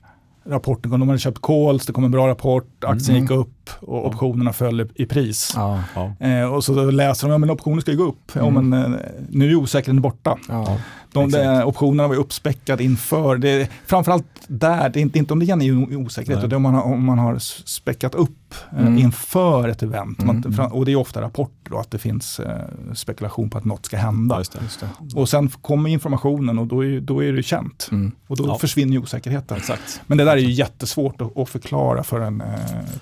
rapporten 0.49 0.91
kom, 0.91 0.99
de 0.99 1.09
hade 1.09 1.19
köpt 1.19 1.41
calls, 1.41 1.85
det 1.85 1.93
kom 1.93 2.03
en 2.03 2.11
bra 2.11 2.27
rapport, 2.27 2.83
aktien 2.83 3.09
Mm. 3.09 3.21
gick 3.21 3.31
upp 3.31 3.69
och 3.79 4.07
optionerna 4.07 4.53
föll 4.53 4.89
i, 4.95 5.05
pris. 5.05 5.53
Ja. 5.55 5.83
Ja. 5.95 6.13
Eh, 6.27 6.53
och 6.53 6.63
så 6.63 6.91
läser 6.91 7.27
de, 7.27 7.31
ja 7.31 7.37
men 7.37 7.49
optionen 7.49 7.81
ska 7.81 7.91
ju 7.91 7.97
gå 7.97 8.03
upp, 8.03 8.31
ja 8.33 8.47
Mm. 8.47 8.69
men 8.69 8.93
eh, 8.93 8.99
nu 9.29 9.49
är 9.51 9.55
osäkerheten 9.55 10.01
borta. 10.01 10.37
Ja. 10.49 10.77
De 11.13 11.25
Exakt. 11.25 11.43
där 11.43 11.65
optionerna 11.65 12.07
var 12.07 12.15
ju 12.15 12.21
uppspäckade 12.21 12.83
inför. 12.83 13.37
Det, 13.37 13.69
framförallt 13.85 14.25
där, 14.47 14.89
det 14.89 14.99
är 14.99 15.01
inte, 15.01 15.17
inte 15.19 15.33
om 15.33 15.39
det 15.39 15.45
är 15.45 15.97
osäkerhet, 15.97 16.43
är 16.43 16.55
om 16.55 16.61
man 16.61 16.73
har, 16.73 16.83
om 16.83 17.05
man 17.05 17.19
har 17.19 17.37
späckat 17.67 18.15
upp 18.15 18.53
eh, 18.71 18.79
Mm. 18.79 18.97
inför 18.97 19.67
ett 19.69 19.83
event. 19.83 20.23
Man, 20.25 20.43
Mm. 20.59 20.65
och 20.71 20.85
det 20.85 20.91
är 20.91 20.95
ofta 20.95 21.21
rapporter 21.69 21.75
då, 21.75 21.77
att 21.79 21.91
det 21.91 21.97
finns 21.97 22.39
eh, 22.39 22.93
spekulation 22.93 23.49
på 23.49 23.57
att 23.57 23.65
något 23.65 23.85
ska 23.85 23.97
hända. 23.97 24.37
Just 24.37 24.51
det. 24.51 24.59
Just 24.63 24.79
det. 24.79 25.19
och 25.19 25.29
sen 25.29 25.49
kommer 25.49 25.89
informationen 25.89 26.59
och 26.59 26.67
då 26.67 26.85
är, 26.85 26.99
då 26.99 27.23
är 27.23 27.33
det 27.33 27.43
känt. 27.43 27.89
Mm. 27.91 28.11
Och 28.27 28.37
då 28.37 28.47
Ja. 28.47 28.57
försvinner 28.59 28.93
ju 28.93 28.99
osäkerheten. 28.99 29.57
Exakt. 29.57 30.01
Men 30.07 30.17
det 30.17 30.23
där 30.23 30.31
är 30.33 30.37
ju 30.41 30.51
jättesvårt 30.51 31.21
att, 31.21 31.37
att 31.37 31.49
förklara 31.49 32.03
för 32.03 32.19
en 32.19 32.41
eh, 32.41 32.47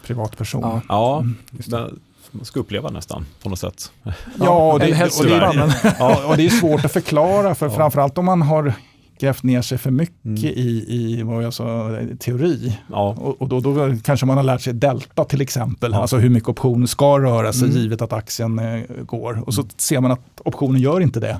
privatperson. 0.05 0.61
Ja. 0.61 0.81
Ja, 0.89 1.19
Mm. 1.19 1.35
det, 1.51 1.89
man 2.31 2.45
ska 2.45 2.59
uppleva 2.59 2.89
nästan 2.89 3.25
på 3.43 3.49
något 3.49 3.59
sätt. 3.59 3.91
Ja, 4.39 4.71
och 4.73 4.79
det, 4.79 4.85
och 5.19 5.25
det, 5.25 5.51
men- 5.55 5.71
ja, 5.99 6.25
och 6.29 6.37
det 6.37 6.45
är 6.45 6.49
svårt 6.49 6.85
att 6.85 6.91
förklara 6.93 7.55
för 7.55 7.65
Ja. 7.65 7.71
framförallt 7.75 8.17
om 8.17 8.25
man 8.25 8.41
har 8.41 8.73
grävt 9.19 9.43
ner 9.43 9.61
sig 9.61 9.77
för 9.77 9.91
mycket 9.91 10.15
Mm. 10.25 10.37
i, 10.43 10.85
i 10.89 11.23
vad 11.23 11.43
jag 11.43 11.53
sa, 11.53 11.97
teori. 12.19 12.77
Ja, 12.91 13.15
Och, 13.19 13.41
och 13.41 13.49
då, 13.49 13.59
då 13.59 13.95
kanske 14.03 14.25
man 14.25 14.37
har 14.37 14.43
lärt 14.43 14.61
sig 14.61 14.73
delta 14.73 15.23
till 15.25 15.41
exempel, 15.41 15.91
Ja. 15.91 16.01
alltså 16.01 16.17
hur 16.17 16.29
mycket 16.29 16.49
optionen 16.49 16.87
ska 16.87 17.19
röra 17.19 17.53
sig 17.53 17.67
Mm. 17.69 17.77
givet 17.81 18.01
att 18.01 18.13
aktien 18.13 18.59
eh, 18.59 18.81
går. 19.05 19.43
Och 19.47 19.53
så 19.53 19.63
ser 19.77 20.01
man 20.01 20.11
att 20.11 20.41
optionen 20.45 20.81
gör 20.81 21.01
inte 21.01 21.19
det. 21.19 21.39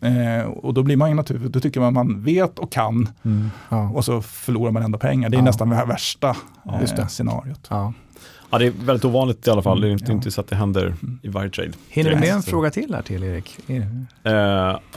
nej. 0.00 0.38
Eh, 0.38 0.44
och 0.46 0.74
då 0.74 0.82
blir 0.82 0.96
man 0.96 1.16
naturligt, 1.16 1.52
då 1.52 1.60
tycker 1.60 1.80
man 1.80 1.94
man 1.94 2.22
vet 2.22 2.58
och 2.58 2.72
kan 2.72 3.08
Ja. 3.68 3.90
och 3.94 4.04
så 4.04 4.22
förlorar 4.22 4.70
man 4.72 4.82
ändå 4.82 4.98
pengar. 4.98 5.28
Det 5.28 5.36
är 5.36 5.38
Ja. 5.38 5.44
nästan 5.44 5.68
det 5.68 5.76
här 5.76 5.86
värsta 5.86 6.36
Ja, 6.64 6.80
just 6.80 6.96
det. 6.96 7.02
eh, 7.02 7.08
scenariot. 7.08 7.68
Ja. 8.50 8.54
ja, 8.54 8.58
det 8.58 8.66
är 8.66 8.70
väldigt 8.86 9.04
ovanligt 9.04 9.46
i 9.46 9.50
alla 9.50 9.62
fall. 9.62 9.80
Det 9.80 9.88
är 9.88 9.90
inte, 9.92 10.04
Ja. 10.08 10.12
inte 10.12 10.30
så 10.30 10.40
att 10.40 10.48
det 10.48 10.56
händer 10.56 10.94
i 11.22 11.28
varje 11.28 11.50
trade. 11.50 11.70
Hinner 11.88 12.10
du 12.10 12.16
med 12.16 12.28
en 12.28 12.42
fråga 12.42 12.70
till 12.70 12.94
här 12.94 13.02
till 13.02 13.22
Erik? 13.22 13.58
Eh, 13.68 13.82
På 14.22 14.30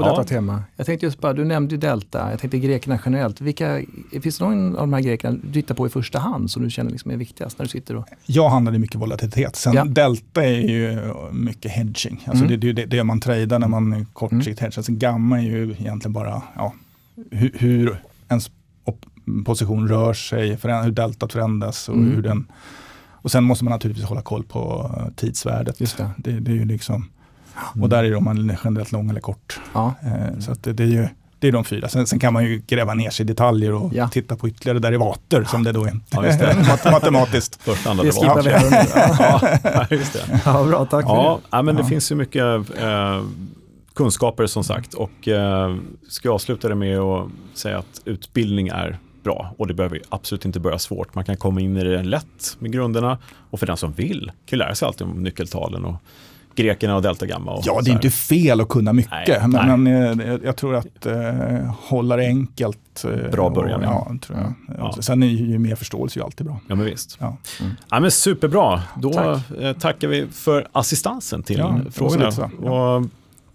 ja. 0.03 0.09
detta 0.09 0.23
tema. 0.23 0.63
Jag 0.75 0.85
tänkte 0.85 1.05
just 1.05 1.19
bara, 1.21 1.33
du 1.33 1.45
nämnde 1.45 1.75
ju 1.75 1.81
Delta, 1.81 2.27
jag 2.31 2.39
tänkte 2.39 2.59
grekerna 2.59 2.99
generellt. 3.05 3.41
Vilka, 3.41 3.81
finns 4.21 4.37
det 4.37 4.45
någon 4.45 4.75
av 4.75 4.81
de 4.81 4.93
här 4.93 5.01
grekerna 5.01 5.37
du 5.43 5.53
tittar 5.53 5.75
på 5.75 5.87
i 5.87 5.89
första 5.89 6.19
hand 6.19 6.51
som 6.51 6.63
du 6.63 6.69
känner 6.69 6.91
liksom 6.91 7.11
är 7.11 7.17
viktigast 7.17 7.59
när 7.59 7.65
du 7.65 7.69
sitter 7.69 7.95
och... 7.95 8.05
Jag 8.25 8.49
handlade 8.49 8.79
mycket 8.79 8.95
volatilitet. 9.01 9.55
Sen 9.55 9.73
Ja. 9.73 9.83
delta 9.85 10.43
är 10.43 10.59
ju 10.69 11.13
mycket 11.31 11.71
hedging. 11.71 12.23
Alltså 12.27 12.45
Mm. 12.45 12.59
det, 12.59 12.67
det, 12.67 12.73
det, 12.73 12.85
det 12.97 13.03
man 13.03 13.19
tradar 13.19 13.59
när 13.59 13.67
man 13.67 13.93
är 13.93 14.05
kortsiktigt 14.13 14.59
hedgar. 14.59 14.81
Sen 14.81 14.99
gamma 14.99 15.37
är 15.39 15.43
ju 15.43 15.71
egentligen 15.71 16.13
bara 16.13 16.41
ja, 16.55 16.73
hur, 17.31 17.51
hur 17.59 18.01
ens 18.29 18.51
position 19.45 19.87
rör 19.87 20.13
sig, 20.13 20.49
hur 20.83 20.91
deltat 20.91 21.33
förändras 21.33 21.89
och 21.89 21.95
Mm. 21.95 22.15
hur 22.15 22.21
den 22.21 22.47
och 23.21 23.31
sen 23.31 23.43
måste 23.43 23.63
man 23.63 23.71
naturligtvis 23.71 24.05
hålla 24.05 24.21
koll 24.21 24.43
på 24.43 24.91
eh, 24.97 25.13
tidsvärdet. 25.15 25.81
Just 25.81 25.97
det. 25.97 26.09
Det, 26.17 26.31
det 26.31 26.51
är 26.51 26.55
ju 26.55 26.65
liksom, 26.65 27.09
och 27.81 27.89
där 27.89 28.03
är 28.03 28.09
det 28.09 28.15
om 28.15 28.23
man 28.23 28.49
är 28.49 28.59
generellt 28.63 28.91
lång 28.91 29.09
eller 29.09 29.21
kort. 29.21 29.59
Ja. 29.73 29.93
Eh, 30.01 30.39
Så 30.39 30.51
att 30.51 30.63
det, 30.63 30.73
det 30.73 30.83
är 30.83 30.87
ju 30.87 31.07
det 31.41 31.47
är 31.47 31.51
de 31.51 31.63
fyra. 31.63 31.89
Sen, 31.89 32.07
sen 32.07 32.19
kan 32.19 32.33
man 32.33 32.43
ju 32.43 32.61
gräva 32.67 32.93
ner 32.93 33.09
sig 33.09 33.23
i 33.23 33.27
detaljer 33.27 33.73
och 33.73 33.93
Ja. 33.93 34.07
titta 34.07 34.35
på 34.35 34.47
ytterligare 34.47 34.79
derivater 34.79 35.43
som 35.43 35.63
det 35.63 35.71
då 35.71 35.85
är 35.85 35.99
Ja, 36.09 36.25
just 36.25 36.39
det. 36.39 36.55
mat- 36.67 36.85
matematiskt. 36.91 37.61
Första, 37.63 37.89
andra, 37.89 38.03
Det 38.03 38.09
det 38.09 38.13
skippar 38.13 38.41
vi. 38.43 38.49
Ja. 39.73 39.85
Just 39.97 40.13
det. 40.13 40.41
Ja, 40.45 40.63
bra, 40.63 40.85
tack 40.85 41.05
för 41.05 41.13
Ja, 41.13 41.39
ja, 41.51 41.61
men 41.61 41.75
det 41.75 41.81
Ja. 41.81 41.87
finns 41.87 42.11
ju 42.11 42.15
mycket 42.15 42.43
eh, 42.81 43.23
kunskaper 43.95 44.47
som 44.47 44.63
sagt 44.63 44.93
och 44.93 45.27
eh, 45.27 45.75
ska 46.09 46.27
jag 46.27 46.35
avsluta 46.35 46.69
det 46.69 46.75
med 46.75 46.99
att 46.99 47.27
säga 47.53 47.77
att 47.77 48.01
utbildning 48.05 48.67
är 48.67 48.99
bra 49.29 49.53
och 49.57 49.67
det 49.67 49.73
behöver 49.73 50.01
absolut 50.09 50.45
inte 50.45 50.59
börja 50.59 50.79
svårt. 50.79 51.15
Man 51.15 51.23
kan 51.25 51.37
komma 51.37 51.61
in 51.61 51.77
i 51.77 51.83
det 51.83 52.03
lätt 52.03 52.55
med 52.59 52.71
grunderna 52.71 53.17
och 53.49 53.59
för 53.59 53.67
den 53.67 53.77
som 53.77 53.91
vill 53.93 54.31
kan 54.45 54.59
lära 54.59 54.75
sig 54.75 54.85
alltid 54.85 55.07
om 55.07 55.23
nyckeltalen 55.23 55.85
och 55.85 55.95
grekerna 56.55 56.95
och 56.95 57.01
deltagamma. 57.01 57.51
Och 57.51 57.63
Ja, 57.65 57.81
det 57.83 57.91
är 57.91 57.93
inte 57.93 58.09
fel 58.09 58.61
att 58.61 58.69
kunna 58.69 58.93
mycket, 58.93 59.41
Nej, 59.47 59.47
men, 59.47 59.83
men 59.83 60.19
eh, 60.21 60.37
jag 60.43 60.55
tror 60.57 60.75
att 60.75 61.05
eh, 61.05 61.73
hålla 61.79 62.15
det 62.15 62.25
enkelt. 62.27 63.05
eh, 63.05 63.31
Bra 63.31 63.49
början, 63.49 63.79
och, 63.79 63.85
ja. 63.85 64.11
tror 64.21 64.37
jag. 64.39 64.53
Ja. 64.77 65.01
Sen 65.01 65.23
är 65.23 65.27
ju 65.27 65.59
mer 65.59 65.75
förståelse 65.75 66.19
ju 66.19 66.25
alltid 66.25 66.45
bra. 66.47 66.59
Ja, 66.67 66.75
men 66.75 66.85
visst. 66.85 67.17
Ja. 67.19 67.37
Ja, 67.89 67.99
men 67.99 68.11
superbra. 68.11 68.81
Då 68.97 69.13
Tack. 69.13 69.51
eh, 69.61 69.73
tackar 69.73 70.07
vi 70.07 70.27
för 70.31 70.67
assistansen 70.71 71.43
till 71.43 71.57
Ja, 71.57 71.79
frågorna. 71.91 72.27
Och 72.71 73.05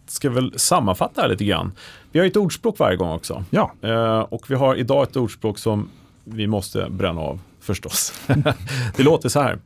ska 0.07 0.31
väl 0.31 0.53
sammanfatta 0.57 1.20
här 1.22 1.29
lite 1.29 1.45
grann. 1.45 1.72
Vi 2.15 2.21
har 2.21 2.25
ju 2.25 2.31
ett 2.31 2.37
ordspråk 2.37 2.79
varje 2.79 2.97
gång 2.97 3.12
också. 3.12 3.45
Ja. 3.51 3.73
Eh, 3.83 4.19
och 4.19 4.51
vi 4.51 4.55
har 4.55 4.77
idag 4.77 5.03
ett 5.03 5.17
ordspråk 5.17 5.59
som 5.59 5.89
vi 6.25 6.47
måste 6.47 6.91
bränna 6.91 7.21
av 7.21 7.41
förstås. 7.61 8.12
det 8.97 9.03
låter 9.03 9.29
så 9.29 9.41
här. 9.41 9.59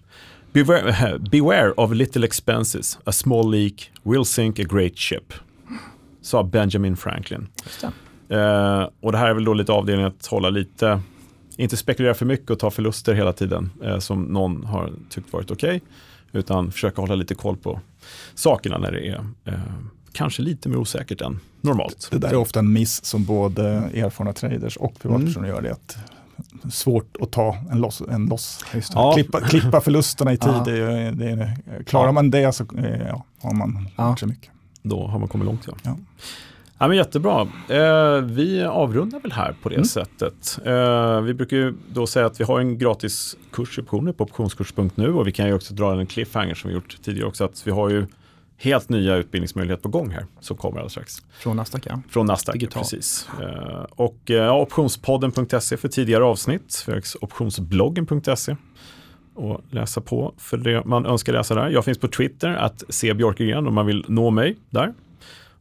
Beware, 0.53 1.19
beware 1.31 1.73
of 1.73 1.93
little 1.93 2.27
expenses. 2.27 2.99
A 3.05 3.13
small 3.13 3.51
leak 3.51 3.91
will 4.03 4.25
sink 4.25 4.59
a 4.59 4.63
great 4.71 4.99
ship. 4.99 5.35
Sa 6.21 6.43
Benjamin 6.43 6.97
Franklin. 6.97 7.49
Just 7.65 7.87
det. 8.29 8.37
Eh, 8.37 8.89
och 9.01 9.13
det 9.13 9.19
här 9.19 9.29
är 9.29 9.35
väl 9.35 9.45
då 9.45 9.55
lite 9.55 9.73
avdelningen 9.73 10.13
att 10.13 10.27
hålla 10.27 10.51
lite, 10.51 11.01
inte 11.57 11.77
spekulera 11.77 12.15
för 12.15 12.27
mycket 12.27 12.51
och 12.51 12.59
ta 12.59 12.71
förluster 12.71 13.15
hela 13.15 13.33
tiden 13.33 13.71
eh, 13.83 13.99
som 13.99 14.23
någon 14.23 14.65
har 14.65 14.93
tyckt 15.11 15.33
varit 15.33 15.51
okej. 15.51 15.83
utan 16.33 16.73
försöka 16.73 17.01
hålla 17.01 17.15
lite 17.15 17.35
koll 17.35 17.57
på 17.57 17.81
sakerna 18.35 18.79
när 18.79 18.93
det 18.93 19.09
är 19.09 19.25
eh, 19.45 19.55
kanske 20.13 20.43
lite 20.43 20.69
mer 20.69 20.77
osäkert 20.77 21.21
än 21.21 21.41
normalt. 21.61 22.09
Det 22.11 22.19
där 22.19 22.29
är 22.29 22.37
ofta 22.37 22.59
en 22.59 22.73
miss 22.73 23.05
som 23.05 23.25
både 23.25 23.63
erfarna 23.95 24.33
traders 24.33 24.77
och 24.77 24.99
privatpersoner 25.03 25.49
gör. 25.49 25.61
Det 25.63 25.73
att 25.73 25.97
svårt 26.71 27.17
att 27.21 27.31
ta 27.31 27.57
en 27.71 27.81
loss. 27.81 28.03
En 28.11 28.27
loss. 28.27 28.65
Ja. 28.95 29.13
Klippa, 29.15 29.41
klippa 29.49 29.81
förlusterna 29.81 30.33
i 30.33 30.37
tid. 30.37 30.51
Ja. 30.53 30.63
Det, 30.67 30.79
är- 30.79 31.13
det, 31.13 31.31
är- 31.31 31.83
klarar 31.83 32.13
man 32.13 32.31
det 32.31 32.53
så 32.55 32.65
eh, 32.79 32.99
ja, 33.09 33.25
har 33.43 33.55
man 33.55 33.89
Ja. 33.97 34.17
så 34.17 34.27
mycket. 34.27 34.51
Då 34.83 35.07
har 35.07 35.19
man 35.19 35.29
kommit 35.29 35.47
långt. 35.47 35.65
Ja. 35.67 35.73
Ja. 35.83 35.97
Ja, 36.81 36.89
men 36.89 36.97
jättebra. 36.97 37.49
Eh, 37.69 38.21
vi 38.25 38.63
avrundar 38.65 39.21
väl 39.21 39.33
här 39.33 39.57
på 39.63 39.69
det 39.69 39.75
Mm. 39.75 39.85
sättet. 39.87 40.59
Eh, 40.65 41.21
vi 41.21 41.35
brukar 41.35 41.57
ju 41.57 41.75
då 41.93 42.07
säga 42.07 42.27
att 42.27 42.41
vi 42.41 42.45
har 42.45 42.61
en 42.61 42.79
gratis 42.79 43.37
kurs 43.53 43.79
i 43.79 43.83
optioner 43.83 44.13
på 44.13 44.25
optionskurs.nu 44.25 45.13
och 45.15 45.27
vi 45.27 45.33
kan 45.33 45.47
ju 45.47 45.55
också 45.55 45.75
dra 45.75 46.01
en 46.01 46.07
cliffhanger 46.07 46.55
som 46.55 46.69
vi 46.69 46.75
gjort 46.75 46.97
tidigare 47.03 47.29
också 47.29 47.45
att 47.45 47.67
vi 47.67 47.71
har 47.71 47.89
ju 47.89 48.07
helt 48.61 48.89
nya 48.89 49.17
utbildningsmöjligheter 49.17 49.83
på 49.83 49.89
gång 49.89 50.11
här 50.11 50.27
som 50.41 50.57
kommer 50.57 50.77
alldeles 50.77 50.93
strax. 50.93 51.23
Från 51.39 51.57
Nasdaq, 51.57 51.87
ja. 51.87 52.01
Från 52.09 52.27
Nasdaq, 52.27 52.53
Digital. 52.55 52.83
precis. 52.83 53.29
Eh, 53.41 53.87
och 53.91 54.31
eh, 54.31 54.37
ja, 54.37 54.61
optionspodden.se 54.61 55.77
för 55.77 55.89
tidigare 55.89 56.25
avsnitt. 56.25 56.85
Vi 56.87 56.93
har 56.93 56.99
också 56.99 57.19
optionsbloggen.se 57.21 58.57
och 59.35 59.61
läsa 59.71 60.01
på 60.01 60.35
för 60.39 60.57
det 60.57 60.85
man 60.85 61.07
önskar 61.07 61.33
läsa 61.33 61.55
där. 61.55 61.69
Jag 61.71 61.85
finns 61.85 61.99
på 61.99 62.09
Twitter, 62.09 62.49
att 62.55 62.83
se 62.89 63.15
Björkegren 63.15 63.67
om 63.67 63.75
man 63.75 63.87
vill 63.87 64.05
nå 64.09 64.31
mig 64.31 64.57
där. 64.71 64.95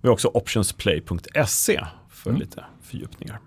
Vi 0.01 0.07
har 0.07 0.13
också 0.13 0.27
optionsplay.se 0.33 1.85
för 2.09 2.29
Mm. 2.29 2.39
lite 2.39 2.63
fördjupningar. 2.83 3.39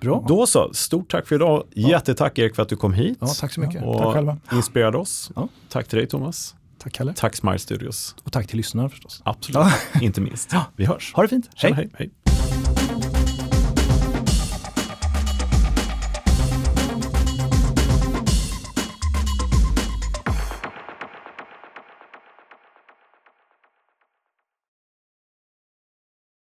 Bra. 0.00 0.24
Då 0.28 0.46
så, 0.46 0.70
stort 0.74 1.10
tack 1.10 1.26
för 1.28 1.34
idag. 1.34 1.64
Jättetack 1.74 2.38
Erik 2.38 2.54
för 2.56 2.62
att 2.62 2.68
du 2.68 2.76
kom 2.76 2.92
hit. 2.92 3.18
Ja, 3.20 3.26
tack 3.40 3.52
så 3.52 3.60
mycket. 3.60 3.84
Och 3.84 3.98
Tack 3.98 4.12
själva. 4.14 4.36
inspirerade 4.52 4.98
oss. 4.98 5.30
Ja. 5.36 5.48
Tack 5.68 5.88
till 5.88 5.98
dig 5.98 6.06
Thomas. 6.08 6.54
Tack 6.82 6.92
Kalle. 6.92 7.14
Tack 7.14 7.36
Smile 7.36 7.58
Studios. 7.58 8.14
Och 8.24 8.32
tack 8.32 8.46
till 8.46 8.56
lyssnarna 8.56 8.88
förstås. 8.88 9.22
Absolut, 9.24 9.72
ja. 9.94 10.00
inte 10.00 10.20
minst. 10.20 10.52
Ja. 10.52 10.64
Vi 10.76 10.84
hörs. 10.84 11.12
Ha 11.14 11.22
det 11.22 11.28
fint. 11.28 11.50
hej. 11.56 11.72
hej. 11.72 11.90
hej. 11.94 12.10